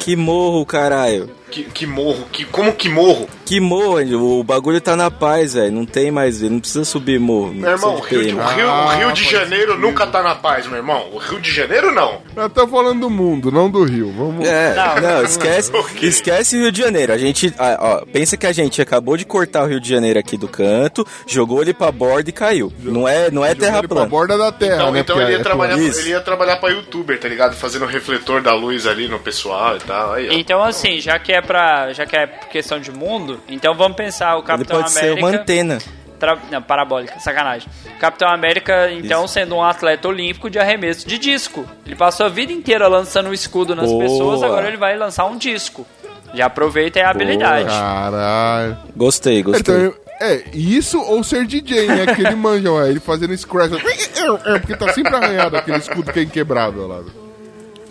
Que 0.00 0.16
morro, 0.16 0.64
caralho. 0.66 1.30
Que, 1.50 1.62
que 1.64 1.86
morro, 1.86 2.24
que, 2.32 2.44
como 2.46 2.72
que 2.72 2.88
morro? 2.88 3.28
Que 3.46 3.60
morro, 3.60 4.40
o 4.40 4.42
bagulho 4.42 4.80
tá 4.80 4.96
na 4.96 5.08
paz, 5.08 5.54
velho. 5.54 5.70
Não 5.70 5.86
tem 5.86 6.10
mais, 6.10 6.40
não 6.40 6.58
precisa 6.58 6.84
subir 6.84 7.20
morro. 7.20 7.54
Meu 7.54 7.70
irmão, 7.70 7.94
o 7.94 8.00
Rio, 8.00 8.22
de 8.26 8.34
o. 8.34 8.42
Rio, 8.44 8.68
o 8.68 8.88
Rio 8.88 9.12
de 9.12 9.22
Ah, 9.24 9.30
Janeiro 9.30 9.78
nunca 9.78 10.04
tá 10.04 10.20
na 10.20 10.34
paz, 10.34 10.66
meu 10.66 10.78
irmão. 10.78 11.06
O 11.12 11.18
Rio 11.18 11.38
de 11.40 11.52
Janeiro 11.52 11.92
não. 11.94 12.22
Nós 12.34 12.46
estamos 12.46 12.70
falando 12.72 13.00
do 13.02 13.10
mundo, 13.10 13.52
não 13.52 13.70
do 13.70 13.84
Rio. 13.84 14.12
Vamos. 14.16 14.44
É, 14.48 14.74
Não. 14.74 15.00
não, 15.00 15.22
esquece, 15.22 15.70
esquece 16.02 16.56
o 16.56 16.60
Rio 16.62 16.72
de 16.72 16.80
Janeiro. 16.82 17.12
A 17.12 17.18
gente, 17.18 17.54
ah, 17.56 17.78
ó, 18.02 18.06
pensa 18.06 18.36
que 18.36 18.46
a 18.48 18.52
gente 18.52 18.82
acabou 18.82 19.16
de 19.16 19.24
cortar 19.24 19.62
o 19.62 19.66
Rio 19.68 19.78
de 19.80 19.88
Janeiro 19.88 20.18
aqui 20.18 20.36
do 20.36 20.48
canto, 20.48 21.06
jogou 21.24 21.62
ele 21.62 21.72
pra 21.74 21.92
borda 21.92 22.30
e 22.30 22.32
caiu. 22.32 22.72
Não 22.80 23.06
é, 23.06 23.30
não 23.30 23.44
é 23.44 23.50
Jogou 23.50 23.64
terra 23.64 23.78
ele 23.78 23.86
pra 23.86 23.96
plana. 23.96 24.10
borda 24.10 24.36
da 24.36 24.50
terra, 24.50 24.74
Então, 24.76 24.90
né? 24.92 25.00
então 25.00 25.22
ele, 25.22 25.30
ia 25.32 25.38
é 25.38 25.42
trabalhar, 25.42 25.78
ele 25.78 26.08
ia 26.08 26.20
trabalhar 26.20 26.56
pra 26.56 26.70
youtuber, 26.70 27.20
tá 27.20 27.28
ligado? 27.28 27.54
Fazendo 27.54 27.84
o 27.84 27.88
refletor 27.88 28.42
da 28.42 28.54
luz 28.54 28.88
ali 28.88 29.06
no 29.06 29.20
pessoal 29.20 29.53
e 29.76 29.80
tal. 29.86 30.12
Aí, 30.12 30.28
ó. 30.28 30.32
Então, 30.32 30.62
assim, 30.62 31.00
já 31.00 31.18
que 31.18 31.32
é 31.32 31.40
pra. 31.40 31.92
Já 31.92 32.04
que 32.06 32.16
é 32.16 32.26
questão 32.26 32.78
de 32.80 32.90
mundo, 32.90 33.40
então 33.48 33.74
vamos 33.74 33.96
pensar 33.96 34.34
o 34.34 34.38
Ele 34.38 34.46
Capitão 34.46 34.76
pode 34.80 34.90
ser 34.92 35.00
América. 35.00 35.26
uma 35.26 35.28
antena. 35.36 35.78
tra- 36.18 36.38
Não, 36.50 36.62
parabólica, 36.62 37.18
sacanagem. 37.20 37.68
Capitão 37.98 38.28
América, 38.28 38.90
então, 38.92 39.26
sendo 39.28 39.54
um 39.56 39.62
atleta 39.62 40.08
olímpico 40.08 40.48
de 40.50 40.58
arremesso 40.58 41.06
de 41.06 41.18
disco. 41.18 41.64
Ele 41.86 41.94
passou 41.96 42.26
a 42.26 42.28
vida 42.28 42.52
inteira 42.52 42.86
lançando 42.88 43.28
um 43.28 43.32
escudo 43.32 43.74
nas 43.74 43.90
Boa. 43.90 44.02
pessoas, 44.02 44.42
agora 44.42 44.68
ele 44.68 44.76
vai 44.76 44.96
lançar 44.96 45.24
um 45.26 45.36
disco. 45.36 45.86
Já 46.34 46.46
aproveita 46.46 47.00
a 47.00 47.10
habilidade. 47.10 47.68
Caralho. 47.68 48.76
Gostei, 48.96 49.42
gostei. 49.42 49.74
Então, 49.86 49.94
é, 50.20 50.42
isso 50.52 51.00
ou 51.00 51.22
ser 51.22 51.46
DJ, 51.46 51.86
né? 51.86 52.06
Que 52.14 52.22
ele 52.22 52.34
manja, 52.34 52.72
ué, 52.72 52.88
ele 52.90 53.00
fazendo 53.00 53.36
scratch. 53.36 53.72
É, 54.46 54.58
porque 54.58 54.74
tá 54.74 54.90
sempre 54.94 55.14
arranhado 55.14 55.54
aquele 55.54 55.76
escudo 55.76 56.10
que 56.10 56.20
é 56.20 56.22
inquebrável 56.22 56.86
lá. 56.88 57.02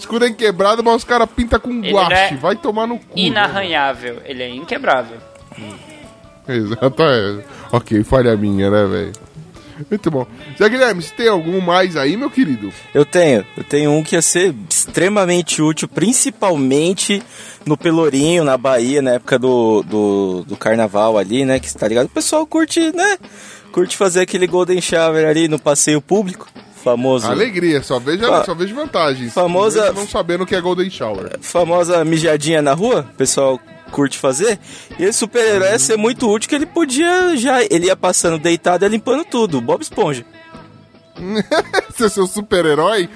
Escudo 0.03 0.25
é 0.25 0.27
inquebrável, 0.27 0.83
mas 0.83 0.95
os 0.97 1.03
caras 1.05 1.29
pintam 1.33 1.57
com 1.61 1.69
Ele 1.71 1.93
guache. 1.93 2.33
é 2.33 2.35
Vai 2.35 2.57
tomar 2.57 2.85
no 2.85 2.97
cu. 2.99 3.05
né? 3.15 3.21
Inarranhável, 3.23 4.21
ele 4.25 4.43
é 4.43 4.49
inquebrável. 4.49 5.17
Exato, 6.45 7.03
é. 7.03 7.43
Ok, 7.71 8.03
falha 8.03 8.35
minha, 8.35 8.69
né, 8.69 8.85
velho? 8.85 9.13
Muito 9.89 10.11
bom. 10.11 10.27
Zé 10.59 10.67
Guilherme, 10.67 11.01
você 11.01 11.15
tem 11.15 11.27
algum 11.29 11.61
mais 11.61 11.95
aí, 11.95 12.17
meu 12.17 12.29
querido? 12.29 12.71
Eu 12.93 13.05
tenho, 13.05 13.45
eu 13.57 13.63
tenho 13.63 13.91
um 13.91 14.03
que 14.03 14.15
ia 14.15 14.21
ser 14.21 14.53
extremamente 14.69 15.61
útil, 15.61 15.87
principalmente 15.87 17.23
no 17.65 17.77
Pelourinho, 17.77 18.43
na 18.43 18.57
Bahia, 18.57 19.01
na 19.01 19.11
época 19.11 19.39
do, 19.39 19.83
do, 19.83 20.43
do 20.45 20.57
carnaval 20.57 21.17
ali, 21.17 21.45
né? 21.45 21.59
Que 21.61 21.73
tá 21.73 21.87
ligado? 21.87 22.05
O 22.07 22.09
pessoal 22.09 22.45
curte, 22.45 22.91
né? 22.93 23.17
Curte 23.71 23.95
fazer 23.95 24.19
aquele 24.21 24.45
golden 24.47 24.79
shower 24.81 25.25
ali 25.27 25.47
no 25.47 25.57
passeio 25.57 26.01
público, 26.01 26.47
famoso. 26.83 27.27
Alegria, 27.31 27.81
só 27.81 27.99
vejo, 27.99 28.25
Fa- 28.25 28.43
só 28.45 28.53
vejo 28.53 28.75
vantagens. 28.75 29.33
famosa- 29.33 29.91
não 29.93 30.07
sabendo 30.07 30.43
o 30.43 30.45
que 30.47 30.55
é 30.55 30.61
Golden 30.61 30.89
Shower. 30.89 31.37
famosa 31.41 32.03
mijadinha 32.03 32.61
na 32.61 32.73
rua, 32.73 33.07
o 33.13 33.15
pessoal 33.15 33.59
curte 33.91 34.17
fazer. 34.17 34.59
E 34.99 35.03
esse 35.03 35.19
super-herói 35.19 35.69
ia 35.69 35.79
ser 35.79 35.97
muito 35.97 36.27
útil 36.29 36.49
que 36.49 36.55
ele 36.55 36.65
podia 36.65 37.37
já. 37.37 37.61
Ele 37.63 37.85
ia 37.85 37.95
passando 37.95 38.39
deitado 38.39 38.83
e 38.83 38.85
ia 38.85 38.89
limpando 38.89 39.23
tudo. 39.23 39.61
Bob 39.61 39.81
Esponja. 39.81 40.25
Você 41.95 42.05
é 42.05 42.09
seu 42.09 42.25
super-herói? 42.25 43.07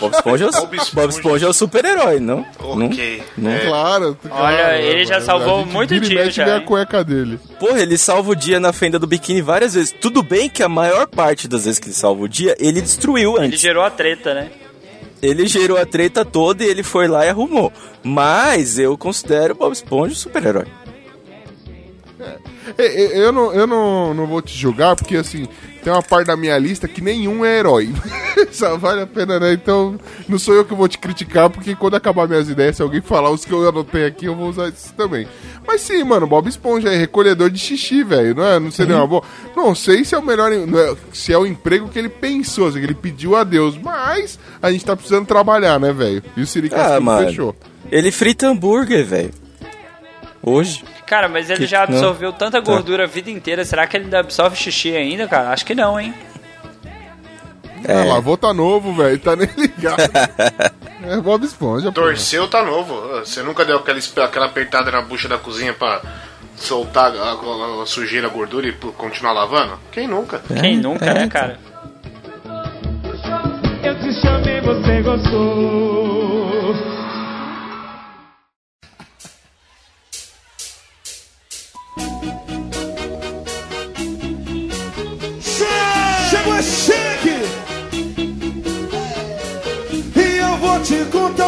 Bob 0.00 0.14
Esponja 0.14 0.44
é 0.44 0.48
o, 0.48 0.52
Bob 0.52 0.76
Esponja. 0.76 0.90
Bob 0.94 1.10
Esponja 1.10 1.46
é 1.46 1.48
o 1.48 1.52
super-herói, 1.52 2.20
não? 2.20 2.44
Ok. 2.58 3.22
Não, 3.36 3.50
não. 3.50 3.56
É, 3.56 3.66
Claro. 3.66 4.18
Olha, 4.24 4.56
claro, 4.56 4.76
ele 4.76 5.04
já 5.06 5.14
mano. 5.14 5.26
salvou 5.26 5.66
muito 5.66 5.98
dia 6.00 6.30
já, 6.30 6.44
vê 6.44 6.50
a 6.52 6.60
cueca 6.60 7.02
dele. 7.02 7.40
Porra, 7.58 7.80
ele 7.80 7.96
salva 7.96 8.30
o 8.32 8.36
dia 8.36 8.60
na 8.60 8.72
fenda 8.72 8.98
do 8.98 9.06
biquíni 9.06 9.40
várias 9.40 9.74
vezes. 9.74 9.90
Tudo 10.00 10.22
bem 10.22 10.48
que 10.50 10.62
a 10.62 10.68
maior 10.68 11.06
parte 11.06 11.48
das 11.48 11.64
vezes 11.64 11.78
que 11.80 11.86
ele 11.86 11.94
salva 11.94 12.22
o 12.22 12.28
dia, 12.28 12.54
ele 12.58 12.80
destruiu 12.82 13.36
Ele 13.36 13.46
antes. 13.46 13.60
gerou 13.60 13.82
a 13.82 13.90
treta, 13.90 14.34
né? 14.34 14.50
Ele 15.22 15.46
gerou 15.46 15.78
a 15.78 15.86
treta 15.86 16.24
toda 16.26 16.62
e 16.62 16.68
ele 16.68 16.82
foi 16.82 17.08
lá 17.08 17.24
e 17.24 17.30
arrumou. 17.30 17.72
Mas 18.02 18.78
eu 18.78 18.96
considero 18.98 19.54
o 19.54 19.56
Bob 19.56 19.72
Esponja 19.72 20.12
um 20.12 20.16
super-herói. 20.16 20.66
É, 22.78 22.84
é, 22.86 23.18
Eu, 23.18 23.32
não, 23.32 23.52
eu 23.52 23.66
não, 23.66 24.12
não 24.14 24.26
vou 24.26 24.42
te 24.42 24.56
julgar, 24.56 24.94
porque 24.96 25.16
assim, 25.16 25.46
tem 25.86 25.92
uma 25.92 26.02
parte 26.02 26.26
da 26.26 26.36
minha 26.36 26.58
lista 26.58 26.88
que 26.88 27.00
nenhum 27.00 27.44
é 27.44 27.60
herói. 27.60 27.88
Só 28.50 28.76
vale 28.76 29.02
a 29.02 29.06
pena, 29.06 29.38
né? 29.38 29.52
Então, 29.52 29.96
não 30.28 30.36
sou 30.36 30.52
eu 30.52 30.64
que 30.64 30.74
vou 30.74 30.88
te 30.88 30.98
criticar, 30.98 31.48
porque 31.48 31.76
quando 31.76 31.94
acabar 31.94 32.26
minhas 32.26 32.48
ideias, 32.48 32.74
se 32.74 32.82
alguém 32.82 33.00
falar 33.00 33.30
os 33.30 33.44
que 33.44 33.52
eu 33.52 33.68
anotei 33.68 34.04
aqui, 34.04 34.26
eu 34.26 34.34
vou 34.34 34.48
usar 34.48 34.68
isso 34.68 34.92
também. 34.94 35.28
Mas 35.64 35.82
sim, 35.82 36.02
mano, 36.02 36.26
Bob 36.26 36.48
Esponja 36.48 36.92
é 36.92 36.96
recolhedor 36.96 37.50
de 37.50 37.60
xixi, 37.60 38.02
velho. 38.02 38.34
Não, 38.34 38.44
é, 38.44 38.58
não 38.58 38.72
seria 38.72 38.96
uma 38.96 39.06
boa. 39.06 39.22
Não 39.54 39.76
sei 39.76 40.04
se 40.04 40.12
é 40.16 40.18
o 40.18 40.26
melhor. 40.26 40.50
é- 40.52 40.96
se 41.12 41.32
é 41.32 41.38
o 41.38 41.46
emprego 41.46 41.88
que 41.88 42.00
ele 42.00 42.08
pensou, 42.08 42.66
assim, 42.66 42.80
que 42.80 42.86
ele 42.86 42.92
pediu 42.94 43.36
a 43.36 43.44
Deus. 43.44 43.78
Mas 43.78 44.40
a 44.60 44.72
gente 44.72 44.84
tá 44.84 44.96
precisando 44.96 45.24
trabalhar, 45.24 45.78
né, 45.78 45.92
velho? 45.92 46.20
E 46.36 46.40
o 46.40 46.46
Siri 46.48 46.68
Ah, 46.74 46.98
fechou. 47.28 47.54
Ele 47.92 48.10
frita 48.10 48.48
hambúrguer, 48.48 49.06
velho. 49.06 49.30
Hoje. 50.42 50.82
Cara, 51.06 51.28
mas 51.28 51.48
ele 51.48 51.60
Que- 51.60 51.66
já 51.66 51.86
não. 51.86 51.94
absorveu 51.96 52.32
tanta 52.32 52.58
gordura 52.60 53.04
a 53.04 53.06
vida 53.06 53.30
inteira. 53.30 53.64
Será 53.64 53.86
que 53.86 53.96
ele 53.96 54.04
ainda 54.04 54.18
absorve 54.20 54.56
xixi 54.56 54.96
ainda, 54.96 55.28
cara? 55.28 55.50
Acho 55.50 55.64
que 55.64 55.74
não, 55.74 55.98
hein? 56.00 56.12
É. 57.84 58.02
lavou 58.04 58.36
tá 58.36 58.52
novo, 58.52 58.92
velho. 58.92 59.18
Tá 59.18 59.36
nem 59.36 59.48
ligado. 59.56 60.00
é 61.06 61.16
Bob 61.18 61.44
Esponja. 61.44 61.92
Torceu 61.92 62.48
tá 62.48 62.64
novo. 62.64 63.00
Você 63.20 63.42
nunca 63.42 63.64
deu 63.64 63.76
aquela, 63.76 63.98
aquela 64.24 64.46
apertada 64.46 64.90
na 64.90 65.02
bucha 65.02 65.28
da 65.28 65.38
cozinha 65.38 65.72
pra 65.72 66.02
soltar 66.56 67.12
a, 67.14 67.32
a- 67.32 67.82
a 67.82 67.86
sujeira, 67.86 68.26
a 68.26 68.30
gordura 68.30 68.66
e 68.66 68.72
continuar 68.72 69.32
lavando? 69.32 69.78
Quem 69.92 70.08
nunca? 70.08 70.42
Quem 70.60 70.76
nunca, 70.78 71.04
é, 71.06 71.14
né, 71.14 71.28
cara? 71.28 71.58
Eu 73.84 73.94
te 74.00 74.20
chamei, 74.20 74.60
você 74.62 75.02
gostou. 75.02 76.45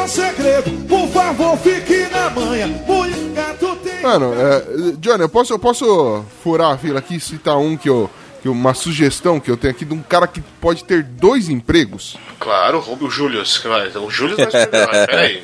Segredo 0.09 0.71
Por 0.89 1.09
favor, 1.09 1.57
fique 1.59 2.07
na 2.11 2.31
manha 2.31 2.67
Mulher, 2.67 3.19
gato 3.35 3.77
tem 3.77 4.03
Mano, 4.03 4.33
é, 4.35 4.93
Johnny, 4.99 5.23
eu 5.23 5.29
posso, 5.29 5.53
eu 5.53 5.59
posso 5.59 6.25
furar 6.43 6.73
a 6.73 6.79
fila 6.79 6.99
aqui 7.01 7.17
e 7.17 7.21
citar 7.21 7.59
um 7.59 7.77
que 7.77 7.89
eu. 7.89 8.09
Que 8.41 8.49
uma 8.49 8.73
sugestão 8.73 9.41
que 9.41 9.51
eu 9.51 9.57
tenho 9.57 9.73
aqui 9.73 9.85
de 9.85 9.93
um 9.93 10.01
cara 10.01 10.29
que 10.29 10.41
pode 10.61 10.85
ter 10.85 11.03
dois 11.03 11.49
empregos? 11.49 12.17
Claro, 12.39 12.79
o 13.01 13.11
Julius. 13.11 13.61
O 14.01 14.09
Julius 14.09 14.39
vai 14.53 15.07
peraí. 15.07 15.43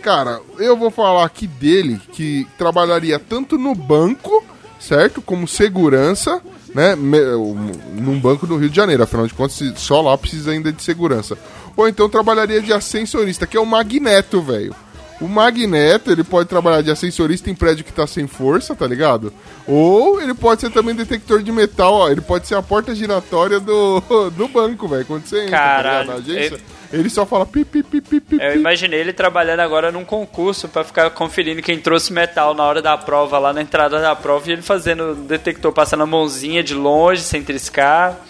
Cara, 0.00 0.40
eu 0.58 0.76
vou 0.78 0.90
falar 0.90 1.26
aqui 1.26 1.46
dele 1.46 2.00
que 2.12 2.46
trabalharia 2.56 3.18
tanto 3.18 3.58
no 3.58 3.74
banco, 3.74 4.42
certo? 4.80 5.20
Como 5.20 5.46
segurança, 5.46 6.40
né? 6.74 6.94
um- 6.94 7.72
Num 8.00 8.18
banco 8.18 8.46
do 8.46 8.56
Rio 8.56 8.70
de 8.70 8.76
Janeiro, 8.76 9.02
afinal 9.02 9.26
de 9.26 9.34
contas, 9.34 9.60
só 9.76 10.00
lá 10.00 10.16
precisa 10.16 10.52
ainda 10.52 10.72
de 10.72 10.82
segurança. 10.82 11.36
Ou 11.76 11.88
então 11.88 12.08
trabalharia 12.08 12.60
de 12.60 12.72
ascensorista, 12.72 13.46
que 13.46 13.56
é 13.56 13.60
o 13.60 13.66
Magneto, 13.66 14.40
velho. 14.40 14.74
O 15.20 15.28
Magneto, 15.28 16.10
ele 16.10 16.24
pode 16.24 16.48
trabalhar 16.48 16.82
de 16.82 16.90
ascensorista 16.90 17.48
em 17.48 17.54
prédio 17.54 17.84
que 17.84 17.92
tá 17.92 18.06
sem 18.06 18.26
força, 18.26 18.74
tá 18.74 18.86
ligado? 18.86 19.32
Ou 19.66 20.20
ele 20.20 20.34
pode 20.34 20.60
ser 20.60 20.70
também 20.70 20.94
detector 20.94 21.42
de 21.42 21.52
metal, 21.52 21.94
ó. 21.94 22.10
Ele 22.10 22.20
pode 22.20 22.46
ser 22.48 22.56
a 22.56 22.62
porta 22.62 22.94
giratória 22.94 23.60
do, 23.60 24.00
do 24.36 24.48
banco, 24.48 24.88
velho. 24.88 25.06
Quando 25.06 25.24
você 25.24 25.44
entra 25.44 25.50
tá 25.50 25.56
Caralho, 25.56 26.00
ligado, 26.02 26.26
na 26.26 26.34
agência, 26.34 26.60
ele 26.92 27.08
só 27.08 27.24
fala 27.24 27.46
pi, 27.46 27.64
pi, 27.64 27.82
pi, 27.82 28.00
pi, 28.00 28.20
pi, 28.20 28.38
Eu 28.40 28.56
imaginei 28.56 29.00
ele 29.00 29.12
trabalhando 29.12 29.60
agora 29.60 29.90
num 29.92 30.04
concurso 30.04 30.68
pra 30.68 30.84
ficar 30.84 31.08
conferindo 31.10 31.62
quem 31.62 31.78
trouxe 31.78 32.12
metal 32.12 32.52
na 32.52 32.64
hora 32.64 32.82
da 32.82 32.98
prova, 32.98 33.38
lá 33.38 33.52
na 33.52 33.62
entrada 33.62 34.00
da 34.00 34.14
prova, 34.14 34.48
e 34.48 34.52
ele 34.52 34.62
fazendo 34.62 35.14
detector, 35.14 35.72
passando 35.72 36.02
a 36.02 36.06
mãozinha 36.06 36.62
de 36.62 36.74
longe, 36.74 37.22
sem 37.22 37.42
triscar. 37.42 38.20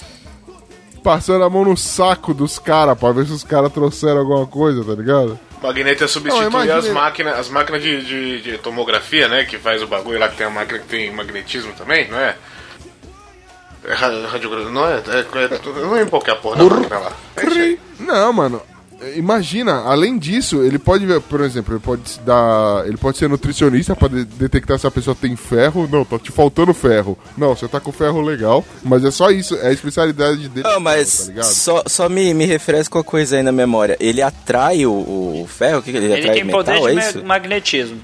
Passando 1.04 1.44
a 1.44 1.50
mão 1.50 1.64
no 1.66 1.76
saco 1.76 2.32
dos 2.34 2.58
caras 2.58 2.98
pra 2.98 3.12
ver 3.12 3.26
se 3.26 3.32
os 3.32 3.44
caras 3.44 3.70
trouxeram 3.72 4.20
alguma 4.20 4.46
coisa, 4.46 4.82
tá 4.82 4.92
ligado? 4.94 5.38
O 5.62 5.66
Magneto 5.66 6.02
ia 6.02 6.08
substituir 6.08 6.50
Não, 6.50 6.76
as 6.78 6.88
máquinas, 6.88 7.38
as 7.38 7.48
máquinas 7.50 7.82
de, 7.82 8.02
de- 8.04 8.40
de 8.42 8.58
tomografia, 8.58 9.28
né? 9.28 9.44
Que 9.44 9.58
faz 9.58 9.82
o 9.82 9.86
bagulho 9.86 10.18
lá 10.18 10.28
que 10.28 10.36
tem 10.36 10.46
a 10.46 10.50
máquina 10.50 10.78
que 10.78 10.86
tem 10.86 11.12
magnetismo 11.12 11.72
também, 11.74 12.08
não 12.10 12.18
é? 12.18 12.34
É 13.86 13.92
ra- 13.92 14.26
radiografia, 14.28 14.70
não 14.70 14.86
é? 14.86 14.94
é, 14.94 15.44
é 15.44 15.80
não 15.82 15.92
lembro 15.92 16.10
qual 16.10 16.22
que 16.22 16.30
é 16.30 16.32
a 16.32 16.36
porra 16.36 16.56
da 16.56 16.64
máquina 16.64 16.98
lá. 16.98 17.12
É. 17.36 17.76
Não, 18.02 18.32
mano. 18.32 18.62
Imagina, 19.16 19.80
além 19.82 20.18
disso, 20.18 20.62
ele 20.62 20.78
pode 20.78 21.04
ver, 21.06 21.20
por 21.20 21.40
exemplo, 21.40 21.74
ele 21.74 21.80
pode 21.80 22.08
se 22.10 22.20
dar, 22.20 22.86
ele 22.86 22.96
pode 22.96 23.18
ser 23.18 23.28
nutricionista 23.28 23.94
pra 23.94 24.08
de- 24.08 24.24
detectar 24.24 24.78
se 24.78 24.86
a 24.86 24.90
pessoa 24.90 25.14
tem 25.14 25.34
ferro. 25.36 25.88
Não, 25.90 26.04
tá 26.04 26.18
te 26.18 26.30
faltando 26.32 26.72
ferro. 26.74 27.16
Não, 27.36 27.54
você 27.54 27.66
tá 27.68 27.80
com 27.80 27.92
ferro 27.92 28.20
legal, 28.20 28.64
mas 28.82 29.04
é 29.04 29.10
só 29.10 29.30
isso, 29.30 29.54
é 29.56 29.68
a 29.68 29.72
especialidade 29.72 30.48
dele. 30.48 30.66
Não, 30.68 30.80
mas 30.80 31.30
tá 31.34 31.42
só, 31.42 31.82
só 31.86 32.08
me, 32.08 32.32
me 32.34 32.44
refresca 32.46 32.98
uma 32.98 33.04
coisa 33.04 33.36
aí 33.36 33.42
na 33.42 33.52
memória. 33.52 33.96
Ele 34.00 34.22
atrai 34.22 34.86
o, 34.86 34.92
o 34.92 35.46
ferro? 35.48 35.78
O 35.78 35.82
que 35.82 35.90
que 35.90 35.96
ele, 35.96 36.06
Ele 36.06 36.20
atrai? 36.20 36.34
tem 36.34 36.44
metal, 36.44 36.64
poder 36.64 37.12
de 37.12 37.18
é 37.18 37.22
magnetismo. 37.22 37.98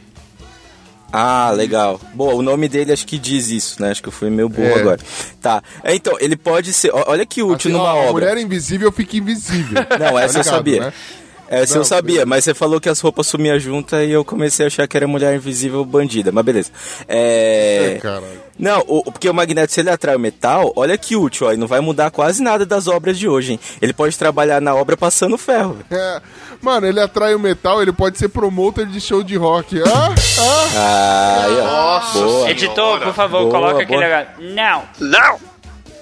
Ah, 1.13 1.51
legal. 1.55 2.01
Boa, 2.15 2.35
o 2.35 2.43
nome 2.43 2.69
dele 2.69 2.93
acho 2.93 3.07
que 3.07 3.19
diz 3.19 3.49
isso, 3.51 3.83
né? 3.83 3.91
Acho 3.91 4.03
que 4.03 4.09
eu 4.09 4.13
fui 4.13 4.31
meio 4.31 4.49
burro 4.49 4.69
É. 4.69 4.81
agora. 4.81 5.01
Tá. 5.43 5.63
É, 5.83 5.95
Então, 5.95 6.17
ele 6.21 6.37
pode 6.37 6.73
ser. 6.73 6.91
Olha 6.95 7.27
que 7.27 7.43
útil 7.43 7.71
Assim, 7.71 7.79
numa 7.79 7.85
ó, 7.85 7.89
a 7.91 7.95
obra. 8.11 8.13
mulher 8.13 8.39
invisível 8.39 8.93
fica 8.93 9.17
invisível. 9.17 9.83
Não, 9.99 10.19
essa 10.19 10.35
Tá 10.35 10.39
eu 10.41 10.43
ligado, 10.43 10.45
sabia. 10.45 10.81
né? 10.81 10.93
Essa 11.53 11.75
Não, 11.75 11.81
eu 11.81 11.85
sabia, 11.85 12.09
beleza. 12.13 12.27
mas 12.27 12.45
você 12.45 12.55
falou 12.55 12.81
que 12.81 12.89
as 12.89 13.01
roupas 13.01 13.27
sumiam 13.27 13.59
juntas 13.59 14.07
e 14.07 14.13
eu 14.13 14.25
comecei 14.25 14.65
a 14.65 14.69
achar 14.69 14.87
que 14.87 14.97
era 14.97 15.09
mulher 15.09 15.35
invisível 15.35 15.85
bandida, 15.85 16.31
mas 16.31 16.45
beleza. 16.45 16.71
É. 17.09 17.95
É, 17.97 17.99
caralho. 17.99 18.41
Não, 18.57 18.85
o, 18.87 19.03
porque 19.11 19.29
o 19.29 19.35
magneto, 19.35 19.73
se 19.73 19.81
ele 19.81 19.91
atrai 19.91 20.15
o 20.15 20.19
metal, 20.21 20.73
olha 20.77 20.97
que 20.97 21.17
útil, 21.17 21.49
ó, 21.49 21.53
e 21.53 21.57
não 21.57 21.67
vai 21.67 21.81
mudar 21.81 22.13
quase 22.13 22.41
nada 22.41 22.65
das 22.65 22.87
obras 22.87 23.19
de 23.19 23.27
hoje, 23.27 23.55
hein? 23.55 23.61
Ele 23.83 23.93
pode 23.93 24.17
trabalhar 24.17 24.61
na 24.61 24.73
obra 24.77 24.97
passando 24.97 25.37
ferro. 25.37 25.79
É. 25.91 26.21
Mano, 26.63 26.87
ele 26.87 27.01
atrai 27.01 27.35
o 27.35 27.39
metal, 27.39 27.81
ele 27.81 27.93
pode 27.93 28.19
ser 28.19 28.29
promoter 28.29 28.85
de 28.87 29.01
show 29.01 29.23
de 29.23 29.35
rock. 29.37 29.81
Ah, 29.83 30.15
ah. 30.39 31.47
Ah. 31.47 31.49
Nossa 31.49 32.19
Boa. 32.19 32.29
senhora. 32.33 32.51
Editor, 32.51 33.01
por 33.01 33.15
favor, 33.15 33.41
Boa, 33.41 33.51
coloca 33.51 33.73
boa. 33.73 33.83
aquele. 33.83 34.05
H- 34.05 34.29
Não! 34.41 34.83
Não! 35.01 35.39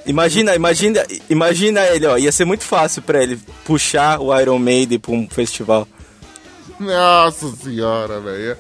Imagina, 0.05 0.55
imagina, 0.57 1.05
imagina 1.29 1.81
ele, 1.87 2.07
ó, 2.07 2.17
ia 2.17 2.33
ser 2.33 2.45
muito 2.47 2.65
fácil 2.65 3.03
pra 3.03 3.23
ele 3.23 3.39
puxar 3.65 4.21
o 4.21 4.37
Iron 4.41 4.59
Maiden 4.59 4.99
pra 4.99 5.13
um 5.13 5.29
festival. 5.31 5.87
Nossa 6.81 7.51
senhora, 7.57 8.19
velho. 8.21 8.57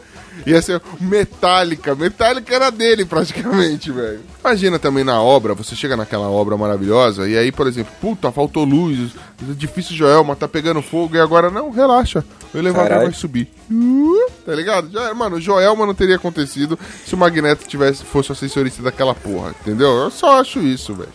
Ia 0.46 0.62
ser 0.62 0.80
Metallica. 1.00 1.94
Metallica 1.94 2.54
era 2.54 2.70
dele, 2.70 3.04
praticamente, 3.04 3.90
velho. 3.90 4.20
Imagina 4.40 4.78
também 4.78 5.04
na 5.04 5.20
obra, 5.20 5.54
você 5.54 5.74
chega 5.74 5.96
naquela 5.96 6.28
obra 6.28 6.56
maravilhosa, 6.56 7.28
e 7.28 7.36
aí, 7.36 7.52
por 7.52 7.66
exemplo, 7.66 7.92
puta, 8.00 8.32
faltou 8.32 8.64
luz, 8.64 9.12
difícil 9.40 9.96
Joelma, 9.96 10.36
tá 10.36 10.48
pegando 10.48 10.80
fogo, 10.80 11.16
e 11.16 11.20
agora 11.20 11.50
não, 11.50 11.70
relaxa. 11.70 12.24
O 12.54 12.56
elevador 12.56 12.88
Caralho. 12.88 13.10
vai 13.10 13.18
subir. 13.18 13.48
Uh, 13.70 14.30
tá 14.44 14.54
ligado? 14.54 14.90
Já, 14.90 15.12
mano, 15.12 15.36
o 15.36 15.40
Joelma 15.40 15.84
não 15.84 15.94
teria 15.94 16.16
acontecido 16.16 16.78
se 17.04 17.14
o 17.14 17.18
Magneto 17.18 17.68
tivesse, 17.68 18.04
fosse 18.04 18.30
o 18.30 18.32
assessorista 18.32 18.82
daquela 18.82 19.14
porra, 19.14 19.54
entendeu? 19.60 19.90
Eu 19.90 20.10
só 20.10 20.40
acho 20.40 20.60
isso, 20.60 20.94
velho. 20.94 21.12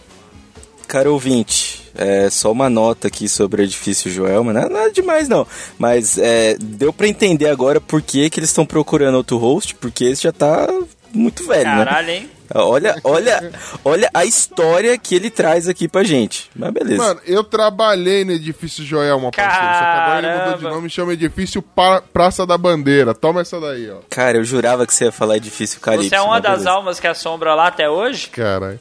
Cara 0.87 1.11
ouvinte, 1.11 1.89
é 1.95 2.29
só 2.29 2.51
uma 2.51 2.69
nota 2.69 3.07
aqui 3.07 3.27
sobre 3.27 3.61
o 3.61 3.65
edifício 3.65 4.11
Joelma, 4.11 4.53
não 4.53 4.61
é 4.61 4.69
nada 4.69 4.91
demais 4.91 5.27
não, 5.27 5.45
mas 5.79 6.17
é, 6.17 6.55
deu 6.59 6.91
pra 6.93 7.07
entender 7.07 7.49
agora 7.49 7.81
por 7.81 8.01
que, 8.01 8.29
que 8.29 8.39
eles 8.39 8.49
estão 8.49 8.65
procurando 8.65 9.15
outro 9.15 9.37
host, 9.37 9.73
porque 9.75 10.03
esse 10.05 10.23
já 10.23 10.31
tá 10.31 10.67
muito 11.13 11.45
velho, 11.47 11.63
né? 11.69 11.85
Caralho, 11.85 12.09
hein? 12.09 12.29
Olha, 12.55 12.95
olha, 13.03 13.51
olha 13.83 14.09
a 14.13 14.25
história 14.25 14.95
que 14.95 15.15
ele 15.15 15.31
traz 15.31 15.67
aqui 15.67 15.87
pra 15.87 16.03
gente. 16.03 16.51
Mas 16.55 16.71
beleza. 16.71 17.01
Mano, 17.01 17.19
eu 17.25 17.43
trabalhei 17.43 18.23
no 18.23 18.31
edifício 18.31 18.83
Joelma, 18.85 19.31
parceiro. 19.31 19.73
Só 19.73 19.79
que 19.79 19.85
agora 19.85 20.27
ele 20.27 20.37
mudou 20.43 20.57
de 20.57 20.63
nome 20.75 20.87
e 20.87 20.89
chama 20.91 21.13
edifício 21.13 21.63
Pa- 21.63 22.03
Praça 22.13 22.45
da 22.45 22.55
Bandeira. 22.55 23.15
Toma 23.15 23.41
essa 23.41 23.59
daí, 23.59 23.89
ó. 23.89 23.99
Cara, 24.07 24.37
eu 24.37 24.43
jurava 24.43 24.85
que 24.85 24.93
você 24.93 25.05
ia 25.05 25.11
falar 25.11 25.37
edifício 25.37 25.79
Calypso. 25.79 26.09
Você 26.09 26.15
é 26.15 26.21
uma 26.21 26.39
das 26.39 26.51
beleza. 26.59 26.69
almas 26.69 26.99
que 26.99 27.07
assombra 27.07 27.55
lá 27.55 27.67
até 27.69 27.89
hoje? 27.89 28.27
Caralho. 28.27 28.79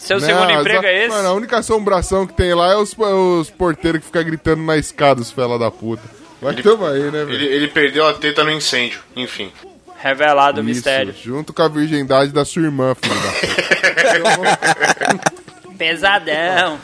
Seu 0.00 0.18
Não, 0.18 0.26
segundo 0.26 0.50
emprego 0.50 0.86
é 0.86 1.04
esse? 1.04 1.14
Mano, 1.14 1.28
a 1.28 1.32
única 1.34 1.58
assombração 1.58 2.26
que 2.26 2.32
tem 2.32 2.54
lá 2.54 2.72
é 2.72 2.76
os, 2.76 2.96
os 2.98 3.50
porteiros 3.50 4.00
que 4.00 4.06
ficam 4.06 4.24
gritando 4.24 4.62
na 4.62 4.76
escada, 4.78 5.20
os 5.20 5.30
fela 5.30 5.58
da 5.58 5.70
puta. 5.70 6.02
Vai 6.40 6.54
tamo 6.54 6.86
aí, 6.86 7.02
né, 7.02 7.24
velho? 7.24 7.32
Ele, 7.32 7.46
ele 7.46 7.68
perdeu 7.68 8.08
a 8.08 8.14
teta 8.14 8.42
no 8.42 8.50
incêndio, 8.50 9.00
enfim. 9.14 9.52
Revelado 9.98 10.62
o 10.62 10.64
mistério. 10.64 11.14
Junto 11.22 11.52
com 11.52 11.60
a 11.60 11.68
virgindade 11.68 12.32
da 12.32 12.46
sua 12.46 12.62
irmã, 12.62 12.94
filho 12.94 13.14
da 13.20 13.30
puta. 14.38 15.20
Pesadão. 15.76 16.80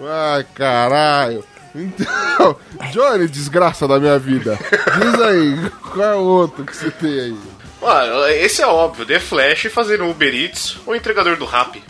Ai, 0.00 0.44
caralho. 0.54 1.44
Então, 1.72 2.56
Johnny, 2.90 3.28
desgraça 3.28 3.86
da 3.86 4.00
minha 4.00 4.18
vida. 4.18 4.58
Diz 4.98 5.20
aí, 5.22 5.70
qual 5.92 6.12
é 6.12 6.16
o 6.16 6.20
outro 6.20 6.64
que 6.64 6.76
você 6.76 6.90
tem 6.90 7.20
aí? 7.20 7.38
Mano, 7.84 8.26
esse 8.28 8.62
é 8.62 8.66
óbvio. 8.66 9.04
The 9.04 9.20
Flash 9.20 9.66
fazendo 9.70 10.08
Uber 10.08 10.34
Eats 10.34 10.78
ou 10.86 10.96
entregador 10.96 11.36
do 11.36 11.44
Rap. 11.44 11.82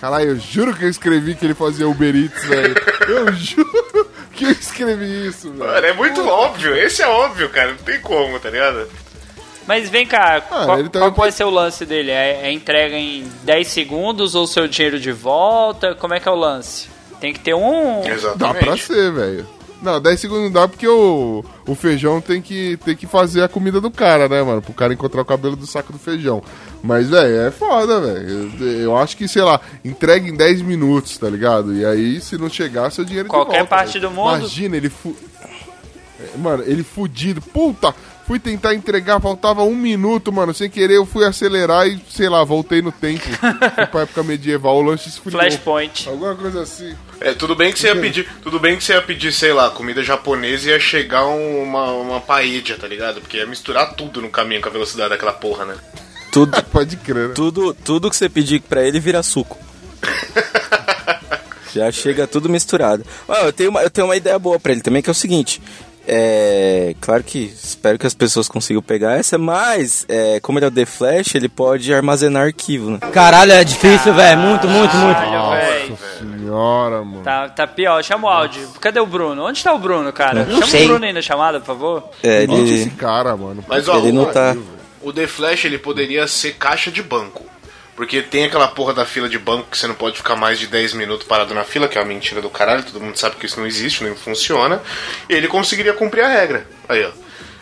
Caralho, 0.00 0.30
eu 0.30 0.36
juro 0.38 0.74
que 0.74 0.84
eu 0.84 0.88
escrevi 0.88 1.34
que 1.34 1.44
ele 1.44 1.54
fazia 1.54 1.88
Uber 1.88 2.14
Eats, 2.14 2.44
velho. 2.44 2.74
Eu 3.08 3.32
juro 3.34 4.08
que 4.32 4.44
eu 4.44 4.50
escrevi 4.52 5.26
isso, 5.26 5.50
velho. 5.50 5.70
Mano, 5.70 5.86
é 5.86 5.92
muito 5.92 6.24
óbvio. 6.26 6.76
Esse 6.76 7.02
é 7.02 7.08
óbvio, 7.08 7.48
cara. 7.50 7.70
Não 7.70 7.78
tem 7.78 8.00
como, 8.00 8.38
tá 8.38 8.48
ligado? 8.48 8.88
Mas 9.66 9.90
vem 9.90 10.06
cá, 10.06 10.36
Ah, 10.50 10.64
qual, 10.64 10.88
qual 10.90 11.12
vai 11.12 11.32
ser 11.32 11.44
o 11.44 11.50
lance 11.50 11.84
dele? 11.84 12.10
É, 12.10 12.46
é 12.46 12.52
entrega 12.52 12.96
em 12.96 13.30
10 13.42 13.68
segundos 13.68 14.34
ou 14.34 14.46
seu 14.46 14.66
dinheiro 14.66 14.98
de 14.98 15.12
volta? 15.12 15.94
Como 15.94 16.14
é 16.14 16.20
que 16.20 16.28
é 16.28 16.32
o 16.32 16.36
lance? 16.36 16.88
Tem 17.20 17.32
que 17.34 17.40
ter 17.40 17.54
um. 17.54 18.00
Dá 18.02 18.08
Exatamente. 18.10 18.64
pra 18.64 18.76
ser, 18.76 19.12
velho. 19.12 19.57
Não, 19.80 20.00
10 20.00 20.18
segundos 20.20 20.44
não 20.44 20.50
dá 20.50 20.66
porque 20.66 20.88
o, 20.88 21.44
o 21.66 21.74
feijão 21.74 22.20
tem 22.20 22.42
que, 22.42 22.76
tem 22.84 22.96
que 22.96 23.06
fazer 23.06 23.42
a 23.44 23.48
comida 23.48 23.80
do 23.80 23.90
cara, 23.90 24.28
né, 24.28 24.42
mano? 24.42 24.60
Pro 24.60 24.72
cara 24.72 24.92
encontrar 24.92 25.22
o 25.22 25.24
cabelo 25.24 25.54
do 25.54 25.66
saco 25.66 25.92
do 25.92 25.98
feijão. 25.98 26.42
Mas, 26.82 27.08
velho, 27.10 27.42
é 27.42 27.50
foda, 27.52 28.00
velho. 28.00 28.50
Eu, 28.60 28.72
eu 28.80 28.96
acho 28.96 29.16
que, 29.16 29.28
sei 29.28 29.42
lá, 29.42 29.60
entrega 29.84 30.28
em 30.28 30.34
10 30.36 30.62
minutos, 30.62 31.16
tá 31.16 31.30
ligado? 31.30 31.74
E 31.74 31.84
aí, 31.84 32.20
se 32.20 32.36
não 32.36 32.48
chegar, 32.48 32.90
seu 32.90 33.04
dinheiro 33.04 33.28
de 33.28 33.34
Qualquer 33.34 33.58
volta, 33.58 33.68
parte 33.70 33.98
velho. 33.98 34.08
do 34.08 34.14
mundo. 34.14 34.36
Imagina, 34.38 34.76
ele 34.76 34.88
fu... 34.90 35.14
É, 36.20 36.36
Mano, 36.36 36.64
ele 36.66 36.82
fudido. 36.82 37.40
Puta! 37.40 37.94
Fui 38.28 38.38
tentar 38.38 38.74
entregar, 38.74 39.18
faltava 39.22 39.62
um 39.64 39.74
minuto, 39.74 40.30
mano. 40.30 40.52
Sem 40.52 40.68
querer, 40.68 40.96
eu 40.96 41.06
fui 41.06 41.24
acelerar 41.24 41.88
e, 41.88 41.98
sei 42.10 42.28
lá, 42.28 42.44
voltei 42.44 42.82
no 42.82 42.92
tempo. 42.92 43.24
Pra 43.90 44.02
época 44.02 44.22
medieval, 44.22 44.76
o 44.76 44.82
lanche 44.82 45.08
esfriou. 45.08 45.40
Flashpoint. 45.40 46.06
Alguma 46.06 46.34
coisa 46.34 46.60
assim. 46.60 46.94
É, 47.22 47.32
tudo 47.32 47.56
bem 47.56 47.72
que 47.72 47.78
você 47.78 47.86
ia 47.88 47.96
pedir, 47.96 48.28
tudo 48.42 48.60
bem 48.60 48.76
que 48.76 48.84
você 48.84 48.92
ia 48.92 49.00
pedir, 49.00 49.32
sei 49.32 49.54
lá, 49.54 49.70
comida 49.70 50.02
japonesa 50.02 50.68
e 50.68 50.72
ia 50.72 50.78
chegar 50.78 51.26
um- 51.26 51.62
uma, 51.62 51.90
uma 51.92 52.20
paella, 52.20 52.76
tá 52.78 52.86
ligado? 52.86 53.20
Porque 53.22 53.38
ia 53.38 53.46
misturar 53.46 53.94
tudo 53.94 54.20
no 54.20 54.28
caminho 54.28 54.60
com 54.60 54.68
a 54.68 54.72
velocidade 54.72 55.08
daquela 55.08 55.32
porra, 55.32 55.64
né? 55.64 55.74
Tudo, 56.30 56.62
Pode 56.70 56.96
crer, 56.98 57.28
né? 57.28 57.34
tudo, 57.34 57.72
tudo 57.82 58.10
que 58.10 58.16
você 58.16 58.28
pedir 58.28 58.60
pra 58.60 58.86
ele 58.86 59.00
vira 59.00 59.22
suco. 59.22 59.56
Já 61.74 61.90
chega 61.92 62.26
tudo 62.26 62.48
misturado. 62.48 63.04
Ah, 63.28 63.44
eu, 63.44 63.52
tenho 63.52 63.70
uma, 63.70 63.82
eu 63.82 63.90
tenho 63.90 64.06
uma 64.06 64.16
ideia 64.16 64.38
boa 64.38 64.58
pra 64.58 64.72
ele 64.72 64.80
também, 64.80 65.02
que 65.02 65.10
é 65.10 65.12
o 65.12 65.14
seguinte. 65.14 65.60
É, 66.10 66.94
claro 67.02 67.22
que 67.22 67.38
espero 67.38 67.98
que 67.98 68.06
as 68.06 68.14
pessoas 68.14 68.48
consigam 68.48 68.80
pegar 68.80 69.18
essa, 69.18 69.36
mas 69.36 70.06
é, 70.08 70.40
como 70.40 70.58
ele 70.58 70.64
é 70.64 70.68
o 70.68 70.70
The 70.70 70.86
Flash, 70.86 71.34
ele 71.34 71.50
pode 71.50 71.92
armazenar 71.92 72.46
arquivo, 72.46 72.92
né? 72.92 72.98
Caralho, 73.12 73.52
é 73.52 73.62
difícil, 73.62 74.14
velho. 74.14 74.40
Muito, 74.40 74.66
muito, 74.66 74.96
muito. 74.96 75.18
Caralho, 75.18 75.60
velho. 75.60 75.98
Senhora, 76.18 77.04
mano. 77.04 77.22
Tá, 77.22 77.50
tá 77.50 77.66
pior, 77.66 78.02
chama 78.02 78.26
o 78.26 78.30
áudio. 78.30 78.66
Cadê 78.80 78.98
o 78.98 79.04
Bruno? 79.06 79.44
Onde 79.44 79.62
tá 79.62 79.70
o 79.74 79.78
Bruno, 79.78 80.10
cara? 80.10 80.44
Não 80.46 80.54
chama 80.60 80.66
sei. 80.66 80.84
o 80.84 80.88
Bruno 80.88 81.04
aí 81.04 81.12
na 81.12 81.20
chamada, 81.20 81.60
por 81.60 81.66
favor. 81.66 82.10
É, 82.22 82.46
Nossa, 82.46 82.62
esse 82.62 82.72
ele, 82.84 82.90
cara, 82.92 83.36
mano. 83.36 83.62
Mas 83.68 83.86
ó, 83.86 83.98
ele 83.98 84.10
não 84.10 84.22
o, 84.22 84.26
tá. 84.26 84.56
o 85.02 85.12
The 85.12 85.26
Flash 85.26 85.66
ele 85.66 85.78
poderia 85.78 86.26
ser 86.26 86.54
caixa 86.54 86.90
de 86.90 87.02
banco. 87.02 87.44
Porque 87.98 88.22
tem 88.22 88.44
aquela 88.44 88.68
porra 88.68 88.94
da 88.94 89.04
fila 89.04 89.28
de 89.28 89.40
banco 89.40 89.66
que 89.68 89.76
você 89.76 89.88
não 89.88 89.94
pode 89.96 90.18
ficar 90.18 90.36
mais 90.36 90.56
de 90.56 90.68
10 90.68 90.92
minutos 90.92 91.26
parado 91.26 91.52
na 91.52 91.64
fila, 91.64 91.88
que 91.88 91.98
é 91.98 92.00
uma 92.00 92.06
mentira 92.06 92.40
do 92.40 92.48
caralho, 92.48 92.84
todo 92.84 93.00
mundo 93.00 93.18
sabe 93.18 93.34
que 93.34 93.44
isso 93.44 93.58
não 93.58 93.66
existe, 93.66 94.04
nem 94.04 94.14
funciona. 94.14 94.80
E 95.28 95.34
ele 95.34 95.48
conseguiria 95.48 95.92
cumprir 95.92 96.22
a 96.22 96.28
regra. 96.28 96.64
Aí, 96.88 97.04
ó. 97.04 97.10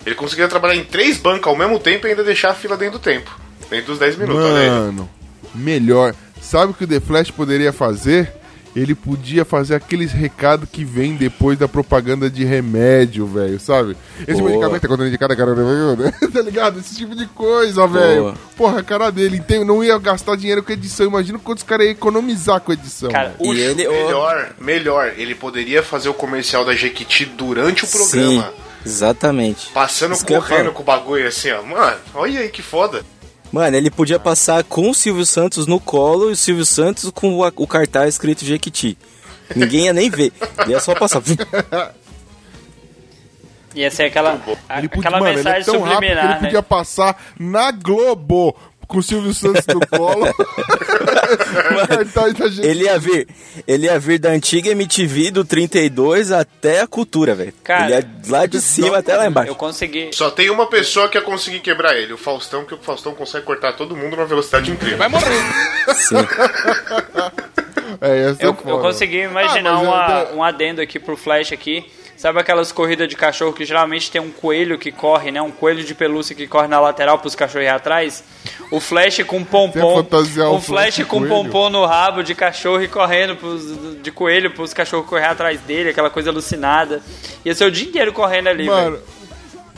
Ele 0.04 0.14
conseguiria 0.14 0.46
trabalhar 0.46 0.76
em 0.76 0.84
três 0.84 1.16
bancos 1.16 1.46
ao 1.46 1.56
mesmo 1.56 1.78
tempo 1.78 2.06
e 2.06 2.10
ainda 2.10 2.22
deixar 2.22 2.50
a 2.50 2.54
fila 2.54 2.76
dentro 2.76 2.98
do 2.98 3.02
tempo. 3.02 3.34
Dentro 3.70 3.86
dos 3.86 3.98
10 3.98 4.16
minutos. 4.18 4.44
Mano, 4.44 5.08
melhor. 5.54 6.14
Sabe 6.42 6.72
o 6.72 6.74
que 6.74 6.84
o 6.84 6.86
The 6.86 7.00
Flash 7.00 7.30
poderia 7.30 7.72
fazer? 7.72 8.30
Ele 8.76 8.94
podia 8.94 9.42
fazer 9.42 9.74
aqueles 9.74 10.12
recados 10.12 10.68
que 10.70 10.84
vem 10.84 11.16
depois 11.16 11.58
da 11.58 11.66
propaganda 11.66 12.28
de 12.28 12.44
remédio, 12.44 13.26
velho, 13.26 13.58
sabe? 13.58 13.96
Esse 14.28 14.38
Boa. 14.38 14.50
medicamento 14.50 14.84
é 14.84 14.88
contraindicado, 14.88 15.34
cara, 15.34 15.54
tá 16.30 16.42
ligado? 16.42 16.78
Esse 16.78 16.94
tipo 16.94 17.16
de 17.16 17.24
coisa, 17.28 17.86
velho. 17.86 18.34
Porra, 18.54 18.80
a 18.80 18.82
cara 18.82 19.10
dele. 19.10 19.38
Então, 19.38 19.64
não 19.64 19.82
ia 19.82 19.96
gastar 19.98 20.36
dinheiro 20.36 20.62
com 20.62 20.72
edição. 20.72 21.06
Imagina 21.06 21.38
quantos 21.38 21.62
caras 21.64 21.86
iam 21.86 21.92
economizar 21.92 22.60
com 22.60 22.70
edição. 22.70 23.10
Cara, 23.10 23.34
velho. 23.40 23.54
E 23.54 23.60
ele- 23.60 23.88
melhor, 23.88 24.50
melhor, 24.60 25.12
ele 25.16 25.34
poderia 25.34 25.82
fazer 25.82 26.10
o 26.10 26.14
comercial 26.14 26.62
da 26.62 26.74
Jequiti 26.74 27.24
durante 27.24 27.84
o 27.84 27.88
programa. 27.88 28.42
Sim, 28.42 28.44
exatamente. 28.84 29.70
Passando 29.72 30.12
Isso 30.12 30.26
correndo 30.26 30.70
com 30.72 30.82
o 30.82 30.84
bagulho 30.84 31.26
assim, 31.26 31.50
ó. 31.50 31.62
Mano, 31.62 31.96
olha 32.14 32.40
aí 32.40 32.48
que 32.50 32.60
foda. 32.60 33.02
Mano, 33.52 33.76
ele 33.76 33.90
podia 33.90 34.18
passar 34.18 34.62
com 34.64 34.90
o 34.90 34.94
Silvio 34.94 35.24
Santos 35.24 35.66
no 35.66 35.78
colo 35.80 36.30
e 36.30 36.32
o 36.32 36.36
Silvio 36.36 36.64
Santos 36.66 37.10
com 37.10 37.34
o, 37.38 37.46
o 37.56 37.66
cartaz 37.66 38.14
escrito 38.14 38.44
Jequiti. 38.44 38.98
Ninguém 39.54 39.84
ia 39.86 39.92
nem 39.92 40.10
ver. 40.10 40.32
Ia 40.66 40.80
só 40.80 40.94
passar. 40.94 41.22
Ia 43.74 43.90
ser 43.90 44.04
aquela, 44.04 44.40
a- 44.68 44.78
Ele 44.78 44.88
podia, 44.88 45.08
aquela 45.08 45.20
mano, 45.20 45.38
ele 45.38 45.40
é 45.40 45.52
mensagem 45.52 45.64
tão 45.72 45.82
rápido 45.82 45.98
que 46.00 46.04
ele 46.06 46.14
subliminar, 46.14 46.40
né? 46.42 46.46
podia 46.48 46.62
passar 46.62 47.22
na 47.38 47.70
Globo 47.70 48.56
com 48.86 48.98
o 48.98 49.02
Silvio 49.02 49.32
Santos 49.34 49.64
no 49.66 49.80
colo. 49.86 50.26
Da 52.14 52.48
gente. 52.48 52.64
Ele 52.66 52.84
ia 52.84 52.98
vir, 52.98 53.26
ele 53.66 53.86
ia 53.86 53.98
vir 53.98 54.18
da 54.18 54.30
antiga 54.30 54.70
MTV 54.70 55.30
do 55.32 55.44
32 55.44 56.30
até 56.30 56.80
a 56.80 56.86
cultura, 56.86 57.34
velho. 57.34 57.52
Ele 57.68 57.92
ia 57.94 58.08
lá 58.28 58.46
de 58.46 58.60
cima 58.60 58.98
até 58.98 59.16
lá 59.16 59.26
embaixo. 59.26 59.50
Eu 59.50 59.54
consegui. 59.56 60.10
Só 60.12 60.30
tem 60.30 60.50
uma 60.50 60.66
pessoa 60.68 61.08
que 61.08 61.18
ia 61.18 61.22
conseguir 61.22 61.60
quebrar 61.60 61.96
ele, 61.96 62.12
o 62.12 62.18
Faustão, 62.18 62.64
que 62.64 62.74
o 62.74 62.78
Faustão 62.78 63.14
consegue 63.14 63.44
cortar 63.44 63.72
todo 63.72 63.96
mundo 63.96 64.14
numa 64.16 64.26
velocidade 64.26 64.70
incrível. 64.70 64.98
Vai 64.98 65.08
morrer. 65.08 65.42
Sim. 65.94 66.16
É, 68.00 68.08
é 68.18 68.28
Eu, 68.40 68.56
eu 68.66 68.78
consegui 68.80 69.22
imaginar 69.22 69.70
Ah, 69.70 69.78
uma- 69.80 70.26
eu- 70.30 70.36
um 70.36 70.42
adendo 70.42 70.80
aqui 70.80 70.98
pro 70.98 71.16
Flash 71.16 71.52
aqui. 71.52 71.84
Sabe 72.16 72.40
aquelas 72.40 72.72
corridas 72.72 73.08
de 73.08 73.14
cachorro 73.14 73.52
que 73.52 73.64
geralmente 73.64 74.10
tem 74.10 74.20
um 74.20 74.30
coelho 74.30 74.78
que 74.78 74.90
corre, 74.90 75.30
né? 75.30 75.40
Um 75.42 75.50
coelho 75.50 75.84
de 75.84 75.94
pelúcia 75.94 76.34
que 76.34 76.46
corre 76.46 76.66
na 76.66 76.80
lateral 76.80 77.18
pros 77.18 77.34
cachorros 77.34 77.66
ir 77.66 77.68
atrás? 77.68 78.24
O 78.70 78.80
Flash 78.80 79.22
com 79.24 79.44
pompom. 79.44 80.02
fantasiar 80.02 80.48
Um 80.48 80.54
o 80.56 80.60
Flash 80.60 80.98
com 81.04 81.18
coelho? 81.18 81.28
pompom 81.28 81.68
no 81.68 81.84
rabo 81.84 82.22
de 82.22 82.34
cachorro 82.34 82.82
e 82.82 82.88
correndo 82.88 83.36
pros, 83.36 84.02
de 84.02 84.10
coelho 84.10 84.50
pros 84.50 84.72
cachorros 84.72 85.06
correr 85.06 85.26
atrás 85.26 85.60
dele, 85.60 85.90
aquela 85.90 86.08
coisa 86.08 86.30
alucinada. 86.30 87.02
Ia 87.44 87.54
ser 87.54 87.64
o 87.66 87.70
dia 87.70 87.86
inteiro 87.86 88.12
correndo 88.14 88.48
ali, 88.48 88.66
velho. 88.66 88.92
Mano, 88.92 88.98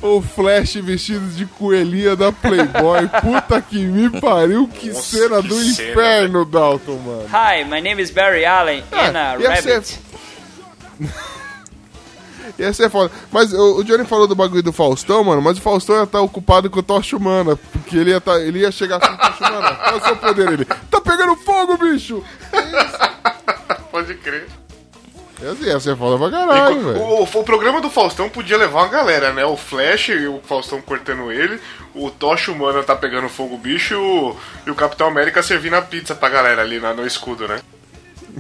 o 0.01 0.23
Flash 0.23 0.77
vestido 0.77 1.27
de 1.31 1.45
coelhinha 1.45 2.15
da 2.15 2.31
Playboy. 2.31 3.09
Puta 3.21 3.61
que 3.61 3.79
me 3.79 4.21
pariu, 4.21 4.69
que 4.69 4.91
Nossa, 4.91 5.19
cena 5.19 5.43
que 5.43 5.49
do 5.49 5.55
cena, 5.57 5.91
inferno, 5.91 6.45
Dalton, 6.45 6.99
mano. 6.99 7.27
Hi, 7.33 7.65
my 7.65 7.81
name 7.81 8.01
is 8.01 8.13
Barry 8.13 8.45
Allen 8.45 8.85
and 8.93 9.17
a 9.19 9.37
ia 9.41 9.61
ser- 9.61 9.83
rabbit. 12.59 12.63
Ia 12.63 12.73
ser 12.73 12.91
foda. 12.91 13.11
Mas 13.31 13.53
o, 13.53 13.77
o 13.79 13.85
Johnny 13.85 14.05
falou 14.05 14.27
do 14.27 14.35
bagulho 14.35 14.63
do 14.63 14.73
Faustão, 14.73 15.23
mano, 15.25 15.41
mas 15.43 15.59
o 15.59 15.61
Faustão 15.61 15.97
ia 15.97 16.03
estar 16.05 16.21
ocupado 16.21 16.69
com 16.69 16.81
o 16.81 16.83
Tocha 16.83 17.17
Humana, 17.17 17.57
porque 17.73 17.97
ele 17.97 18.11
ia, 18.11 18.21
tá, 18.21 18.39
ele 18.41 18.61
ia 18.61 18.71
chegar 18.73 18.97
assim, 19.03 19.17
Tocha 19.17 19.49
Humana, 19.53 19.75
qual 19.77 19.95
é 19.95 19.99
o 19.99 20.05
seu 20.05 20.17
poder? 20.17 20.53
Ele, 20.53 20.65
tá 20.65 21.01
pegando 21.01 21.37
fogo, 21.37 21.77
bicho! 21.77 22.23
Pode 23.91 24.15
crer. 24.17 24.47
Ser, 25.57 25.67
ia 25.67 25.79
ser 25.79 25.97
foda 25.97 26.19
pra 26.19 26.37
caralho, 26.37 26.77
o, 26.77 26.85
velho. 26.93 27.01
o, 27.01 27.23
o 27.23 27.45
programa 27.45 27.81
do 27.81 27.89
Faustão 27.89 28.29
podia 28.29 28.57
levar 28.57 28.81
uma 28.81 28.89
galera, 28.89 29.33
né? 29.33 29.45
O 29.45 29.57
Flash 29.57 30.09
e 30.09 30.27
o 30.27 30.41
Faustão 30.43 30.81
cortando 30.83 31.31
ele, 31.31 31.61
o 31.95 32.11
Tocha 32.11 32.51
Humana 32.51 32.83
tá 32.83 32.97
pegando 32.97 33.29
fogo 33.29 33.57
bicho 33.57 33.95
e 33.95 33.97
o, 33.97 34.37
e 34.67 34.71
o 34.73 34.75
Capitão 34.75 35.07
América 35.07 35.41
servindo 35.41 35.75
a 35.75 35.83
pizza 35.83 36.13
pra 36.13 36.29
galera 36.29 36.63
ali 36.63 36.81
na- 36.81 36.93
no 36.93 37.07
escudo, 37.07 37.47
né? 37.47 37.61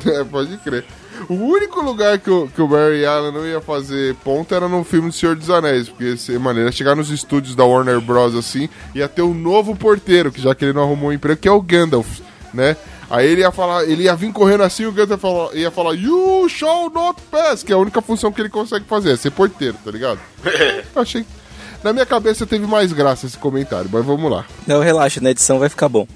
É, 0.06 0.22
pode 0.24 0.56
crer. 0.58 0.84
O 1.28 1.34
único 1.34 1.80
lugar 1.80 2.18
que 2.18 2.30
o, 2.30 2.48
que 2.48 2.60
o 2.60 2.68
Barry 2.68 3.04
Allen 3.04 3.32
não 3.32 3.46
ia 3.46 3.60
fazer 3.60 4.14
ponta 4.16 4.54
era 4.54 4.68
no 4.68 4.84
filme 4.84 5.08
do 5.08 5.14
Senhor 5.14 5.36
dos 5.36 5.50
Anéis, 5.50 5.88
porque, 5.88 6.14
mano, 6.38 6.60
ele 6.60 6.66
ia 6.66 6.72
chegar 6.72 6.94
nos 6.94 7.10
estúdios 7.10 7.54
da 7.54 7.64
Warner 7.64 8.00
Bros. 8.00 8.34
assim, 8.34 8.68
ia 8.94 9.08
ter 9.08 9.22
um 9.22 9.34
novo 9.34 9.74
porteiro, 9.76 10.30
que 10.30 10.40
já 10.40 10.54
que 10.54 10.64
ele 10.64 10.72
não 10.72 10.82
arrumou 10.82 11.10
um 11.10 11.12
emprego, 11.12 11.40
que 11.40 11.48
é 11.48 11.52
o 11.52 11.60
Gandalf, 11.60 12.20
né? 12.52 12.76
Aí 13.10 13.26
ele 13.26 13.40
ia 13.40 13.50
falar, 13.50 13.84
ele 13.84 14.02
ia 14.02 14.14
vir 14.14 14.32
correndo 14.32 14.62
assim, 14.62 14.84
o 14.84 14.92
Gandalf 14.92 15.10
ia 15.12 15.18
falar, 15.18 15.54
ia 15.54 15.70
falar 15.70 15.94
You 15.94 16.48
shall 16.48 16.90
not 16.90 17.20
pass, 17.30 17.62
que 17.62 17.72
é 17.72 17.74
a 17.74 17.78
única 17.78 18.02
função 18.02 18.30
que 18.30 18.40
ele 18.40 18.50
consegue 18.50 18.84
fazer, 18.84 19.12
é 19.12 19.16
ser 19.16 19.30
porteiro, 19.30 19.76
tá 19.84 19.90
ligado? 19.90 20.20
Eu 20.94 21.02
achei. 21.02 21.24
Na 21.82 21.92
minha 21.92 22.04
cabeça 22.06 22.44
teve 22.46 22.66
mais 22.66 22.92
graça 22.92 23.26
esse 23.26 23.38
comentário, 23.38 23.88
mas 23.92 24.04
vamos 24.04 24.30
lá. 24.30 24.44
Não, 24.66 24.80
relaxa, 24.80 25.20
na 25.20 25.30
edição 25.30 25.58
vai 25.60 25.68
ficar 25.68 25.88
bom. 25.88 26.06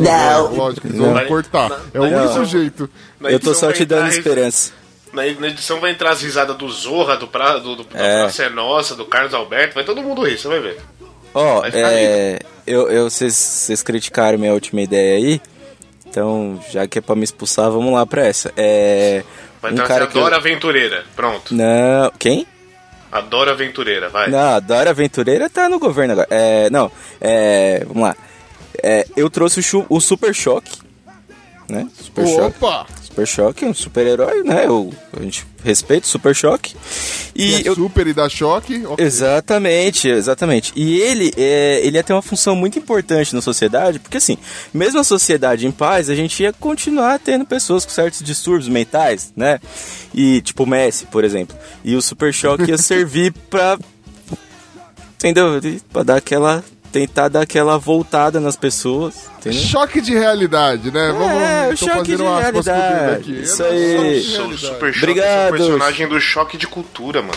Não. 0.00 0.54
Lógico, 0.54 0.86
eles 0.86 0.98
vão 0.98 1.14
Não. 1.14 1.24
cortar. 1.26 1.70
É 1.94 2.00
o 2.00 2.06
Não. 2.10 2.24
único 2.24 2.44
jeito. 2.44 2.90
Eu 3.20 3.38
tô 3.40 3.54
só 3.54 3.72
te 3.72 3.84
dando 3.84 4.06
entrar- 4.06 4.18
esperança. 4.18 4.72
Na, 5.12 5.26
edição 5.26 5.78
vai 5.78 5.90
entrar 5.90 6.10
as 6.12 6.22
risadas 6.22 6.56
do 6.56 6.68
Zorra, 6.70 7.16
do, 7.16 7.28
pra, 7.28 7.58
do, 7.58 7.76
do 7.76 7.84
da 7.84 7.98
É. 7.98 8.22
Praça 8.22 8.44
é 8.44 8.48
Nossa, 8.48 8.94
do 8.96 9.04
Carlos 9.04 9.34
Alberto, 9.34 9.74
vai 9.74 9.84
todo 9.84 10.02
mundo 10.02 10.22
rir, 10.26 10.38
você 10.38 10.48
vai 10.48 10.58
ver. 10.60 10.78
Ó, 11.34 11.60
Vai 11.60 11.70
ficar 11.70 11.92
é. 11.92 12.38
Eu, 12.66 12.88
eu, 12.90 13.10
vocês, 13.10 13.34
vocês 13.34 13.82
criticaram 13.82 14.38
minha 14.38 14.52
última 14.54 14.80
ideia 14.80 15.16
aí. 15.16 15.40
Então, 16.06 16.58
já 16.70 16.86
que 16.86 16.98
é 16.98 17.00
pra 17.02 17.14
me 17.14 17.24
expulsar, 17.24 17.70
vamos 17.70 17.92
lá 17.92 18.04
pra 18.06 18.26
essa. 18.26 18.52
É. 18.56 19.22
Vai 19.60 19.72
um 19.72 19.74
trazer 19.76 19.88
cara 19.92 20.04
a 20.04 20.06
que. 20.08 20.16
eu- 20.16 20.22
Dora 20.22 20.36
Aventureira, 20.36 21.04
pronto. 21.14 21.54
Não. 21.54 22.10
Quem? 22.18 22.46
A 23.12 23.20
Dora 23.20 23.52
Aventureira, 23.52 24.08
vai. 24.08 24.30
Não, 24.30 24.54
a 24.54 24.58
Dora 24.58 24.88
Aventureira 24.88 25.50
tá 25.50 25.68
no 25.68 25.78
governo 25.78 26.14
agora. 26.14 26.28
É, 26.30 26.70
não, 26.70 26.90
é, 27.20 27.84
vamos 27.86 28.02
lá. 28.04 28.16
É, 28.82 29.06
eu 29.14 29.28
trouxe 29.28 29.60
o, 29.76 29.86
o 29.90 30.00
Super 30.00 30.34
Choque, 30.34 30.78
né? 31.68 31.86
Super 31.92 32.26
Choque. 32.26 32.58
Super 33.12 33.26
Choque 33.26 33.64
é 33.66 33.68
um 33.68 33.74
super-herói, 33.74 34.42
né? 34.42 34.64
Eu, 34.66 34.90
a 35.14 35.22
gente 35.22 35.46
respeita 35.62 36.06
o 36.06 36.08
Super 36.08 36.34
Choque. 36.34 36.74
E 37.36 37.50
E 37.50 37.54
é 37.56 37.68
eu, 37.68 37.74
super 37.74 38.06
e 38.06 38.14
dá 38.14 38.26
choque. 38.26 38.86
ok. 38.86 39.04
Exatamente, 39.04 40.08
exatamente. 40.08 40.72
E 40.74 40.98
ele, 40.98 41.30
é, 41.36 41.80
ele 41.84 41.98
ia 41.98 42.02
ter 42.02 42.14
uma 42.14 42.22
função 42.22 42.56
muito 42.56 42.78
importante 42.78 43.34
na 43.34 43.42
sociedade, 43.42 43.98
porque 43.98 44.16
assim, 44.16 44.38
mesmo 44.72 44.98
a 44.98 45.04
sociedade 45.04 45.66
em 45.66 45.70
paz, 45.70 46.08
a 46.08 46.14
gente 46.14 46.42
ia 46.42 46.54
continuar 46.54 47.18
tendo 47.18 47.44
pessoas 47.44 47.84
com 47.84 47.90
certos 47.90 48.22
distúrbios 48.22 48.66
mentais, 48.68 49.30
né? 49.36 49.60
E 50.14 50.40
tipo 50.40 50.62
o 50.62 50.66
Messi, 50.66 51.04
por 51.04 51.22
exemplo. 51.22 51.54
E 51.84 51.94
o 51.94 52.00
Super 52.00 52.32
Choque 52.32 52.70
ia 52.70 52.78
servir 52.78 53.30
pra. 53.50 53.78
Entendeu? 55.16 55.60
Pra 55.92 56.02
dar 56.02 56.16
aquela. 56.16 56.64
Tentar 56.92 57.28
dar 57.28 57.40
aquela 57.40 57.78
voltada 57.78 58.38
nas 58.38 58.54
pessoas, 58.54 59.14
entendeu? 59.38 59.58
Choque 59.60 60.00
de 60.00 60.12
realidade, 60.12 60.90
né? 60.92 61.08
É, 61.08 61.72
o 61.72 61.76
tô 61.76 61.86
choque 61.86 62.14
de 62.16 62.22
realidade. 62.22 63.14
aqui. 63.14 63.40
Isso 63.40 63.62
É, 63.62 63.68
aí. 63.70 64.22
Sou 64.22 64.40
o 64.40 64.48
realidade. 64.48 64.60
Super 64.66 64.92
Choque, 64.92 64.98
Obrigado. 65.10 65.46
sou 65.48 65.48
o 65.48 65.58
personagem 65.58 66.08
do 66.08 66.20
choque 66.20 66.56
de 66.58 66.66
cultura, 66.66 67.22
mano. 67.22 67.32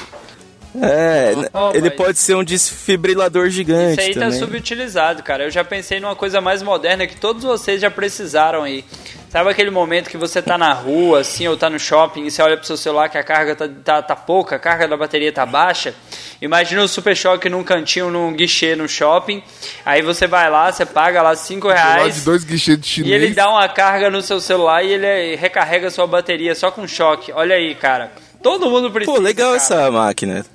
É, 0.81 1.33
Oh, 1.53 1.71
ele 1.73 1.89
mas- 1.89 1.93
pode 1.95 2.17
ser 2.19 2.35
um 2.35 2.43
desfibrilador 2.43 3.49
gigante 3.49 3.93
Isso 3.99 4.01
aí 4.01 4.13
tá 4.13 4.19
também. 4.21 4.39
subutilizado, 4.39 5.23
cara. 5.23 5.43
Eu 5.45 5.51
já 5.51 5.63
pensei 5.63 5.99
numa 5.99 6.15
coisa 6.15 6.41
mais 6.41 6.61
moderna 6.61 7.07
que 7.07 7.15
todos 7.15 7.43
vocês 7.43 7.79
já 7.81 7.89
precisaram 7.91 8.63
aí. 8.63 8.83
Sabe 9.29 9.49
aquele 9.49 9.69
momento 9.69 10.09
que 10.09 10.15
você 10.17 10.41
tá 10.41 10.57
na 10.57 10.71
rua, 10.71 11.19
assim, 11.19 11.45
ou 11.47 11.57
tá 11.57 11.69
no 11.69 11.77
shopping 11.77 12.25
e 12.25 12.31
você 12.31 12.41
olha 12.41 12.55
pro 12.55 12.65
seu 12.65 12.77
celular 12.77 13.09
que 13.09 13.17
a 13.17 13.23
carga 13.23 13.53
tá, 13.53 13.67
tá, 13.83 14.01
tá 14.01 14.15
pouca, 14.15 14.55
a 14.55 14.59
carga 14.59 14.87
da 14.87 14.95
bateria 14.95 15.31
tá 15.31 15.45
baixa? 15.45 15.93
Imagina 16.41 16.81
o 16.83 16.87
Super 16.87 17.15
Choque 17.17 17.49
num 17.49 17.61
cantinho, 17.63 18.09
num 18.09 18.31
guichê 18.33 18.75
no 18.77 18.87
shopping. 18.87 19.43
Aí 19.85 20.01
você 20.01 20.25
vai 20.25 20.49
lá, 20.49 20.71
você 20.71 20.85
paga 20.85 21.21
lá 21.21 21.35
5 21.35 21.67
Lá 21.67 21.73
reais. 21.73 22.15
de 22.15 22.21
dois 22.21 22.43
guichês 22.45 22.79
de 22.79 22.85
E 22.85 22.89
chinês. 22.89 23.13
ele 23.23 23.33
dá 23.33 23.49
uma 23.49 23.67
carga 23.67 24.09
no 24.09 24.21
seu 24.21 24.39
celular 24.39 24.83
e 24.83 24.91
ele 24.93 25.35
recarrega 25.35 25.87
a 25.87 25.91
sua 25.91 26.07
bateria 26.07 26.55
só 26.55 26.71
com 26.71 26.87
choque. 26.87 27.31
Olha 27.33 27.55
aí, 27.57 27.75
cara. 27.75 28.11
Todo 28.45 28.69
mundo 28.69 28.91
precisa. 28.91 29.17
Pô, 29.17 29.21
legal 29.21 29.47
cara. 29.53 29.57
essa 29.57 29.91
máquina. 29.91 30.45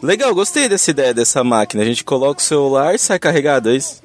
Legal, 0.00 0.32
gostei 0.34 0.68
dessa 0.68 0.90
ideia 0.90 1.12
dessa 1.12 1.42
máquina. 1.42 1.82
A 1.82 1.86
gente 1.86 2.04
coloca 2.04 2.40
o 2.40 2.44
celular 2.44 2.94
e 2.94 2.98
sai 2.98 3.18
carregado, 3.18 3.70
é 3.70 3.74
isso? 3.76 4.00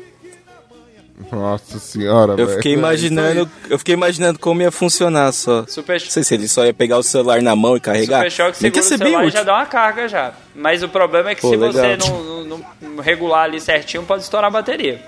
Nossa 1.31 1.79
senhora, 1.79 2.33
Eu 2.37 2.47
fiquei 2.49 2.73
É 2.73 2.75
imaginando, 2.77 3.49
eu 3.69 3.77
fiquei 3.79 3.93
imaginando 3.93 4.37
como 4.37 4.61
ia 4.61 4.71
funcionar 4.71 5.31
só. 5.31 5.63
Super, 5.67 6.01
Não 6.01 6.09
sei 6.09 6.23
se 6.23 6.33
ele 6.33 6.47
só 6.47 6.65
ia 6.65 6.73
pegar 6.73 6.97
o 6.97 7.03
celular 7.03 7.41
na 7.41 7.55
mão 7.55 7.77
e 7.77 7.79
carregar. 7.79 8.17
Super 8.17 8.31
Choque 8.31 8.57
segura 8.57 8.81
o 8.81 8.83
celular 8.83 9.25
e 9.25 9.29
já 9.29 9.43
dá 9.43 9.53
uma 9.55 9.65
carga 9.65 10.07
já. 10.09 10.33
Mas 10.53 10.83
o 10.83 10.89
problema 10.89 11.29
é 11.29 11.35
que 11.35 11.41
Pô, 11.41 11.49
se 11.51 11.55
legal. 11.55 11.71
você 11.71 11.97
não, 12.09 12.43
não- 12.43 12.65
não 12.81 13.01
regular 13.03 13.43
ali 13.45 13.61
certinho, 13.61 14.03
pode 14.03 14.23
estourar 14.23 14.47
a 14.49 14.51
bateria. 14.51 15.01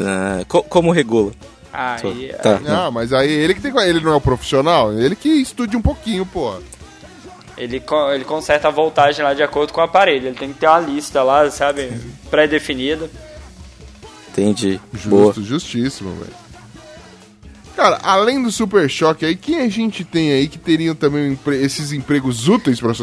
Ah, 0.00 0.42
co- 0.48 0.62
como 0.64 0.90
regula? 0.90 1.32
Aí, 1.72 2.32
Tá. 2.42 2.56
aí. 2.56 2.62
Ah, 2.66 2.90
mas 2.90 3.12
aí 3.12 3.30
ele 3.30 3.54
que 3.54 3.60
tem. 3.60 3.72
Ele 3.88 4.00
não 4.00 4.12
é 4.12 4.16
o 4.16 4.20
profissional, 4.20 4.92
ele 4.92 5.14
que 5.14 5.28
estude 5.28 5.76
um 5.76 5.82
pouquinho, 5.82 6.26
pô. 6.26 6.54
Ele, 7.56 7.82
ele 8.14 8.24
conserta 8.24 8.68
a 8.68 8.70
voltagem 8.70 9.24
lá 9.24 9.34
de 9.34 9.42
acordo 9.42 9.72
com 9.72 9.80
o 9.80 9.84
aparelho. 9.84 10.26
Ele 10.28 10.36
tem 10.36 10.52
que 10.52 10.58
ter 10.58 10.66
uma 10.66 10.80
lista 10.80 11.22
lá, 11.22 11.50
sabe, 11.50 11.90
pré-definida. 12.30 13.10
Entendi. 14.30 14.80
Justo, 14.92 15.08
Boa. 15.08 15.34
justíssimo, 15.34 16.14
velho. 16.14 16.46
Cara, 17.74 17.98
além 18.02 18.42
do 18.42 18.50
Super 18.50 18.88
Choque 18.88 19.26
aí, 19.26 19.36
quem 19.36 19.60
a 19.60 19.68
gente 19.68 20.02
tem 20.02 20.32
aí 20.32 20.48
que 20.48 20.56
teriam 20.56 20.94
também 20.94 21.32
empre- 21.32 21.62
esses 21.62 21.92
empregos 21.92 22.48
úteis 22.48 22.80
pra 22.80 22.88
Cara, 22.88 22.94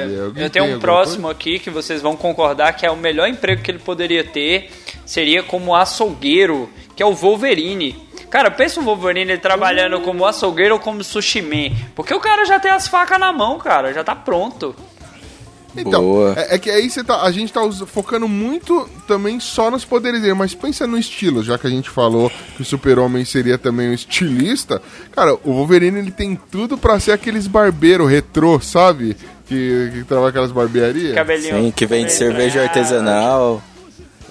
sociedade? 0.00 0.20
Alguém 0.20 0.42
eu 0.44 0.48
tenho 0.50 0.74
um 0.76 0.80
próximo 0.80 1.28
aqui 1.28 1.58
que 1.58 1.68
vocês 1.68 2.00
vão 2.00 2.16
concordar 2.16 2.72
que 2.72 2.86
é 2.86 2.90
o 2.90 2.96
melhor 2.96 3.28
emprego 3.28 3.60
que 3.62 3.70
ele 3.70 3.78
poderia 3.78 4.24
ter 4.24 4.70
seria 5.04 5.42
como 5.42 5.74
açougueiro, 5.74 6.70
que 6.96 7.02
é 7.02 7.06
o 7.06 7.12
Wolverine. 7.14 7.94
Cara, 8.32 8.50
pensa 8.50 8.80
o 8.80 8.82
Wolverine 8.82 9.36
trabalhando 9.36 10.00
como 10.00 10.24
açougueiro 10.26 10.74
ou 10.74 10.80
como 10.80 11.04
sushi 11.04 11.42
man. 11.42 11.76
Porque 11.94 12.12
o 12.14 12.18
cara 12.18 12.44
já 12.46 12.58
tem 12.58 12.70
as 12.72 12.88
facas 12.88 13.20
na 13.20 13.30
mão, 13.32 13.58
cara, 13.58 13.92
já 13.92 14.02
tá 14.02 14.16
pronto. 14.16 14.74
Então, 15.76 16.02
Boa. 16.02 16.34
É, 16.36 16.54
é 16.54 16.58
que 16.58 16.70
aí 16.70 16.88
você 16.90 17.02
tá, 17.04 17.22
a 17.22 17.30
gente 17.30 17.52
tá 17.52 17.60
focando 17.86 18.26
muito 18.28 18.88
também 19.06 19.38
só 19.40 19.70
nos 19.70 19.84
poderes 19.84 20.20
dele, 20.20 20.34
mas 20.34 20.54
pensa 20.54 20.86
no 20.86 20.98
estilo, 20.98 21.42
já 21.42 21.56
que 21.58 21.66
a 21.66 21.70
gente 21.70 21.88
falou 21.88 22.30
que 22.56 22.62
o 22.62 22.64
super-homem 22.64 23.24
seria 23.24 23.56
também 23.58 23.88
um 23.90 23.94
estilista. 23.94 24.82
Cara, 25.12 25.34
o 25.34 25.52
Wolverine 25.52 25.98
ele 25.98 26.10
tem 26.10 26.34
tudo 26.50 26.76
pra 26.76 26.98
ser 27.00 27.12
aqueles 27.12 27.46
barbeiro 27.46 28.04
retrô, 28.06 28.60
sabe? 28.60 29.16
Que, 29.46 29.90
que 29.94 30.04
trabalha 30.04 30.30
aquelas 30.30 30.52
barbearias. 30.52 31.14
Cabelinho. 31.14 31.56
Sim, 31.64 31.70
que 31.70 31.84
vende 31.86 32.12
cerveja 32.12 32.62
artesanal. 32.62 33.62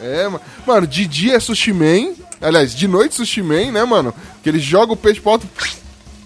É, 0.02 0.28
ma- 0.28 0.42
mano, 0.66 0.88
de 0.88 1.06
dia 1.08 1.36
é 1.36 1.40
sushi 1.40 1.74
man, 1.74 2.14
aliás, 2.42 2.74
de 2.76 2.88
noite 2.88 3.16
sushi 3.16 3.42
man, 3.42 3.72
né, 3.72 3.84
mano? 3.86 4.14
Que 4.44 4.50
ele 4.50 4.60
joga 4.60 4.94
o 4.94 4.98
peixe 4.98 5.22
pro 5.22 5.32
alto, 5.32 5.48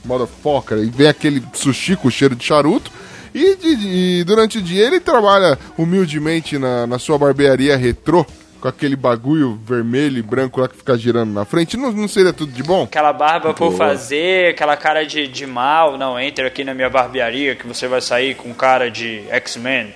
motherfucker, 0.03 0.78
e 0.78 0.86
vem 0.89 1.07
aquele 1.07 1.43
sushi 1.53 1.95
com 1.95 2.09
cheiro 2.09 2.36
de 2.36 2.43
charuto. 2.45 2.91
E, 3.34 3.55
de- 3.55 3.88
e 4.20 4.24
durante 4.24 4.59
o 4.59 4.61
dia 4.61 4.86
ele 4.86 4.99
trabalha 4.99 5.59
humildemente 5.78 6.57
na, 6.57 6.88
na 6.88 6.97
sua 6.97 7.18
barbearia 7.18 7.76
retrô, 7.76 8.26
com 8.61 8.68
aquele 8.70 8.95
bagulho 8.95 9.59
vermelho 9.66 10.18
e 10.18 10.22
branco 10.22 10.61
lá 10.61 10.68
que 10.70 10.78
fica 10.78 10.97
girando 10.97 11.34
na 11.34 11.43
frente. 11.43 11.76
Não, 11.76 11.91
não 11.91 12.07
seria 12.07 12.32
tudo 12.32 12.51
de 12.53 12.63
bom? 12.63 12.84
Aquela 12.84 13.11
barba 13.11 13.53
por 13.53 13.74
fazer, 13.76 14.51
aquela 14.51 14.78
cara 14.78 15.05
de, 15.05 15.28
de 15.28 15.45
mal. 15.45 15.97
Não, 15.97 16.18
entra 16.20 16.47
aqui 16.47 16.63
na 16.63 16.74
minha 16.74 16.89
barbearia 16.89 17.55
que 17.55 17.68
você 17.68 17.88
vai 17.88 17.99
sair 17.99 18.36
com 18.36 18.53
cara 18.53 18.89
de 18.89 19.22
X-Men. 19.30 19.93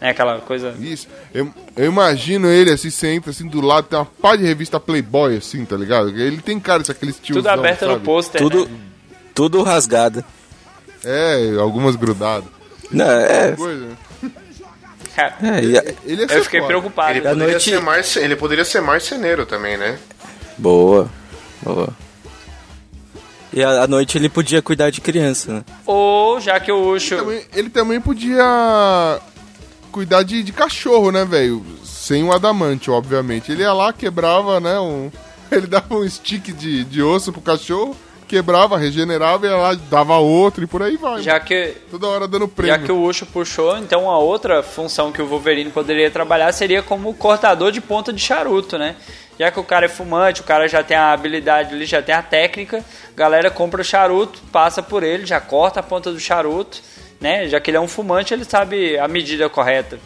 Né, 0.00 0.10
aquela 0.10 0.38
coisa. 0.40 0.74
Isso. 0.80 1.06
Eu, 1.34 1.52
eu 1.76 1.86
imagino 1.86 2.48
ele 2.48 2.70
assim, 2.72 2.88
você 2.90 3.08
entra 3.08 3.30
assim 3.30 3.46
do 3.46 3.60
lado, 3.60 3.86
tem 3.88 3.98
uma 3.98 4.06
pá 4.06 4.34
de 4.34 4.44
revista 4.44 4.80
Playboy, 4.80 5.36
assim, 5.36 5.64
tá 5.64 5.76
ligado? 5.76 6.08
Ele 6.08 6.40
tem 6.40 6.58
cara 6.58 6.82
de 6.82 6.90
aquele 6.90 7.10
estilo. 7.10 7.38
Tudo 7.40 7.48
aberto 7.48 7.86
no 7.86 8.00
pôster. 8.00 8.40
Tudo, 8.40 8.66
né? 8.66 8.76
tudo 9.34 9.62
rasgado. 9.62 10.24
É, 11.04 11.54
algumas 11.58 11.96
grudadas. 11.96 12.48
Não, 12.90 13.04
é. 13.10 13.52
Coisa. 13.52 13.88
Cara, 15.14 15.36
é 15.42 15.94
Ele 16.04 16.22
ia 16.22 16.28
ser 16.28 16.38
eu 16.38 16.44
fiquei 16.44 16.60
foda. 16.60 16.68
preocupado. 16.68 17.10
Ele 17.10 17.20
poderia, 17.20 17.46
noite- 17.52 17.70
ser 17.70 17.80
marce... 17.80 18.18
ele 18.18 18.36
poderia 18.36 18.64
ser 18.64 18.80
marceneiro 18.80 19.44
também, 19.44 19.76
né? 19.76 19.98
Boa, 20.56 21.10
boa. 21.62 21.88
E 23.52 23.62
à 23.64 23.86
noite 23.88 24.16
ele 24.16 24.28
podia 24.28 24.62
cuidar 24.62 24.90
de 24.90 25.00
criança, 25.00 25.52
né? 25.52 25.64
Ou, 25.84 26.40
já 26.40 26.60
que 26.60 26.70
o 26.70 26.92
Ucho... 26.92 27.16
Também- 27.16 27.44
ele 27.54 27.68
também 27.68 28.00
podia 28.00 29.20
cuidar 29.90 30.22
de, 30.22 30.42
de 30.42 30.52
cachorro, 30.52 31.10
né, 31.10 31.24
velho? 31.24 31.64
Sem 31.84 32.24
o 32.24 32.32
adamante, 32.32 32.90
obviamente. 32.90 33.52
Ele 33.52 33.62
ia 33.62 33.72
lá, 33.72 33.92
quebrava, 33.92 34.60
né? 34.60 34.78
Um... 34.80 35.10
Ele 35.50 35.66
dava 35.66 35.94
um 35.94 36.08
stick 36.08 36.52
de, 36.52 36.84
de 36.84 37.02
osso 37.02 37.32
pro 37.32 37.40
cachorro, 37.40 37.96
quebrava, 38.28 38.78
regenerava, 38.78 39.44
ia 39.48 39.56
lá, 39.56 39.74
dava 39.74 40.16
outro 40.18 40.62
e 40.62 40.66
por 40.66 40.80
aí 40.80 40.96
vai. 40.96 41.20
Já 41.20 41.40
que, 41.40 41.76
Toda 41.90 42.06
hora 42.06 42.28
dando 42.28 42.46
já 42.46 42.48
prêmio. 42.48 42.86
que 42.86 42.92
o 42.92 43.02
Ucho 43.02 43.26
puxou, 43.26 43.76
então 43.76 44.08
a 44.08 44.16
outra 44.16 44.62
função 44.62 45.10
que 45.10 45.20
o 45.20 45.26
Wolverine 45.26 45.70
poderia 45.70 46.08
trabalhar 46.08 46.52
seria 46.52 46.84
como 46.84 47.12
cortador 47.14 47.72
de 47.72 47.80
ponta 47.80 48.12
de 48.12 48.20
charuto, 48.20 48.78
né? 48.78 48.94
Já 49.36 49.50
que 49.50 49.58
o 49.58 49.64
cara 49.64 49.86
é 49.86 49.88
fumante, 49.88 50.42
o 50.42 50.44
cara 50.44 50.68
já 50.68 50.84
tem 50.84 50.96
a 50.96 51.12
habilidade 51.12 51.74
ali, 51.74 51.84
já 51.84 52.00
tem 52.00 52.14
a 52.14 52.22
técnica, 52.22 52.78
a 52.78 53.16
galera 53.16 53.50
compra 53.50 53.80
o 53.80 53.84
charuto, 53.84 54.38
passa 54.52 54.80
por 54.80 55.02
ele, 55.02 55.26
já 55.26 55.40
corta 55.40 55.80
a 55.80 55.82
ponta 55.82 56.12
do 56.12 56.20
charuto, 56.20 56.80
né? 57.20 57.48
Já 57.48 57.60
que 57.60 57.70
ele 57.70 57.76
é 57.76 57.80
um 57.80 57.88
fumante, 57.88 58.32
ele 58.34 58.44
sabe 58.44 58.98
a 58.98 59.06
medida 59.08 59.48
correta. 59.48 59.98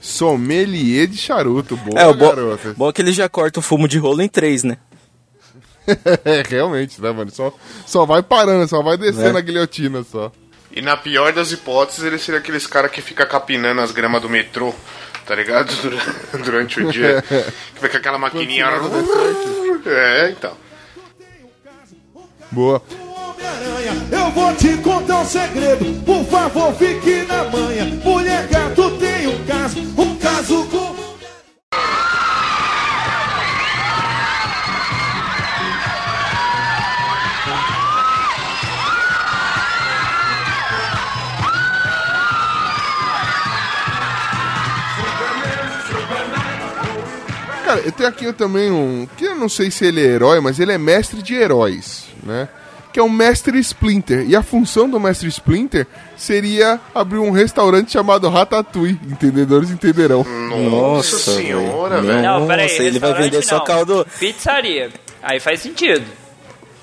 Sommelier 0.00 1.06
de 1.06 1.16
charuto, 1.16 1.76
boa, 1.76 2.00
é, 2.00 2.06
o 2.06 2.14
bom, 2.14 2.28
garota. 2.28 2.74
bom 2.76 2.88
é 2.88 2.92
que 2.92 3.00
ele 3.02 3.12
já 3.12 3.28
corta 3.28 3.60
o 3.60 3.62
fumo 3.62 3.86
de 3.86 3.98
rolo 3.98 4.20
em 4.22 4.28
três, 4.28 4.64
né? 4.64 4.76
é, 6.24 6.42
realmente, 6.48 7.00
né, 7.00 7.10
mano? 7.12 7.30
Só, 7.30 7.52
só 7.86 8.04
vai 8.04 8.22
parando, 8.22 8.66
só 8.68 8.82
vai 8.82 8.96
descendo 8.96 9.34
Né? 9.34 9.38
a 9.38 9.42
guilhotina 9.42 10.02
só. 10.02 10.32
E 10.74 10.80
na 10.80 10.96
pior 10.96 11.32
das 11.32 11.52
hipóteses, 11.52 12.02
ele 12.02 12.18
seria 12.18 12.40
aqueles 12.40 12.66
cara 12.66 12.88
que 12.88 13.00
fica 13.02 13.26
capinando 13.26 13.80
as 13.80 13.92
gramas 13.92 14.22
do 14.22 14.28
metrô, 14.28 14.74
tá 15.26 15.34
ligado? 15.34 15.70
Dura- 15.82 16.42
Durante 16.44 16.80
o 16.80 16.90
dia. 16.90 17.22
Que 17.74 17.80
vai 17.80 17.90
com 17.90 17.96
aquela 17.98 18.18
maquininha. 18.18 18.66
É, 19.86 20.30
então. 20.30 20.56
Boa. 22.50 22.82
Eu 24.10 24.30
vou 24.30 24.54
te 24.54 24.76
contar 24.78 25.20
um 25.20 25.24
segredo. 25.24 26.02
Por 26.04 26.24
favor, 26.26 26.74
fique 26.74 27.24
na 27.26 27.44
manha. 27.44 27.84
Mulher 28.04 28.46
gato 28.48 28.90
tem 28.98 29.26
um 29.26 29.44
caso, 29.44 29.80
um 29.80 30.16
caso 30.16 30.64
com. 30.66 31.02
Cara, 47.64 47.80
eu 47.80 47.92
tenho 47.92 48.08
aqui 48.08 48.32
também 48.32 48.70
um. 48.70 49.08
Que 49.16 49.24
eu 49.24 49.34
não 49.34 49.48
sei 49.48 49.70
se 49.70 49.86
ele 49.86 50.00
é 50.00 50.04
herói, 50.04 50.40
mas 50.40 50.60
ele 50.60 50.72
é 50.72 50.78
mestre 50.78 51.22
de 51.22 51.34
heróis, 51.34 52.04
né? 52.22 52.48
Que 52.92 53.00
é 53.00 53.02
o 53.02 53.08
Mestre 53.08 53.58
Splinter. 53.60 54.24
E 54.28 54.36
a 54.36 54.42
função 54.42 54.88
do 54.88 55.00
Mestre 55.00 55.26
Splinter 55.28 55.86
seria 56.16 56.78
abrir 56.94 57.18
um 57.18 57.30
restaurante 57.30 57.90
chamado 57.92 58.28
Ratatouille. 58.28 59.00
Entendedores 59.08 59.70
entenderão. 59.70 60.24
Nossa, 60.24 61.18
senhora, 61.18 62.02
velho. 62.02 62.20
Não, 62.22 62.46
peraí, 62.46 62.68
Nossa, 62.68 62.82
ele 62.82 62.98
vai 62.98 63.14
vender 63.14 63.42
só 63.42 63.58
não. 63.58 63.64
caldo. 63.64 64.06
Pizzaria. 64.18 64.90
Aí 65.22 65.40
faz 65.40 65.60
sentido. 65.60 66.04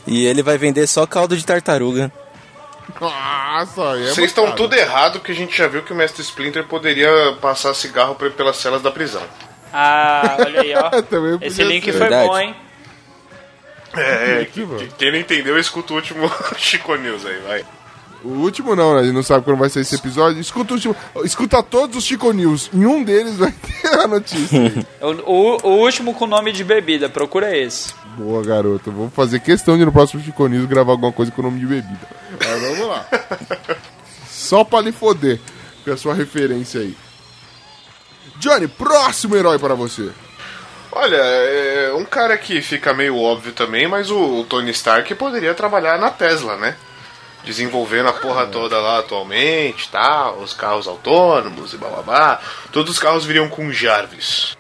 E 0.07 0.25
ele 0.25 0.41
vai 0.41 0.57
vender 0.57 0.87
só 0.87 1.05
caldo 1.05 1.37
de 1.37 1.45
tartaruga. 1.45 2.11
Nossa, 2.99 3.81
é 3.99 4.09
Vocês 4.09 4.29
estão 4.31 4.51
tudo 4.53 4.73
errado, 4.75 5.19
porque 5.19 5.31
a 5.31 5.35
gente 5.35 5.55
já 5.55 5.67
viu 5.67 5.83
que 5.83 5.93
o 5.93 5.95
Mestre 5.95 6.21
Splinter 6.23 6.63
poderia 6.65 7.09
passar 7.39 7.73
cigarro 7.75 8.15
por- 8.15 8.31
pelas 8.31 8.57
celas 8.57 8.81
da 8.81 8.89
prisão. 8.91 9.21
Ah, 9.71 10.37
olha 10.39 10.61
aí, 10.61 10.73
ó. 10.75 10.89
Esse 11.45 11.63
link 11.63 11.85
ser. 11.85 11.91
foi 11.91 11.99
Verdade. 12.01 12.27
bom, 12.27 12.39
hein? 12.39 12.55
É, 13.93 14.45
Que 14.45 14.63
bom. 14.63 14.77
quem 14.97 15.11
não 15.11 15.19
entendeu, 15.19 15.57
escuta 15.57 15.93
o 15.93 15.95
último 15.95 16.29
Chico 16.57 16.95
News 16.95 17.25
aí, 17.25 17.39
vai. 17.47 17.65
O 18.23 18.29
último 18.29 18.75
não, 18.75 18.93
né? 18.95 18.99
A 18.99 19.03
gente 19.03 19.13
não 19.13 19.23
sabe 19.23 19.45
quando 19.45 19.57
vai 19.59 19.69
ser 19.69 19.79
esse 19.79 19.95
episódio. 19.95 20.41
Escuta, 20.41 20.73
o 20.73 20.75
último, 20.75 20.95
escuta 21.23 21.63
todos 21.63 21.95
os 21.95 22.03
Chico 22.03 22.31
News. 22.33 22.69
Em 22.73 22.85
um 22.85 23.01
deles 23.01 23.37
vai 23.37 23.51
ter 23.81 23.87
a 23.87 24.07
notícia. 24.07 24.59
O, 24.99 25.11
o, 25.31 25.57
o 25.63 25.77
último 25.79 26.13
com 26.13 26.27
nome 26.27 26.51
de 26.51 26.63
bebida, 26.65 27.07
procura 27.07 27.57
esse. 27.57 27.93
Boa, 28.17 28.43
garoto. 28.43 28.91
Vou 28.91 29.09
fazer 29.09 29.39
questão 29.39 29.77
de 29.77 29.85
no 29.85 29.91
próximo 29.93 30.21
Chico 30.21 30.45
News 30.47 30.65
gravar 30.65 30.91
alguma 30.91 31.13
coisa 31.13 31.31
com 31.31 31.41
o 31.41 31.45
nome 31.45 31.59
de 31.61 31.65
bebida. 31.65 32.07
Mas 32.31 32.61
vamos 32.61 32.87
lá. 32.89 33.07
Só 34.29 34.65
pra 34.65 34.81
lhe 34.81 34.91
foder 34.91 35.39
com 35.85 35.91
a 35.91 35.95
sua 35.97 36.13
referência 36.13 36.81
aí. 36.81 36.95
Johnny, 38.37 38.67
próximo 38.67 39.35
herói 39.37 39.57
para 39.57 39.75
você. 39.75 40.09
Olha, 40.91 41.15
é 41.17 41.93
um 41.93 42.05
cara 42.05 42.37
que 42.37 42.61
fica 42.61 42.93
meio 42.93 43.17
óbvio 43.17 43.53
também, 43.53 43.87
mas 43.87 44.09
o, 44.09 44.39
o 44.39 44.43
Tony 44.43 44.71
Stark 44.71 45.13
poderia 45.15 45.53
trabalhar 45.53 45.99
na 45.99 46.09
Tesla, 46.09 46.57
né? 46.57 46.75
Desenvolvendo 47.43 48.09
a 48.09 48.13
porra 48.13 48.47
toda 48.47 48.79
lá 48.79 48.99
atualmente, 48.99 49.89
tá? 49.89 50.31
Os 50.31 50.53
carros 50.53 50.87
autônomos 50.87 51.73
e 51.73 51.77
bababá. 51.77 52.39
Todos 52.71 52.93
os 52.93 52.99
carros 52.99 53.25
viriam 53.25 53.47
com 53.49 53.71
Jarvis. 53.71 54.57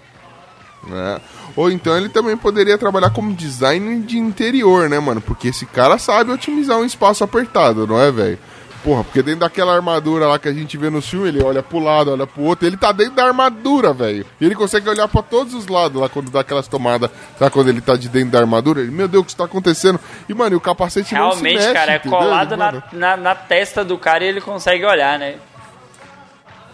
né? 0.87 1.19
Ou 1.55 1.69
então 1.71 1.97
ele 1.97 2.09
também 2.09 2.37
poderia 2.37 2.77
trabalhar 2.77 3.09
como 3.09 3.33
designer 3.33 3.99
de 3.99 4.17
interior, 4.17 4.87
né, 4.87 4.99
mano? 4.99 5.19
Porque 5.19 5.49
esse 5.49 5.65
cara 5.65 5.97
sabe 5.97 6.31
otimizar 6.31 6.77
um 6.77 6.85
espaço 6.85 7.23
apertado, 7.23 7.85
não 7.87 7.99
é, 7.99 8.11
velho? 8.11 8.39
Porra, 8.81 9.03
porque 9.03 9.21
dentro 9.21 9.41
daquela 9.41 9.75
armadura 9.75 10.25
lá 10.27 10.39
que 10.39 10.47
a 10.47 10.53
gente 10.53 10.77
vê 10.77 10.89
no 10.89 11.01
filme, 11.01 11.27
ele 11.27 11.43
olha 11.43 11.61
pro 11.61 11.79
lado, 11.79 12.11
olha 12.11 12.25
pro 12.25 12.43
outro, 12.43 12.65
ele 12.65 12.77
tá 12.77 12.93
dentro 12.93 13.15
da 13.15 13.25
armadura, 13.25 13.91
velho. 13.93 14.25
E 14.39 14.45
ele 14.45 14.55
consegue 14.55 14.87
olhar 14.89 15.05
pra 15.09 15.21
todos 15.21 15.53
os 15.53 15.67
lados 15.67 16.01
lá 16.01 16.07
quando 16.07 16.31
dá 16.31 16.39
aquelas 16.39 16.65
tomadas, 16.65 17.09
sabe 17.37 17.51
quando 17.51 17.67
ele 17.67 17.81
tá 17.81 17.97
de 17.97 18.07
dentro 18.07 18.29
da 18.31 18.39
armadura? 18.39 18.79
Ele, 18.79 18.89
meu 18.91 19.07
Deus, 19.09 19.23
o 19.23 19.25
que 19.25 19.31
está 19.31 19.43
acontecendo? 19.43 19.99
E, 20.29 20.33
mano, 20.33 20.55
e 20.55 20.57
o 20.57 20.61
capacete 20.61 21.13
não 21.13 21.31
se 21.33 21.41
Realmente, 21.41 21.57
mexe, 21.59 21.73
cara, 21.73 21.91
é 21.91 21.95
entendeu? 21.97 22.17
colado 22.19 22.55
na, 22.55 22.83
na, 22.93 23.17
na 23.17 23.35
testa 23.35 23.83
do 23.83 23.97
cara 23.97 24.23
e 24.23 24.27
ele 24.27 24.39
consegue 24.39 24.85
olhar, 24.85 25.19
né? 25.19 25.35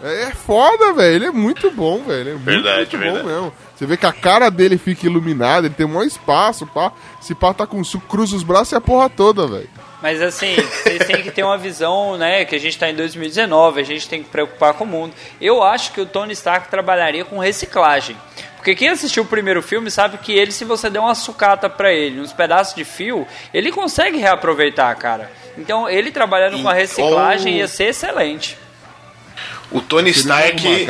É 0.02 0.30
foda, 0.30 0.92
velho. 0.92 1.14
Ele 1.16 1.26
é 1.26 1.30
muito 1.32 1.70
bom, 1.70 2.02
velho. 2.04 2.30
É 2.30 2.32
muito, 2.34 2.44
Verdade, 2.44 2.78
muito 2.78 2.98
verdade. 2.98 3.24
bom 3.24 3.28
mesmo. 3.32 3.52
Você 3.74 3.86
vê 3.86 3.96
que 3.96 4.06
a 4.06 4.12
cara 4.12 4.50
dele 4.50 4.78
fica 4.78 5.06
iluminada, 5.06 5.66
ele 5.66 5.74
tem 5.74 5.86
um 5.86 5.90
maior 5.90 6.04
espaço, 6.04 6.66
pá. 6.66 6.92
Esse 7.20 7.34
pá 7.34 7.52
tá 7.52 7.66
com 7.66 7.82
su- 7.82 8.00
cruza 8.00 8.36
os 8.36 8.42
braços 8.42 8.72
e 8.72 8.76
a 8.76 8.80
porra 8.80 9.08
toda, 9.08 9.46
velho. 9.46 9.68
Mas 10.02 10.20
assim, 10.20 10.54
vocês 10.56 11.06
têm 11.06 11.22
que 11.22 11.30
ter 11.30 11.42
uma 11.42 11.56
visão, 11.56 12.16
né? 12.18 12.44
Que 12.44 12.54
a 12.54 12.60
gente 12.60 12.78
tá 12.78 12.88
em 12.90 12.94
2019, 12.94 13.80
a 13.80 13.84
gente 13.84 14.08
tem 14.08 14.22
que 14.22 14.28
preocupar 14.28 14.74
com 14.74 14.84
o 14.84 14.86
mundo. 14.86 15.14
Eu 15.40 15.62
acho 15.62 15.92
que 15.92 16.00
o 16.00 16.06
Tony 16.06 16.32
Stark 16.34 16.68
trabalharia 16.68 17.24
com 17.24 17.38
reciclagem. 17.38 18.16
Porque 18.56 18.74
quem 18.74 18.88
assistiu 18.88 19.22
o 19.22 19.26
primeiro 19.26 19.62
filme 19.62 19.90
sabe 19.90 20.18
que 20.18 20.32
ele, 20.32 20.50
se 20.52 20.64
você 20.64 20.90
der 20.90 20.98
uma 20.98 21.14
sucata 21.14 21.70
pra 21.70 21.92
ele, 21.92 22.20
uns 22.20 22.32
pedaços 22.32 22.74
de 22.74 22.84
fio, 22.84 23.26
ele 23.54 23.70
consegue 23.72 24.18
reaproveitar, 24.18 24.94
cara. 24.96 25.30
Então, 25.56 25.88
ele 25.88 26.10
trabalhando 26.10 26.60
com 26.60 26.68
a 26.68 26.72
reciclagem 26.74 27.52
ou- 27.54 27.58
ia 27.60 27.68
ser 27.68 27.84
excelente. 27.84 28.58
O 29.70 29.80
Tony 29.80 30.10
Stark. 30.10 30.84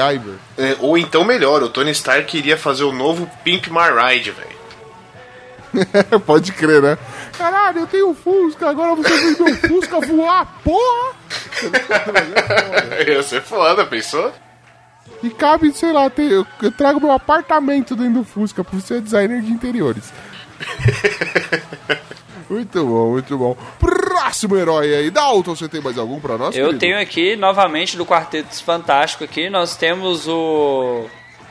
é, 0.58 0.76
ou 0.80 0.98
então 0.98 1.22
melhor, 1.22 1.62
o 1.62 1.68
Tony 1.68 1.90
Stark 1.92 2.36
iria 2.36 2.56
fazer 2.56 2.84
o 2.84 2.92
novo 2.92 3.30
Pink 3.44 3.70
Marride, 3.70 4.30
velho. 4.32 4.55
Pode 6.26 6.52
crer, 6.52 6.82
né? 6.82 6.98
Caralho, 7.36 7.80
eu 7.80 7.86
tenho 7.86 8.08
um 8.10 8.14
Fusca, 8.14 8.68
agora 8.70 8.94
você 8.94 9.08
fez 9.10 9.38
meu 9.38 9.56
Fusca 9.56 10.00
voar, 10.00 10.60
porra! 10.64 11.14
Ia 13.06 13.22
ser 13.22 13.42
foda, 13.42 13.84
pensou? 13.86 14.32
E 15.22 15.30
cabe, 15.30 15.72
sei 15.72 15.92
lá, 15.92 16.08
ter- 16.10 16.30
eu, 16.30 16.46
eu 16.62 16.70
trago 16.72 17.00
meu 17.00 17.12
apartamento 17.12 17.94
dentro 17.96 18.14
do 18.20 18.24
Fusca, 18.24 18.62
por 18.64 18.80
ser 18.80 19.00
designer 19.00 19.40
de 19.42 19.50
interiores. 19.50 20.12
muito 22.48 22.84
bom, 22.84 23.10
muito 23.12 23.36
bom. 23.38 23.56
Próximo 23.78 24.56
herói 24.56 24.94
aí. 24.94 25.10
Dalton, 25.10 25.54
você 25.54 25.68
tem 25.68 25.80
mais 25.80 25.98
algum 25.98 26.20
pra 26.20 26.36
nós? 26.38 26.54
Eu 26.56 26.66
querido? 26.66 26.78
tenho 26.80 26.98
aqui, 27.00 27.36
novamente, 27.36 27.96
do 27.96 28.06
Quarteto 28.06 28.62
Fantástico 28.62 29.24
aqui, 29.24 29.48
nós 29.50 29.76
temos 29.76 30.26
o 30.28 31.06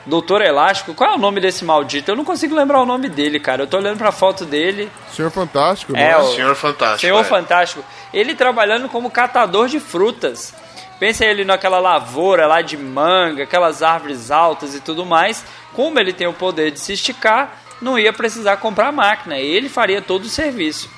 Doutor 0.06 0.40
Elástico. 0.40 0.94
Qual 0.94 1.10
é 1.10 1.14
o 1.14 1.18
nome 1.18 1.40
desse 1.40 1.64
maldito? 1.64 2.10
Eu 2.10 2.16
não 2.16 2.24
consigo 2.24 2.54
lembrar 2.54 2.80
o 2.80 2.86
nome 2.86 3.08
dele, 3.08 3.40
cara. 3.40 3.62
Eu 3.62 3.66
tô 3.66 3.76
olhando 3.76 3.98
pra 3.98 4.12
foto 4.12 4.44
dele. 4.44 4.90
Senhor 5.12 5.30
Fantástico, 5.30 5.92
É, 5.96 6.10
né? 6.10 6.16
o- 6.16 6.34
Senhor 6.34 6.54
Fantástico. 6.54 7.00
Senhor 7.00 7.20
é. 7.20 7.24
Fantástico. 7.24 7.84
Ele 8.14 8.34
trabalhando 8.34 8.88
como 8.88 9.10
catador 9.10 9.66
de 9.68 9.80
frutas. 9.80 10.54
Pensa 11.00 11.24
ele 11.26 11.44
naquela 11.44 11.78
lavoura 11.78 12.46
lá 12.46 12.62
de 12.62 12.76
manga, 12.76 13.42
aquelas 13.42 13.82
árvores 13.82 14.30
altas 14.30 14.74
e 14.74 14.80
tudo 14.80 15.04
mais. 15.04 15.44
Como 15.74 15.98
ele 15.98 16.12
tem 16.12 16.26
o 16.26 16.32
poder 16.32 16.70
de 16.70 16.80
se 16.80 16.92
esticar, 16.94 17.56
não 17.82 17.98
ia 17.98 18.12
precisar 18.12 18.56
comprar 18.58 18.90
máquina. 18.92 19.36
Ele 19.36 19.68
faria 19.68 20.00
todo 20.00 20.24
o 20.24 20.28
serviço. 20.28 20.88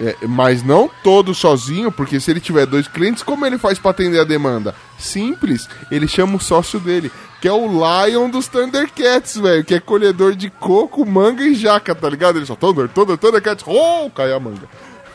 É, 0.00 0.16
mas 0.26 0.62
não 0.62 0.90
todo 1.04 1.34
sozinho, 1.34 1.92
porque 1.92 2.18
se 2.18 2.30
ele 2.30 2.40
tiver 2.40 2.64
dois 2.64 2.88
clientes, 2.88 3.22
como 3.22 3.44
ele 3.44 3.58
faz 3.58 3.78
pra 3.78 3.90
atender 3.90 4.18
a 4.18 4.24
demanda? 4.24 4.74
Simples, 4.98 5.68
ele 5.90 6.08
chama 6.08 6.36
o 6.36 6.40
sócio 6.40 6.80
dele, 6.80 7.12
que 7.38 7.46
é 7.46 7.52
o 7.52 7.66
Lion 7.66 8.30
dos 8.30 8.48
Thundercats, 8.48 9.36
velho, 9.36 9.62
que 9.62 9.74
é 9.74 9.80
colhedor 9.80 10.34
de 10.34 10.48
coco, 10.48 11.04
manga 11.04 11.42
e 11.42 11.54
jaca, 11.54 11.94
tá 11.94 12.08
ligado? 12.08 12.38
Ele 12.38 12.46
só 12.46 12.56
Thunder, 12.56 12.88
Thunder, 12.88 13.18
Thundercats, 13.18 13.64
oh, 13.66 14.10
cai 14.10 14.32
a 14.32 14.40
manga. 14.40 14.66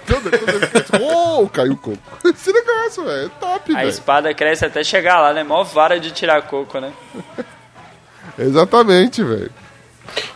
Cresce, 0.05 0.83
oh, 1.01 1.49
caiu 1.49 1.73
o 1.73 1.77
coco. 1.77 1.97
Esse 2.29 2.53
negócio, 2.53 3.03
velho, 3.05 3.25
é 3.25 3.29
top, 3.39 3.73
A 3.73 3.77
velho. 3.77 3.89
espada 3.89 4.33
cresce 4.35 4.65
até 4.65 4.83
chegar 4.83 5.19
lá, 5.19 5.33
né? 5.33 5.43
Mó 5.43 5.63
vara 5.63 5.99
de 5.99 6.11
tirar 6.11 6.43
coco, 6.43 6.79
né? 6.79 6.93
Exatamente, 8.37 9.23
velho. 9.23 9.51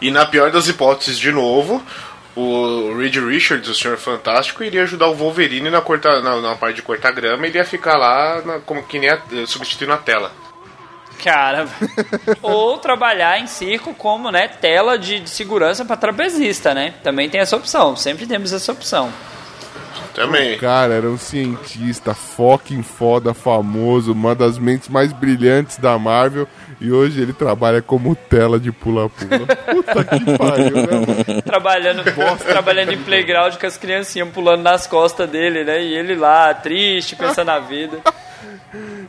E 0.02 0.10
na 0.10 0.26
pior 0.26 0.52
das 0.52 0.68
hipóteses, 0.68 1.20
de 1.20 1.32
novo, 1.32 1.84
o 2.40 2.98
Reed 2.98 3.16
Richards, 3.18 3.68
o 3.70 3.76
Senhor 3.76 3.98
Fantástico, 3.98 4.64
iria 4.64 4.84
ajudar 4.84 5.08
o 5.08 5.16
Wolverine 5.16 5.70
na, 5.70 5.82
corta, 5.82 6.22
na, 6.22 6.40
na 6.42 6.56
parte 6.56 6.78
de 6.78 6.82
cortar 6.82 7.12
grama 7.12 7.46
ele 7.46 7.58
ia 7.58 7.66
ficar 7.66 7.98
lá 7.98 8.42
na- 8.46 8.60
como 8.60 8.84
que 8.84 9.00
nem 9.00 9.10
a, 9.10 9.20
substituindo 9.46 9.94
a 9.94 9.98
tela. 9.98 10.32
Cara, 11.24 11.68
ou 12.42 12.78
trabalhar 12.78 13.40
em 13.40 13.48
circo 13.48 13.94
como, 13.94 14.32
né, 14.32 14.48
tela 14.48 14.98
de, 14.98 15.20
de 15.20 15.30
segurança 15.30 15.84
para 15.84 15.98
trapezista, 15.98 16.74
né? 16.74 16.94
Também 17.04 17.30
tem 17.30 17.42
essa 17.42 17.58
opção, 17.58 17.96
sempre 17.96 18.26
temos 18.26 18.54
essa 18.54 18.72
opção. 18.72 19.12
Também. 20.20 20.58
Cara, 20.58 20.96
era 20.96 21.10
um 21.10 21.18
cientista 21.18 22.14
fucking 22.14 22.84
foda, 22.84 23.34
famoso, 23.34 24.12
uma 24.12 24.36
das 24.36 24.60
mentes 24.60 24.90
mais 24.90 25.14
brilhantes 25.14 25.78
da 25.78 25.98
Marvel. 25.98 26.46
E 26.82 26.92
hoje 26.92 27.22
ele 27.22 27.32
trabalha 27.32 27.82
como 27.82 28.14
tela 28.14 28.60
de 28.60 28.70
pula-pula. 28.70 29.48
Puta 29.72 30.04
que 30.04 30.38
pariu, 30.38 30.76
né, 30.76 30.92
mano? 30.92 31.42
Trabalhando, 31.42 32.04
trabalhando 32.46 32.92
em 32.92 32.98
playground 32.98 33.56
com 33.56 33.66
as 33.66 33.78
criancinhas 33.78 34.28
pulando 34.28 34.62
nas 34.62 34.86
costas 34.86 35.30
dele, 35.30 35.64
né? 35.64 35.82
E 35.82 35.94
ele 35.96 36.16
lá, 36.16 36.54
triste, 36.54 37.16
pensando 37.16 37.48
na 37.48 37.60
vida. 37.60 38.00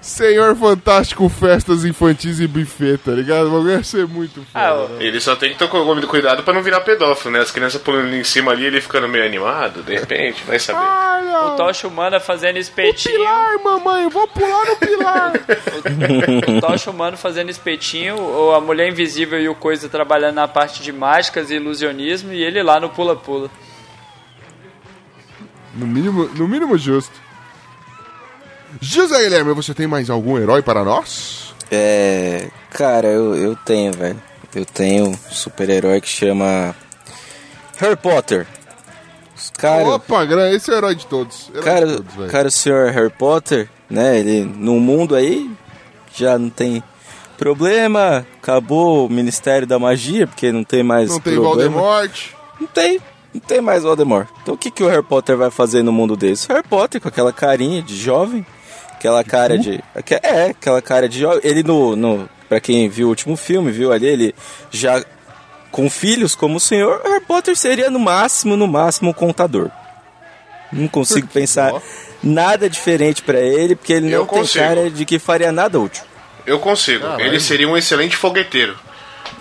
Senhor 0.00 0.56
Fantástico 0.56 1.28
Festas 1.28 1.84
Infantis 1.84 2.40
e 2.40 2.46
Buffet, 2.46 2.96
tá 2.98 3.12
ligado? 3.12 3.48
O 3.48 3.50
bagulho 3.50 3.72
ia 3.72 3.84
ser 3.84 4.06
muito 4.06 4.42
foda. 4.50 4.50
Ah? 4.54 4.86
Ele 4.98 5.20
só 5.20 5.36
tem 5.36 5.50
que 5.52 5.58
ter 5.58 5.68
cu- 5.68 6.06
cuidado 6.06 6.42
pra 6.42 6.54
não 6.54 6.62
virar 6.62 6.80
pedófilo, 6.80 7.32
né? 7.32 7.40
As 7.40 7.50
crianças 7.50 7.80
pulando 7.82 8.14
em 8.14 8.24
cima 8.24 8.52
ali, 8.52 8.64
ele 8.64 8.80
ficando 8.80 9.06
meio 9.06 9.24
animado, 9.24 9.82
de 9.82 9.94
repente, 9.94 10.42
vai 10.44 10.58
saber. 10.58 10.78
Olha, 10.80 11.46
O 11.48 11.56
Tocha 11.56 11.86
Humana 11.88 12.18
fazendo 12.18 12.56
o 12.56 12.58
espetinho. 12.58 13.16
pilar, 13.18 13.58
mamãe, 13.62 14.04
eu 14.04 14.10
vou 14.10 14.26
pular 14.28 14.64
no 14.66 14.76
pilar. 14.76 15.32
O 16.56 16.60
Tocha 16.60 16.90
Humano 16.90 17.16
fazendo 17.18 17.50
espetinho, 17.50 18.18
ou 18.18 18.54
a 18.54 18.60
Mulher 18.60 18.88
Invisível 18.88 19.40
e 19.40 19.48
o 19.48 19.54
Coisa 19.54 19.88
trabalhando 19.88 20.36
na 20.36 20.48
parte 20.48 20.82
de 20.82 20.90
mágicas 20.92 21.50
e 21.50 21.54
ilusionismo, 21.56 22.32
e 22.32 22.42
ele 22.42 22.62
lá 22.62 22.80
no 22.80 22.88
pula-pula. 22.88 23.50
No 25.74 25.86
mínimo, 25.86 26.24
no 26.34 26.48
mínimo 26.48 26.76
justo. 26.78 27.12
José 28.80 29.22
Guilherme, 29.22 29.54
você 29.54 29.74
tem 29.74 29.86
mais 29.86 30.10
algum 30.10 30.38
herói 30.38 30.62
para 30.62 30.84
nós? 30.84 31.54
É. 31.70 32.48
Cara, 32.70 33.08
eu, 33.08 33.34
eu 33.34 33.56
tenho, 33.56 33.92
velho. 33.92 34.20
Eu 34.54 34.64
tenho 34.64 35.08
um 35.08 35.14
super-herói 35.30 36.00
que 36.00 36.08
chama. 36.08 36.74
Harry 37.78 37.96
Potter. 37.96 38.46
Os 39.36 39.50
Cara, 39.50 39.84
Opa, 39.88 40.24
esse 40.52 40.70
é 40.70 40.74
o 40.74 40.76
herói 40.76 40.94
de 40.94 41.06
todos. 41.06 41.48
Herói 41.50 41.62
cara, 41.62 41.86
de 41.86 41.96
todos, 41.96 42.30
cara, 42.30 42.48
o 42.48 42.50
senhor 42.50 42.90
Harry 42.90 43.10
Potter, 43.10 43.68
né? 43.88 44.18
Ele 44.18 44.44
no 44.44 44.78
mundo 44.78 45.14
aí 45.14 45.50
já 46.14 46.38
não 46.38 46.50
tem 46.50 46.82
problema. 47.38 48.26
Acabou 48.42 49.06
o 49.06 49.08
Ministério 49.08 49.66
da 49.66 49.78
Magia, 49.78 50.26
porque 50.26 50.52
não 50.52 50.62
tem 50.62 50.82
mais 50.82 51.10
Não 51.10 51.20
tem 51.20 51.34
problema. 51.34 51.80
Voldemort. 51.80 52.32
Não 52.60 52.66
tem, 52.66 53.00
não 53.32 53.40
tem 53.40 53.60
mais 53.60 53.82
Voldemort. 53.82 54.28
Então 54.42 54.54
o 54.54 54.58
que, 54.58 54.70
que 54.70 54.82
o 54.82 54.88
Harry 54.88 55.02
Potter 55.02 55.36
vai 55.36 55.50
fazer 55.50 55.82
no 55.82 55.92
mundo 55.92 56.16
desse? 56.16 56.48
Harry 56.48 56.66
Potter 56.68 57.00
com 57.00 57.08
aquela 57.08 57.32
carinha 57.32 57.80
de 57.80 57.96
jovem, 57.96 58.44
aquela 59.00 59.24
cara 59.24 59.56
de. 59.58 59.82
É, 60.22 60.50
aquela 60.50 60.82
cara 60.82 61.08
de. 61.08 61.24
Ele 61.42 61.62
no. 61.62 61.96
no 61.96 62.28
pra 62.48 62.60
quem 62.60 62.88
viu 62.88 63.06
o 63.06 63.10
último 63.10 63.36
filme, 63.36 63.70
viu 63.70 63.92
ali, 63.92 64.06
ele 64.06 64.34
já 64.70 65.02
com 65.70 65.88
filhos 65.88 66.34
como 66.34 66.56
o 66.56 66.60
senhor, 66.60 67.00
Harry 67.04 67.24
Potter 67.24 67.56
seria 67.56 67.88
no 67.88 68.00
máximo, 68.00 68.56
no 68.56 68.66
máximo 68.66 69.10
um 69.10 69.12
contador. 69.12 69.70
Não 70.72 70.88
consigo 70.88 71.28
pensar 71.32 71.72
nada 72.22 72.68
diferente 72.68 73.22
pra 73.22 73.38
ele, 73.38 73.76
porque 73.76 73.92
ele 73.92 74.12
Eu 74.12 74.20
não 74.20 74.26
tem 74.26 74.38
consigo. 74.40 74.64
cara 74.64 74.90
de 74.90 75.04
que 75.04 75.18
faria 75.18 75.52
nada 75.52 75.78
útil. 75.78 76.02
Eu 76.44 76.58
consigo. 76.58 77.06
Ah, 77.06 77.16
ele 77.20 77.38
seria 77.38 77.68
um 77.68 77.76
excelente 77.76 78.16
fogueteiro. 78.16 78.76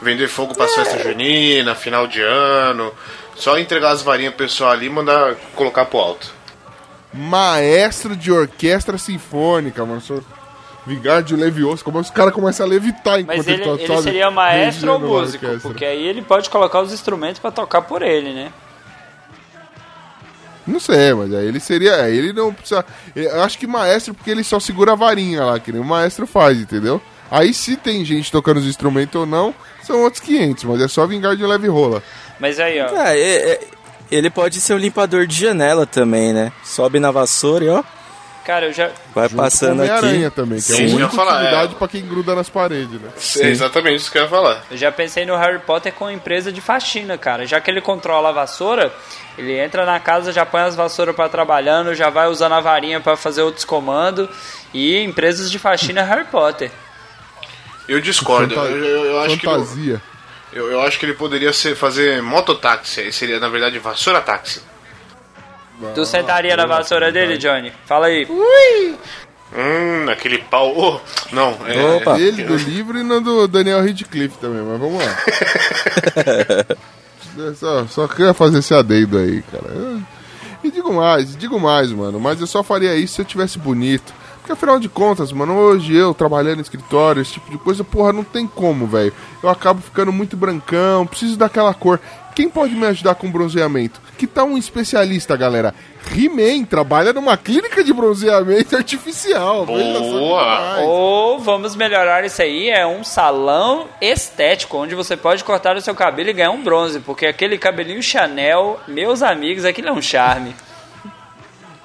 Vender 0.01 0.27
fogo 0.27 0.53
pra 0.53 0.67
festa 0.67 0.99
junina, 0.99 1.73
final 1.73 2.05
de 2.07 2.21
ano. 2.21 2.93
Só 3.35 3.57
entregar 3.57 3.91
as 3.91 4.03
varinhas 4.03 4.35
pro 4.35 4.45
pessoal 4.45 4.71
ali 4.71 4.85
e 4.85 4.89
mandar 4.89 5.35
colocar 5.55 5.85
pro 5.85 5.97
alto. 5.97 6.31
Maestro 7.13 8.15
de 8.15 8.31
orquestra 8.31 8.97
sinfônica, 8.97 9.83
mano. 9.85 10.01
Sou 10.01 10.23
Vigário 10.85 11.35
Levioso. 11.37 11.83
Como 11.83 11.99
os 11.99 12.09
caras 12.09 12.33
começam 12.33 12.65
a 12.65 12.69
levitar 12.69 13.19
enquanto 13.19 13.37
Mas 13.37 13.47
ele, 13.47 13.63
tá 13.63 13.69
ele 13.71 14.01
seria 14.01 14.31
maestro 14.31 14.93
ou 14.93 14.99
músico? 14.99 15.45
Porque 15.61 15.85
aí 15.85 16.05
ele 16.05 16.21
pode 16.21 16.49
colocar 16.49 16.81
os 16.81 16.93
instrumentos 16.93 17.39
pra 17.39 17.51
tocar 17.51 17.81
por 17.81 18.01
ele, 18.01 18.33
né? 18.33 18.51
Não 20.67 20.79
sei, 20.79 21.13
mas 21.15 21.33
aí 21.33 21.47
ele 21.47 21.59
seria. 21.59 21.95
aí 22.03 22.15
Ele 22.15 22.31
não 22.31 22.53
precisa. 22.53 22.85
Eu 23.15 23.41
acho 23.41 23.57
que 23.57 23.65
maestro, 23.65 24.13
porque 24.13 24.29
ele 24.29 24.43
só 24.43 24.59
segura 24.59 24.91
a 24.91 24.95
varinha 24.95 25.43
lá, 25.43 25.59
que 25.59 25.71
nem 25.71 25.81
o 25.81 25.85
maestro 25.85 26.27
faz, 26.27 26.59
entendeu? 26.59 27.01
Aí 27.31 27.53
se 27.53 27.75
tem 27.75 28.05
gente 28.05 28.31
tocando 28.31 28.57
os 28.57 28.65
instrumentos 28.67 29.15
ou 29.15 29.25
não, 29.25 29.53
são 29.83 30.01
outros 30.03 30.21
500, 30.21 30.63
mas 30.65 30.81
é 30.81 30.87
só 30.87 31.05
vingar 31.07 31.35
de 31.35 31.43
leve 31.45 31.67
rola. 31.67 32.03
Mas 32.39 32.59
aí, 32.59 32.79
ó. 32.81 32.87
Ah, 32.95 33.15
é- 33.15 33.51
é- 33.53 33.59
ele 34.11 34.29
pode 34.29 34.59
ser 34.61 34.73
um 34.73 34.77
limpador 34.77 35.25
de 35.27 35.35
janela 35.41 35.85
também, 35.85 36.33
né? 36.33 36.51
Sobe 36.63 36.99
na 36.99 37.11
vassoura 37.11 37.65
e 37.65 37.69
ó, 37.69 37.83
Cara, 38.45 38.65
eu 38.65 38.73
já. 38.73 38.89
vai 39.13 39.29
Junto 39.29 39.41
passando 39.43 39.83
aqui. 39.83 40.29
também, 40.31 40.55
que 40.57 40.63
Sim, 40.63 40.83
é 40.85 40.87
uma 40.87 40.95
única 40.95 41.09
falar, 41.15 41.35
utilidade 41.35 41.73
é. 41.73 41.77
pra 41.77 41.87
quem 41.87 42.01
gruda 42.03 42.33
nas 42.33 42.49
paredes, 42.49 42.99
né? 42.99 43.09
É 43.41 43.47
exatamente 43.47 43.97
isso 43.97 44.11
que 44.11 44.17
eu 44.17 44.23
ia 44.23 44.27
falar. 44.27 44.63
Eu 44.71 44.77
já 44.77 44.91
pensei 44.91 45.23
no 45.23 45.35
Harry 45.37 45.59
Potter 45.59 45.93
com 45.93 46.09
empresa 46.09 46.51
de 46.51 46.59
faxina, 46.59 47.15
cara. 47.15 47.45
Já 47.45 47.61
que 47.61 47.69
ele 47.69 47.79
controla 47.79 48.29
a 48.29 48.31
vassoura, 48.31 48.91
ele 49.37 49.53
entra 49.59 49.85
na 49.85 49.99
casa, 49.99 50.31
já 50.33 50.47
põe 50.47 50.61
as 50.61 50.75
vassouras 50.75 51.15
pra 51.15 51.29
trabalhando, 51.29 51.93
já 51.93 52.09
vai 52.09 52.27
usando 52.27 52.53
a 52.53 52.59
varinha 52.59 52.99
pra 52.99 53.15
fazer 53.15 53.43
outros 53.43 53.65
comandos. 53.65 54.27
E 54.73 54.97
empresas 55.03 55.51
de 55.51 55.59
faxina 55.59 56.01
Harry 56.01 56.25
Potter. 56.25 56.71
Eu 57.87 58.01
discordo. 58.01 58.55
Fanta- 58.55 58.67
Eu, 58.67 58.83
eu- 58.83 59.05
eu 59.05 59.19
acho 59.21 59.37
que 59.37 59.45
Fantasia. 59.45 60.01
Eu, 60.53 60.71
eu 60.71 60.81
acho 60.81 60.99
que 60.99 61.05
ele 61.05 61.13
poderia 61.13 61.53
ser, 61.53 61.75
fazer 61.75 62.21
mototáxi. 62.21 63.01
Aí 63.01 63.11
seria, 63.11 63.39
na 63.39 63.49
verdade, 63.49 63.77
vassoura 63.79 64.21
táxi. 64.21 64.61
Tu 65.95 66.05
sentaria 66.05 66.57
na 66.57 66.65
vassoura 66.65 67.11
dele, 67.11 67.37
Johnny? 67.37 67.71
Fala 67.85 68.07
aí. 68.07 68.27
Hum, 69.55 70.09
aquele 70.09 70.39
pau. 70.39 70.73
Oh, 70.77 70.99
não, 71.31 71.57
é. 71.65 71.95
Opa. 71.95 72.19
Ele 72.19 72.43
do 72.43 72.55
livro 72.55 72.99
e 72.99 73.03
no 73.03 73.21
do 73.21 73.47
Daniel 73.47 73.83
Radcliffe 73.83 74.37
também, 74.37 74.61
mas 74.61 74.79
vamos 74.79 75.03
lá. 75.03 75.17
É 77.37 77.53
só, 77.53 77.85
só 77.87 78.07
queria 78.07 78.33
fazer 78.33 78.59
esse 78.59 78.73
adendo 78.73 79.17
aí, 79.17 79.41
cara. 79.43 80.01
E 80.63 80.71
digo 80.71 80.91
mais, 80.91 81.37
digo 81.37 81.59
mais, 81.59 81.91
mano, 81.91 82.19
mas 82.19 82.41
eu 82.41 82.47
só 82.47 82.63
faria 82.63 82.95
isso 82.95 83.15
se 83.15 83.21
eu 83.21 83.25
tivesse 83.25 83.57
bonito. 83.57 84.13
Porque 84.49 84.57
afinal 84.65 84.79
de 84.79 84.89
contas, 84.89 85.31
mano, 85.31 85.55
hoje 85.55 85.95
eu 85.95 86.11
trabalhando 86.11 86.55
no 86.55 86.63
escritório, 86.63 87.21
esse 87.21 87.33
tipo 87.33 87.51
de 87.51 87.57
coisa, 87.59 87.83
porra, 87.83 88.11
não 88.11 88.23
tem 88.23 88.47
como, 88.47 88.87
velho. 88.87 89.13
Eu 89.43 89.47
acabo 89.47 89.79
ficando 89.79 90.11
muito 90.11 90.35
brancão, 90.35 91.05
preciso 91.05 91.37
daquela 91.37 91.71
cor. 91.71 91.99
Quem 92.35 92.49
pode 92.49 92.73
me 92.73 92.87
ajudar 92.87 93.13
com 93.13 93.29
bronzeamento? 93.29 94.01
Que 94.17 94.25
tal 94.25 94.47
um 94.47 94.57
especialista, 94.57 95.37
galera? 95.37 95.75
He-Man 96.11 96.65
trabalha 96.65 97.13
numa 97.13 97.37
clínica 97.37 97.83
de 97.83 97.93
bronzeamento 97.93 98.75
artificial. 98.75 99.67
Boa. 99.67 100.79
Ou 100.79 101.37
vamos 101.37 101.75
melhorar 101.75 102.25
isso 102.25 102.41
aí, 102.41 102.71
é 102.71 102.87
um 102.87 103.03
salão 103.03 103.85
estético, 104.01 104.77
onde 104.77 104.95
você 104.95 105.15
pode 105.15 105.43
cortar 105.43 105.75
o 105.75 105.81
seu 105.81 105.93
cabelo 105.93 106.31
e 106.31 106.33
ganhar 106.33 106.49
um 106.49 106.63
bronze, 106.63 106.99
porque 107.01 107.27
aquele 107.27 107.55
cabelinho 107.55 108.01
Chanel, 108.01 108.79
meus 108.87 109.21
amigos, 109.21 109.63
aquilo 109.63 109.89
é 109.89 109.93
um 109.93 110.01
charme. 110.01 110.55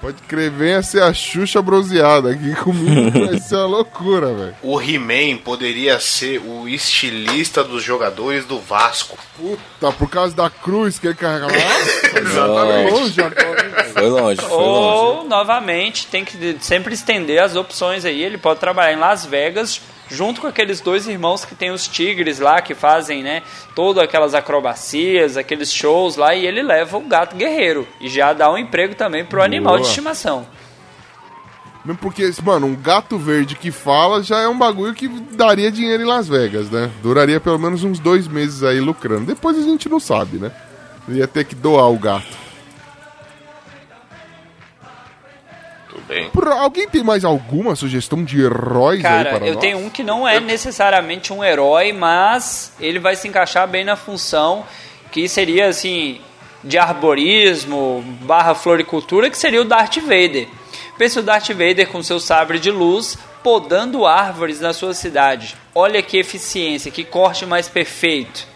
Pode 0.05 0.20
crer, 0.24 0.50
venha 0.50 0.82
ser 0.82 1.02
a 1.02 1.14
Xuxa 1.14 1.62
bronzeada 1.62 2.32
aqui 2.32 2.55
comigo, 2.57 3.26
vai 3.26 3.40
ser 3.40 3.55
uma 3.55 3.64
loucura, 3.64 4.34
velho. 4.34 4.57
O 4.62 4.78
He-Man 4.78 5.38
poderia 5.38 5.98
ser 5.98 6.42
o 6.44 6.68
estilista 6.68 7.64
dos 7.64 7.82
jogadores 7.82 8.44
do 8.44 8.61
Vasco. 8.61 9.16
Puta, 9.34 9.90
por 9.92 10.11
causa 10.11 10.36
da 10.36 10.50
cruz 10.50 10.98
que 10.98 11.07
ele 11.07 11.14
carrega 11.14 11.46
lá. 11.46 11.52
Exatamente. 12.20 12.92
Longe 12.92 13.22
agora. 13.22 13.84
Foi 13.94 14.09
longe, 14.09 14.40
foi 14.42 14.50
longe. 14.50 14.52
Ou, 14.52 15.24
novamente, 15.24 16.07
tem 16.09 16.22
que 16.22 16.59
sempre 16.61 16.92
estender 16.92 17.42
as 17.42 17.57
opções 17.57 18.05
aí. 18.05 18.22
Ele 18.22 18.36
pode 18.36 18.61
trabalhar 18.61 18.92
em 18.92 18.98
Las 18.98 19.24
Vegas, 19.24 19.80
junto 20.09 20.40
com 20.40 20.46
aqueles 20.46 20.80
dois 20.80 21.07
irmãos 21.07 21.44
que 21.44 21.55
tem 21.55 21.70
os 21.70 21.86
tigres 21.88 22.38
lá, 22.38 22.61
que 22.61 22.74
fazem, 22.74 23.22
né, 23.22 23.42
todas 23.74 24.02
aquelas 24.02 24.34
acrobacias, 24.34 25.36
aqueles 25.36 25.72
shows 25.72 26.16
lá, 26.16 26.34
e 26.34 26.46
ele 26.46 26.62
leva 26.62 26.96
o 26.96 27.00
gato 27.00 27.36
guerreiro. 27.36 27.86
E 28.00 28.09
já 28.09 28.32
dá 28.32 28.50
um 28.50 28.59
emprego 28.59 28.94
também 28.94 29.24
pro 29.24 29.42
animal 29.42 29.74
de 29.74 29.82
Boa. 29.82 29.88
estimação. 29.88 30.46
Mesmo 31.84 31.98
porque, 31.98 32.30
mano, 32.42 32.66
um 32.66 32.74
gato 32.74 33.18
verde 33.18 33.55
que 33.55 33.70
fala 33.70 34.22
já 34.22 34.40
é 34.40 34.48
um 34.48 34.57
bagulho 34.57 34.94
que 34.94 35.07
daria 35.07 35.70
dinheiro 35.70 36.02
em 36.02 36.07
Las 36.07 36.26
Vegas, 36.26 36.70
né? 36.70 36.90
Duraria 37.02 37.38
pelo 37.38 37.59
menos 37.59 37.84
uns 37.84 37.98
dois 37.98 38.26
meses 38.26 38.62
aí 38.62 38.80
lucrando. 38.80 39.26
Depois 39.26 39.59
a 39.59 39.61
gente 39.61 39.86
não 39.86 40.00
sabe, 40.00 40.38
né? 40.38 40.50
Ia 41.09 41.28
ter 41.28 41.44
que 41.44 41.55
doar 41.55 41.90
o 41.90 41.98
gato. 41.98 42.43
Bem. 46.05 46.30
Por- 46.30 46.48
alguém 46.48 46.88
tem 46.88 47.02
mais 47.02 47.24
alguma 47.24 47.74
sugestão 47.76 48.22
de 48.24 48.40
heróis 48.40 48.98
aí 48.98 49.02
Cara, 49.02 49.30
para 49.36 49.46
eu 49.46 49.55
nós? 49.55 49.61
tenho 49.61 49.78
um 49.78 49.90
que 49.90 50.02
não 50.02 50.26
é 50.26 50.38
necessariamente 50.40 51.32
um 51.32 51.42
herói, 51.42 51.92
mas 51.92 52.72
ele 52.80 52.98
vai 52.98 53.16
se 53.16 53.26
encaixar 53.28 53.66
bem 53.68 53.84
na 53.84 53.96
função 53.96 54.64
que 55.11 55.28
seria 55.28 55.66
assim 55.68 56.20
de 56.62 56.78
arborismo 56.78 58.02
barra 58.22 58.55
floricultura, 58.55 59.28
que 59.30 59.38
seria 59.38 59.61
o 59.61 59.64
Darth 59.64 59.98
Vader. 59.98 60.48
Pense 60.96 61.18
o 61.18 61.22
Darth 61.22 61.48
Vader 61.50 61.88
com 61.88 62.02
seu 62.02 62.18
sabre 62.20 62.59
de 62.59 62.70
luz 62.70 63.18
podando 63.42 64.07
árvores 64.07 64.61
na 64.61 64.72
sua 64.72 64.94
cidade. 64.94 65.55
Olha 65.74 66.00
que 66.02 66.16
eficiência, 66.16 66.90
que 66.90 67.05
corte 67.05 67.44
mais 67.44 67.68
perfeito. 67.68 68.46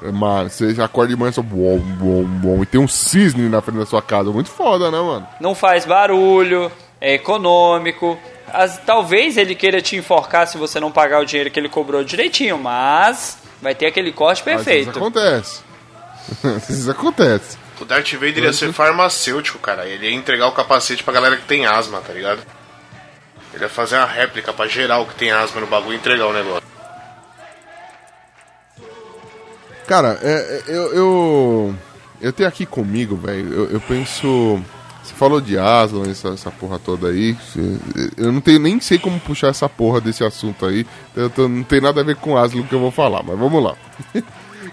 Mano, 0.00 0.48
você 0.48 0.74
já 0.74 0.84
acorda 0.84 1.12
de 1.12 1.18
manhã 1.18 1.32
só. 1.32 1.42
Bom, 1.42 1.78
bom, 1.78 2.22
bom, 2.24 2.62
e 2.62 2.66
tem 2.66 2.80
um 2.80 2.86
cisne 2.88 3.48
na 3.48 3.60
frente 3.60 3.78
da 3.78 3.86
sua 3.86 4.00
casa. 4.02 4.30
Muito 4.30 4.48
foda, 4.50 4.90
né, 4.90 4.98
mano? 5.00 5.26
Não 5.40 5.54
faz 5.54 5.84
barulho, 5.84 6.70
é 7.00 7.14
econômico. 7.14 8.18
As- 8.52 8.78
talvez 8.78 9.36
ele 9.36 9.54
queira 9.54 9.82
te 9.82 9.96
enforcar 9.96 10.46
se 10.46 10.56
você 10.56 10.78
não 10.80 10.90
pagar 10.92 11.20
o 11.20 11.24
dinheiro 11.24 11.50
que 11.50 11.58
ele 11.58 11.68
cobrou 11.68 12.02
direitinho, 12.04 12.56
mas 12.58 13.38
vai 13.60 13.74
ter 13.74 13.86
aquele 13.86 14.12
corte 14.12 14.42
perfeito. 14.42 14.90
acontece. 14.90 15.60
Às 16.44 16.68
vezes 16.68 16.88
acontece. 16.88 17.56
O 17.80 17.84
Darth 17.84 18.12
Vader 18.14 18.38
ia 18.44 18.52
ser 18.52 18.72
farmacêutico, 18.72 19.58
cara. 19.58 19.86
Ele 19.86 20.06
ia 20.08 20.14
entregar 20.14 20.46
o 20.48 20.52
capacete 20.52 21.02
pra 21.02 21.12
galera 21.14 21.36
que 21.36 21.44
tem 21.44 21.64
asma, 21.66 22.00
tá 22.00 22.12
ligado? 22.12 22.40
Ele 23.54 23.62
ia 23.64 23.68
fazer 23.68 23.96
uma 23.96 24.06
réplica 24.06 24.52
pra 24.52 24.66
geral 24.66 25.06
que 25.06 25.14
tem 25.14 25.30
asma 25.30 25.60
no 25.60 25.66
bagulho 25.66 25.94
e 25.94 25.96
entregar 25.96 26.26
o 26.26 26.32
negócio. 26.32 26.67
Cara, 29.88 30.18
é, 30.22 30.30
é, 30.32 30.62
eu, 30.68 30.92
eu. 30.94 31.74
Eu 32.20 32.32
tenho 32.32 32.48
aqui 32.48 32.64
comigo, 32.66 33.16
velho. 33.16 33.52
Eu, 33.52 33.70
eu 33.70 33.80
penso. 33.80 34.60
Você 35.02 35.14
falou 35.14 35.40
de 35.40 35.56
Aslan, 35.58 36.10
essa, 36.10 36.28
essa 36.28 36.50
porra 36.50 36.78
toda 36.78 37.08
aí. 37.08 37.34
Eu 38.16 38.30
não 38.30 38.40
tenho 38.42 38.58
nem 38.60 38.78
sei 38.80 38.98
como 38.98 39.18
puxar 39.18 39.48
essa 39.48 39.68
porra 39.68 40.00
desse 40.00 40.22
assunto 40.22 40.66
aí. 40.66 40.86
Eu 41.16 41.30
tô- 41.30 41.48
não 41.48 41.62
tem 41.62 41.80
nada 41.80 42.02
a 42.02 42.04
ver 42.04 42.16
com 42.16 42.36
Aslan 42.36 42.62
que 42.64 42.74
eu 42.74 42.80
vou 42.80 42.90
falar, 42.90 43.22
mas 43.22 43.38
vamos 43.38 43.62
lá. 43.64 43.74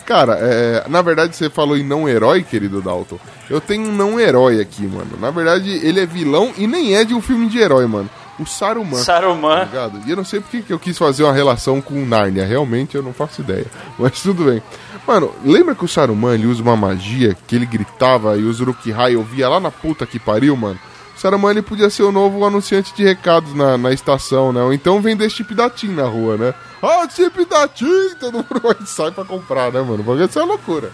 Cara, 0.05 0.37
é, 0.41 0.83
na 0.89 1.01
verdade 1.01 1.35
você 1.35 1.49
falou 1.49 1.77
em 1.77 1.83
não 1.83 2.07
herói, 2.09 2.43
querido 2.43 2.81
Dalton. 2.81 3.17
Eu 3.49 3.61
tenho 3.61 3.87
um 3.87 3.93
não 3.93 4.19
herói 4.19 4.59
aqui, 4.59 4.83
mano. 4.85 5.17
Na 5.19 5.31
verdade, 5.31 5.69
ele 5.69 6.01
é 6.01 6.05
vilão 6.05 6.51
e 6.57 6.67
nem 6.67 6.95
é 6.95 7.05
de 7.05 7.13
um 7.13 7.21
filme 7.21 7.47
de 7.47 7.57
herói, 7.59 7.85
mano. 7.87 8.09
O 8.37 8.45
Saruman. 8.45 8.97
Saruman. 9.01 9.65
Tá? 9.67 9.89
E 10.05 10.09
eu 10.11 10.17
não 10.17 10.25
sei 10.25 10.41
porque 10.41 10.61
que 10.61 10.73
eu 10.73 10.79
quis 10.79 10.97
fazer 10.97 11.23
uma 11.23 11.31
relação 11.33 11.81
com 11.81 12.05
Nárnia. 12.05 12.45
Realmente 12.45 12.95
eu 12.95 13.01
não 13.03 13.13
faço 13.13 13.41
ideia. 13.41 13.65
Mas 13.97 14.21
tudo 14.21 14.43
bem. 14.43 14.61
Mano, 15.07 15.33
lembra 15.43 15.73
que 15.75 15.85
o 15.85 15.87
Saruman 15.87 16.33
ele 16.33 16.47
usa 16.47 16.61
uma 16.61 16.75
magia 16.75 17.35
que 17.47 17.55
ele 17.55 17.65
gritava 17.65 18.37
e 18.37 18.43
os 18.43 18.59
Uruk-hai 18.59 19.15
ouvia 19.15 19.47
lá 19.47 19.59
na 19.59 19.71
puta 19.71 20.05
que 20.05 20.19
pariu, 20.19 20.55
mano? 20.57 20.79
O 21.15 21.19
Saruman 21.19 21.51
ele 21.51 21.61
podia 21.61 21.89
ser 21.89 22.03
o 22.03 22.11
novo 22.11 22.43
anunciante 22.43 22.93
de 22.93 23.03
recados 23.03 23.53
na, 23.53 23.77
na 23.77 23.93
estação, 23.93 24.51
né? 24.51 24.61
Ou 24.61 24.73
então 24.73 24.99
vender 24.99 25.29
chip 25.29 25.53
da 25.53 25.69
TIM 25.69 25.93
na 25.93 26.03
rua, 26.03 26.35
né? 26.35 26.53
Ah, 26.83 27.07
chip 27.09 27.45
da 27.45 27.67
TIM! 27.67 28.15
Todo 28.19 28.33
mundo 28.39 28.59
vai 28.61 28.75
sai 28.85 29.11
pra 29.11 29.23
comprar, 29.23 29.71
né, 29.71 29.79
mano? 29.81 30.03
Porque 30.03 30.23
isso 30.25 30.39
é 30.39 30.43
loucura. 30.43 30.91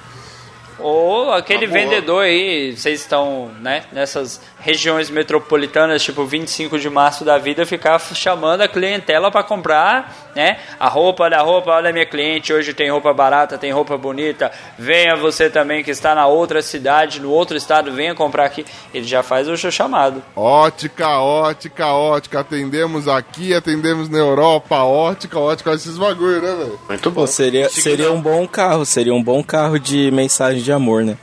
Ou 0.78 1.32
aquele 1.32 1.66
Uma 1.68 1.74
boa. 1.74 1.84
vendedor 1.84 2.24
aí, 2.24 2.76
vocês 2.76 3.02
estão, 3.02 3.52
né, 3.62 3.84
nessas 3.92 4.42
regiões 4.62 5.10
metropolitanas, 5.10 6.02
tipo 6.04 6.26
25 6.26 6.80
de 6.80 6.90
março 6.90 7.26
da 7.26 7.38
vida, 7.38 7.66
ficar 7.66 8.00
chamando 8.00 8.62
a 8.62 8.68
clientela 8.68 9.30
para 9.32 9.44
comprar, 9.44 10.32
né, 10.36 10.58
a 10.80 10.88
roupa 10.88 11.30
da 11.30 11.42
roupa, 11.42 11.72
olha 11.72 11.92
minha 11.92 12.06
cliente, 12.06 12.54
hoje 12.54 12.74
tem 12.74 12.90
roupa 12.90 13.14
barata, 13.14 13.58
tem 13.58 13.72
roupa 13.72 13.98
bonita, 13.98 14.52
venha 14.78 15.16
você 15.16 15.50
também 15.50 15.84
que 15.84 15.92
está 15.92 16.16
na 16.16 16.28
outra 16.28 16.62
cidade, 16.62 17.20
no 17.20 17.32
outro 17.32 17.58
estado, 17.58 17.92
venha 17.92 18.16
comprar 18.16 18.46
aqui. 18.46 18.66
Ele 18.94 19.06
já 19.06 19.22
faz 19.24 19.48
o 19.48 19.58
seu 19.58 19.72
chamado. 19.72 20.22
Ótica, 20.36 21.20
ótica, 21.20 21.88
ótica. 21.88 22.40
Atendemos 22.42 23.08
aqui, 23.08 23.54
atendemos 23.54 24.10
na 24.10 24.18
Europa. 24.18 24.84
Ótica, 24.84 25.40
ótica. 25.40 25.72
Esses 25.74 25.98
bagulho, 25.98 26.42
né, 26.42 26.56
velho? 26.56 26.80
Muito 26.88 27.12
bom. 27.12 27.26
Seria, 27.28 27.70
seria 27.70 28.08
a- 28.08 28.12
um 28.12 28.22
bom 28.22 28.48
carro, 28.48 28.86
seria 28.86 29.14
um 29.14 29.24
bom 29.24 29.44
carro 29.44 29.80
de 29.80 30.12
mensagem 30.12 30.62
de 30.62 30.72
amor, 30.72 31.04
né? 31.04 31.18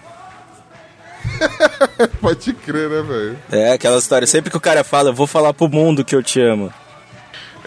Pode 2.20 2.52
crer, 2.52 2.88
né, 2.88 3.02
velho? 3.02 3.38
É, 3.50 3.72
aquela 3.72 3.98
história, 3.98 4.26
sempre 4.26 4.50
que 4.50 4.56
o 4.56 4.60
cara 4.60 4.82
fala, 4.84 5.10
eu 5.10 5.14
vou 5.14 5.26
falar 5.26 5.52
pro 5.54 5.68
mundo 5.68 6.04
que 6.04 6.14
eu 6.14 6.22
te 6.22 6.40
amo. 6.40 6.72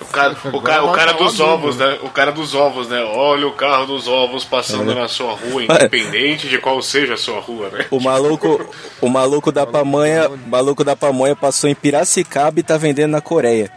O 0.02 0.06
cara, 0.06 0.36
o 0.52 0.62
cara, 0.62 0.84
o 0.84 0.92
cara 0.92 1.14
dos 1.14 1.40
ovos, 1.40 1.78
né? 1.78 2.00
O 2.02 2.10
cara 2.10 2.32
dos 2.32 2.56
ovos, 2.56 2.90
né? 2.90 3.02
Olha 3.04 3.48
o 3.48 3.52
carro 3.54 3.86
dos 3.86 4.08
ovos 4.08 4.44
passando 4.44 4.96
na 4.96 5.08
sua 5.08 5.34
rua, 5.34 5.62
independente 5.64 6.50
de 6.50 6.58
qual 6.58 6.82
seja 6.82 7.14
a 7.14 7.18
sua 7.18 7.40
rua, 7.40 7.70
né? 7.70 7.86
O 7.92 8.00
maluco, 8.00 8.68
o 9.00 9.08
maluco 9.08 9.52
da 9.52 9.66
pamonha, 9.66 10.28
maluco 10.48 10.84
da 10.84 10.96
pamonha 10.96 11.36
passou 11.36 11.70
em 11.70 11.76
Piracicaba 11.76 12.60
e 12.60 12.64
tá 12.64 12.78
vendendo 12.78 13.12
na 13.12 13.22
Coreia. 13.22 13.70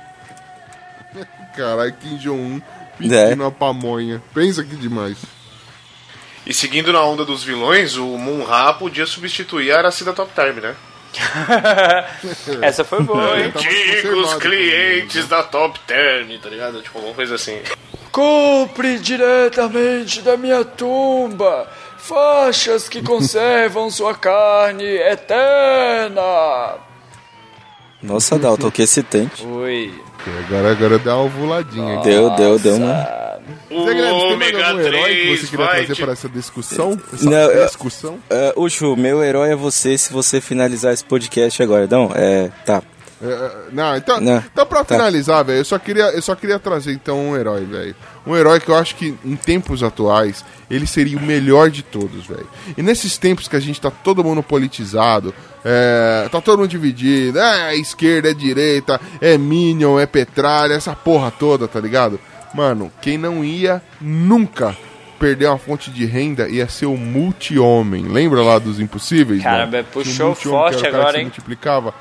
Caralho, 1.54 1.94
Kim 2.00 2.16
Jong-un 2.16 2.60
É. 3.02 3.26
pedindo 3.26 3.44
a 3.44 3.50
pamonha. 3.50 4.20
Pensa 4.32 4.64
que 4.64 4.74
demais. 4.74 5.18
E 6.46 6.52
seguindo 6.52 6.92
na 6.92 7.02
onda 7.02 7.24
dos 7.24 7.42
vilões, 7.42 7.96
o 7.96 8.06
Munra 8.18 8.74
podia 8.74 9.06
substituir 9.06 9.72
a 9.72 9.78
Aracida 9.78 10.12
Top 10.12 10.30
Term, 10.34 10.58
né? 10.58 10.74
Essa 12.60 12.84
foi 12.84 13.02
boa, 13.02 13.38
hein? 13.38 13.52
Antigos 13.54 14.34
clientes 14.34 15.26
da 15.28 15.42
Top 15.42 15.78
Term, 15.86 16.28
tá 16.42 16.48
ligado? 16.48 16.82
Tipo, 16.82 16.98
alguma 16.98 17.14
coisa 17.14 17.36
assim. 17.36 17.60
Compre 18.10 18.98
diretamente 18.98 20.20
da 20.20 20.36
minha 20.36 20.64
tumba 20.64 21.68
faixas 22.04 22.88
que 22.88 23.02
conservam 23.02 23.90
sua 23.90 24.14
carne 24.14 24.84
eterna. 24.84 26.20
Nossa, 28.02 28.38
Dalton, 28.38 28.70
que 28.70 28.82
excitante. 28.82 29.46
Oi. 29.46 29.94
Agora, 30.46 30.72
agora 30.72 30.98
deu 30.98 31.14
uma 31.14 31.22
ovuladinha 31.22 31.94
aqui. 31.94 32.04
Deu, 32.04 32.30
deu, 32.30 32.58
deu 32.58 32.76
uma. 32.76 33.33
O 33.70 33.84
Zé 33.86 33.94
Guilherme, 33.94 34.20
tem 34.28 34.36
mais 34.38 34.68
algum 34.68 34.80
herói 34.80 35.14
que 35.14 35.22
3 35.22 35.40
você 35.40 35.46
queria 35.48 35.66
trazer 35.68 35.94
te- 35.94 36.02
para 36.02 36.12
essa 36.12 36.28
discussão? 36.28 37.00
Essa 37.12 37.24
Não, 37.30 37.66
discussão? 37.66 38.18
É, 38.30 38.52
Ucho, 38.56 38.96
meu 38.96 39.22
herói 39.22 39.50
é 39.52 39.56
você 39.56 39.96
se 39.98 40.12
você 40.12 40.40
finalizar 40.40 40.92
esse 40.92 41.04
podcast 41.04 41.62
agora. 41.62 41.86
Não, 41.90 42.10
é. 42.14 42.50
Tá. 42.64 42.82
É, 43.22 43.50
não, 43.72 43.96
então, 43.96 44.20
Não, 44.20 44.36
então 44.52 44.66
pra 44.66 44.84
tá. 44.84 44.96
finalizar, 44.96 45.44
velho, 45.44 45.58
eu 45.60 45.64
só 45.64 45.78
queria, 45.78 46.04
eu 46.10 46.20
só 46.20 46.34
queria 46.34 46.58
trazer 46.58 46.92
então 46.92 47.30
um 47.30 47.36
herói, 47.36 47.64
velho. 47.64 47.94
Um 48.26 48.36
herói 48.36 48.60
que 48.60 48.68
eu 48.68 48.74
acho 48.74 48.96
que 48.96 49.14
em 49.24 49.36
tempos 49.36 49.82
atuais 49.82 50.44
ele 50.70 50.86
seria 50.86 51.16
o 51.16 51.22
melhor 51.22 51.70
de 51.70 51.82
todos, 51.82 52.26
velho. 52.26 52.46
E 52.76 52.82
nesses 52.82 53.16
tempos 53.16 53.48
que 53.48 53.56
a 53.56 53.60
gente 53.60 53.80
tá 53.80 53.90
todo 53.90 54.24
mundo 54.24 54.42
politizado, 54.42 55.32
é, 55.64 56.28
tá 56.30 56.40
todo 56.40 56.58
mundo 56.58 56.68
dividido, 56.68 57.38
é 57.38 57.74
esquerda, 57.76 58.30
é 58.30 58.34
direita, 58.34 59.00
é 59.20 59.38
Minion, 59.38 59.98
é 59.98 60.04
Petralha, 60.06 60.74
essa 60.74 60.94
porra 60.94 61.30
toda, 61.30 61.66
tá 61.68 61.80
ligado? 61.80 62.18
Mano, 62.54 62.90
quem 63.02 63.18
não 63.18 63.44
ia 63.44 63.82
nunca 64.00 64.76
perder 65.18 65.46
uma 65.46 65.58
fonte 65.58 65.90
de 65.90 66.04
renda 66.04 66.48
ia 66.48 66.68
ser 66.68 66.86
o 66.86 66.96
multi-homem. 66.96 68.04
Lembra 68.04 68.42
lá 68.42 68.58
dos 68.58 68.78
impossíveis? 68.78 69.42
Caramba, 69.42 69.78
mano? 69.78 69.88
puxou 69.92 70.34
forte 70.34 70.84
o 70.84 70.86
agora, 70.86 71.18
hein? 71.18 71.24
multiplicava. 71.24 71.92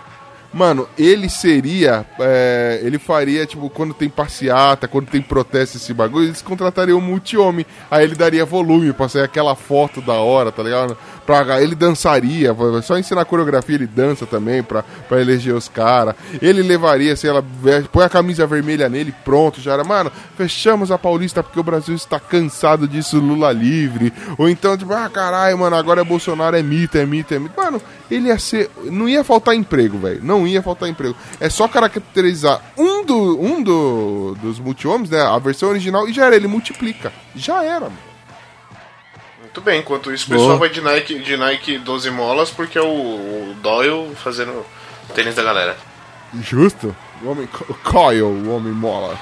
Mano, 0.53 0.87
ele 0.95 1.29
seria. 1.29 2.05
é, 2.19 2.79
ele 2.83 2.99
faria, 2.99 3.43
tipo, 3.43 3.67
quando 3.71 3.91
tem 3.93 4.07
passeata, 4.07 4.87
quando 4.87 5.07
tem 5.07 5.19
protesto, 5.19 5.77
esse 5.77 5.91
bagulho, 5.93 6.25
eles 6.25 6.43
contratariam 6.43 6.99
um 6.99 7.01
multi-homem. 7.01 7.65
Aí 7.89 8.03
ele 8.03 8.13
daria 8.13 8.45
volume 8.45 8.93
pra 8.93 9.09
sair 9.09 9.23
aquela 9.23 9.55
foto 9.55 9.99
da 9.99 10.13
hora, 10.13 10.51
tá 10.51 10.61
ligado? 10.61 10.95
Pra, 11.25 11.61
ele 11.61 11.75
dançaria, 11.75 12.55
só 12.83 12.97
ensinar 12.97 13.23
coreografia, 13.25 13.75
ele 13.75 13.87
dança 13.87 14.25
também 14.25 14.61
pra, 14.61 14.83
pra 15.07 15.21
eleger 15.21 15.55
os 15.55 15.69
caras. 15.69 16.15
Ele 16.41 16.61
levaria, 16.61 17.15
sei 17.15 17.31
lá, 17.31 17.43
põe 17.91 18.03
a 18.03 18.09
camisa 18.09 18.45
vermelha 18.45 18.89
nele, 18.89 19.13
pronto, 19.23 19.61
já 19.61 19.73
era. 19.73 19.83
Mano, 19.83 20.11
fechamos 20.35 20.91
a 20.91 20.97
Paulista 20.97 21.41
porque 21.41 21.59
o 21.59 21.63
Brasil 21.63 21.95
está 21.95 22.19
cansado 22.19 22.87
disso, 22.87 23.19
Lula 23.19 23.51
livre. 23.51 24.11
Ou 24.37 24.49
então, 24.49 24.77
tipo, 24.77 24.93
ah, 24.93 25.09
caralho, 25.09 25.57
mano, 25.57 25.75
agora 25.75 26.01
é 26.01 26.03
Bolsonaro, 26.03 26.57
é 26.57 26.63
mito, 26.63 26.97
é 26.97 27.05
mito, 27.05 27.33
é 27.33 27.39
mito. 27.39 27.53
Mano, 27.55 27.81
ele 28.11 28.27
ia 28.27 28.37
ser. 28.37 28.69
Não 28.85 29.07
ia 29.07 29.23
faltar 29.23 29.55
emprego, 29.55 29.97
velho. 29.97 30.19
Não 30.23 30.45
ia 30.45 30.61
faltar 30.61 30.89
emprego. 30.89 31.15
É 31.39 31.49
só 31.49 31.67
caracterizar 31.67 32.61
um, 32.77 33.05
do, 33.05 33.41
um 33.41 33.63
do, 33.63 34.35
dos 34.41 34.59
multi-homens, 34.59 35.09
né? 35.09 35.21
A 35.21 35.37
versão 35.39 35.69
original, 35.69 36.07
e 36.07 36.13
já 36.13 36.25
era, 36.25 36.35
ele 36.35 36.47
multiplica. 36.47 37.11
Já 37.35 37.63
era, 37.63 37.85
mano. 37.85 38.12
Muito 39.53 39.61
bem, 39.61 39.81
enquanto 39.81 40.11
isso 40.11 40.25
o 40.25 40.29
pessoal 40.29 40.57
vai 40.57 40.67
de 40.67 40.81
Nike, 40.81 41.19
de 41.19 41.37
Nike 41.37 41.77
12 41.77 42.09
molas 42.09 42.49
porque 42.49 42.75
é 42.75 42.81
o, 42.81 42.87
o 42.87 43.55
Doyle 43.61 44.15
fazendo 44.15 44.49
o 44.49 45.13
tênis 45.13 45.35
da 45.35 45.43
galera. 45.43 45.77
Justo? 46.41 46.95
O 47.21 47.29
homem. 47.29 47.47
O 47.69 47.73
Coyle, 47.75 48.23
o 48.23 48.49
homem 48.49 48.73
mola. 48.73 49.15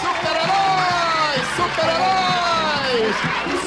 Super-heróis! 0.00 1.42
Super-heróis! 1.56 3.61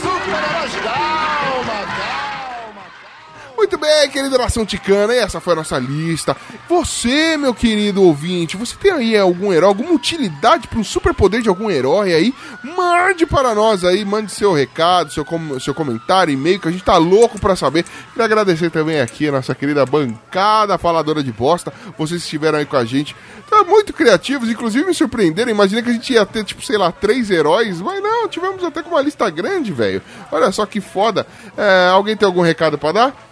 Muito 3.66 3.80
bem, 3.80 4.07
querido 4.11 4.38
Nação 4.38 4.63
Ticana, 4.63 5.11
essa 5.16 5.39
foi 5.39 5.53
a 5.53 5.55
nossa 5.55 5.80
lista. 5.80 6.38
Você, 6.70 7.36
meu 7.36 7.51
querido 7.51 8.03
ouvinte, 8.03 8.55
você 8.55 8.76
tem 8.76 8.91
aí 8.91 9.18
algum 9.18 9.51
herói, 9.51 9.68
alguma 9.70 9.91
utilidade 9.91 10.68
para 10.68 10.78
um 10.78 10.84
superpoder 10.84 11.41
de 11.41 11.49
algum 11.49 11.68
herói 11.72 12.13
aí? 12.13 12.32
Mande 12.63 13.26
para 13.26 13.55
nós 13.55 13.84
aí, 13.84 14.05
mande 14.05 14.32
seu 14.32 14.53
recado, 14.53 15.11
seu, 15.11 15.26
com- 15.26 15.59
seu 15.59 15.74
comentário, 15.74 16.32
e-mail, 16.32 16.59
que 16.59 16.68
a 16.68 16.72
gente 16.72 16.84
tá 16.84 16.95
louco 16.97 17.39
para 17.39 17.55
saber. 17.55 17.84
Queria 18.11 18.26
agradecer 18.26 18.70
também 18.70 19.01
aqui 19.01 19.28
a 19.30 19.32
nossa 19.32 19.55
querida 19.55 19.84
bancada 19.84 20.78
faladora 20.78 21.24
de 21.24 21.32
bosta. 21.32 21.74
Vocês 21.97 22.22
estiveram 22.22 22.59
aí 22.59 22.68
com 22.68 22.78
a 22.78 22.86
gente. 22.86 23.16
Tá 23.49 23.63
muito 23.63 23.93
criativos, 23.93 24.47
inclusive 24.47 24.86
me 24.86 24.93
surpreenderam. 24.93 25.49
Imagina 25.49 25.82
que 25.82 25.89
a 25.89 25.93
gente 25.93 26.13
ia 26.13 26.26
ter, 26.26 26.43
tipo, 26.43 26.63
sei 26.63 26.78
lá, 26.78 26.91
três 26.91 27.32
heróis. 27.32 27.82
Mas 27.82 28.01
não, 28.01 28.28
tivemos 28.28 28.63
até 28.63 28.84
com 28.84 28.91
uma 28.91 29.01
lista 29.01 29.28
grande, 29.32 29.72
velho. 29.72 30.03
Olha 30.32 30.51
só 30.51 30.68
que 30.68 30.80
foda. 30.80 31.26
É, 31.57 31.89
alguém 31.89 32.16
tem 32.16 32.26
algum 32.28 32.41
recado 32.41 32.78
para 32.78 32.91
dar? 32.91 33.25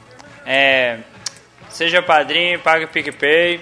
É. 0.45 0.99
Seja 1.69 2.01
padrinho, 2.01 2.59
pague 2.59 2.85
o 2.85 2.87
PicPay. 2.87 3.61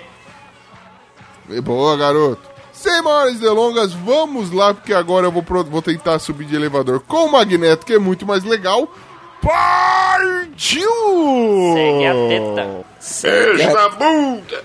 E 1.49 1.61
Boa, 1.61 1.95
garoto. 1.97 2.49
Sem 2.73 3.01
maiores 3.01 3.39
delongas, 3.39 3.93
vamos 3.93 4.51
lá, 4.51 4.73
porque 4.73 4.93
agora 4.93 5.27
eu 5.27 5.31
vou, 5.31 5.43
vou 5.65 5.81
tentar 5.81 6.17
subir 6.19 6.45
de 6.45 6.55
elevador 6.55 6.99
com 7.01 7.25
o 7.25 7.31
Magneto, 7.31 7.85
que 7.85 7.93
é 7.93 7.99
muito 7.99 8.25
mais 8.25 8.43
legal. 8.43 8.91
Partiu! 9.41 10.89
Segue 11.73 12.07
a 12.07 12.13
teta. 12.27 12.85
Beijo 13.55 13.73
na 13.73 13.89
bunda! 13.89 14.63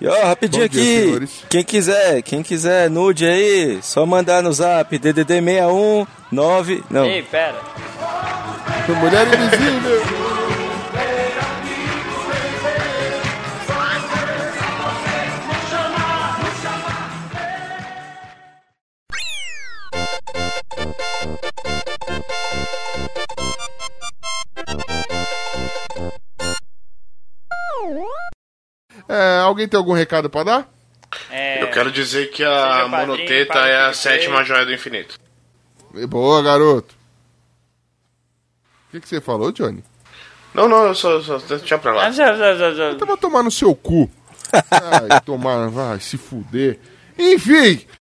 E 0.00 0.06
ó, 0.08 0.26
rapidinho 0.26 0.68
dia, 0.68 0.82
aqui. 0.82 1.02
senhores. 1.02 1.44
Quem 1.48 1.62
quiser, 1.62 2.22
quem 2.22 2.42
quiser 2.42 2.90
nude 2.90 3.24
aí, 3.24 3.78
só 3.82 4.04
mandar 4.04 4.42
no 4.42 4.52
zap 4.52 4.98
DDD 4.98 5.40
61 5.40 6.06
9. 6.32 6.84
Não. 6.90 7.04
Ei, 7.04 7.22
pera. 7.22 7.60
Mulher 8.88 9.26
invisível! 9.28 10.31
É, 29.08 29.38
alguém 29.38 29.66
tem 29.68 29.78
algum 29.78 29.92
recado 29.92 30.28
pra 30.30 30.42
dar? 30.44 30.68
É, 31.30 31.62
Eu 31.62 31.70
quero 31.70 31.90
dizer 31.90 32.30
que 32.30 32.42
a 32.44 32.86
monoteta 32.88 33.58
é 33.58 33.86
a 33.86 33.92
sétima 33.92 34.44
joia 34.44 34.64
do 34.64 34.72
infinito. 34.72 35.18
Boa, 36.08 36.42
garoto. 36.42 36.94
O 38.88 38.92
que, 38.92 39.00
que 39.00 39.08
você 39.08 39.20
falou, 39.20 39.52
Johnny? 39.52 39.82
Não, 40.54 40.68
não, 40.68 40.86
eu 40.86 40.94
só, 40.94 41.20
só 41.22 41.38
deixa 41.38 41.78
pra 41.78 41.92
lá. 41.94 42.10
Tava 42.98 43.16
tomar 43.16 43.42
no 43.42 43.50
seu 43.50 43.74
cu. 43.74 44.10
Ai, 44.52 45.20
tomar, 45.24 45.68
vai 45.68 45.98
se 46.00 46.18
fuder. 46.18 46.78
Enfim, 47.18 47.86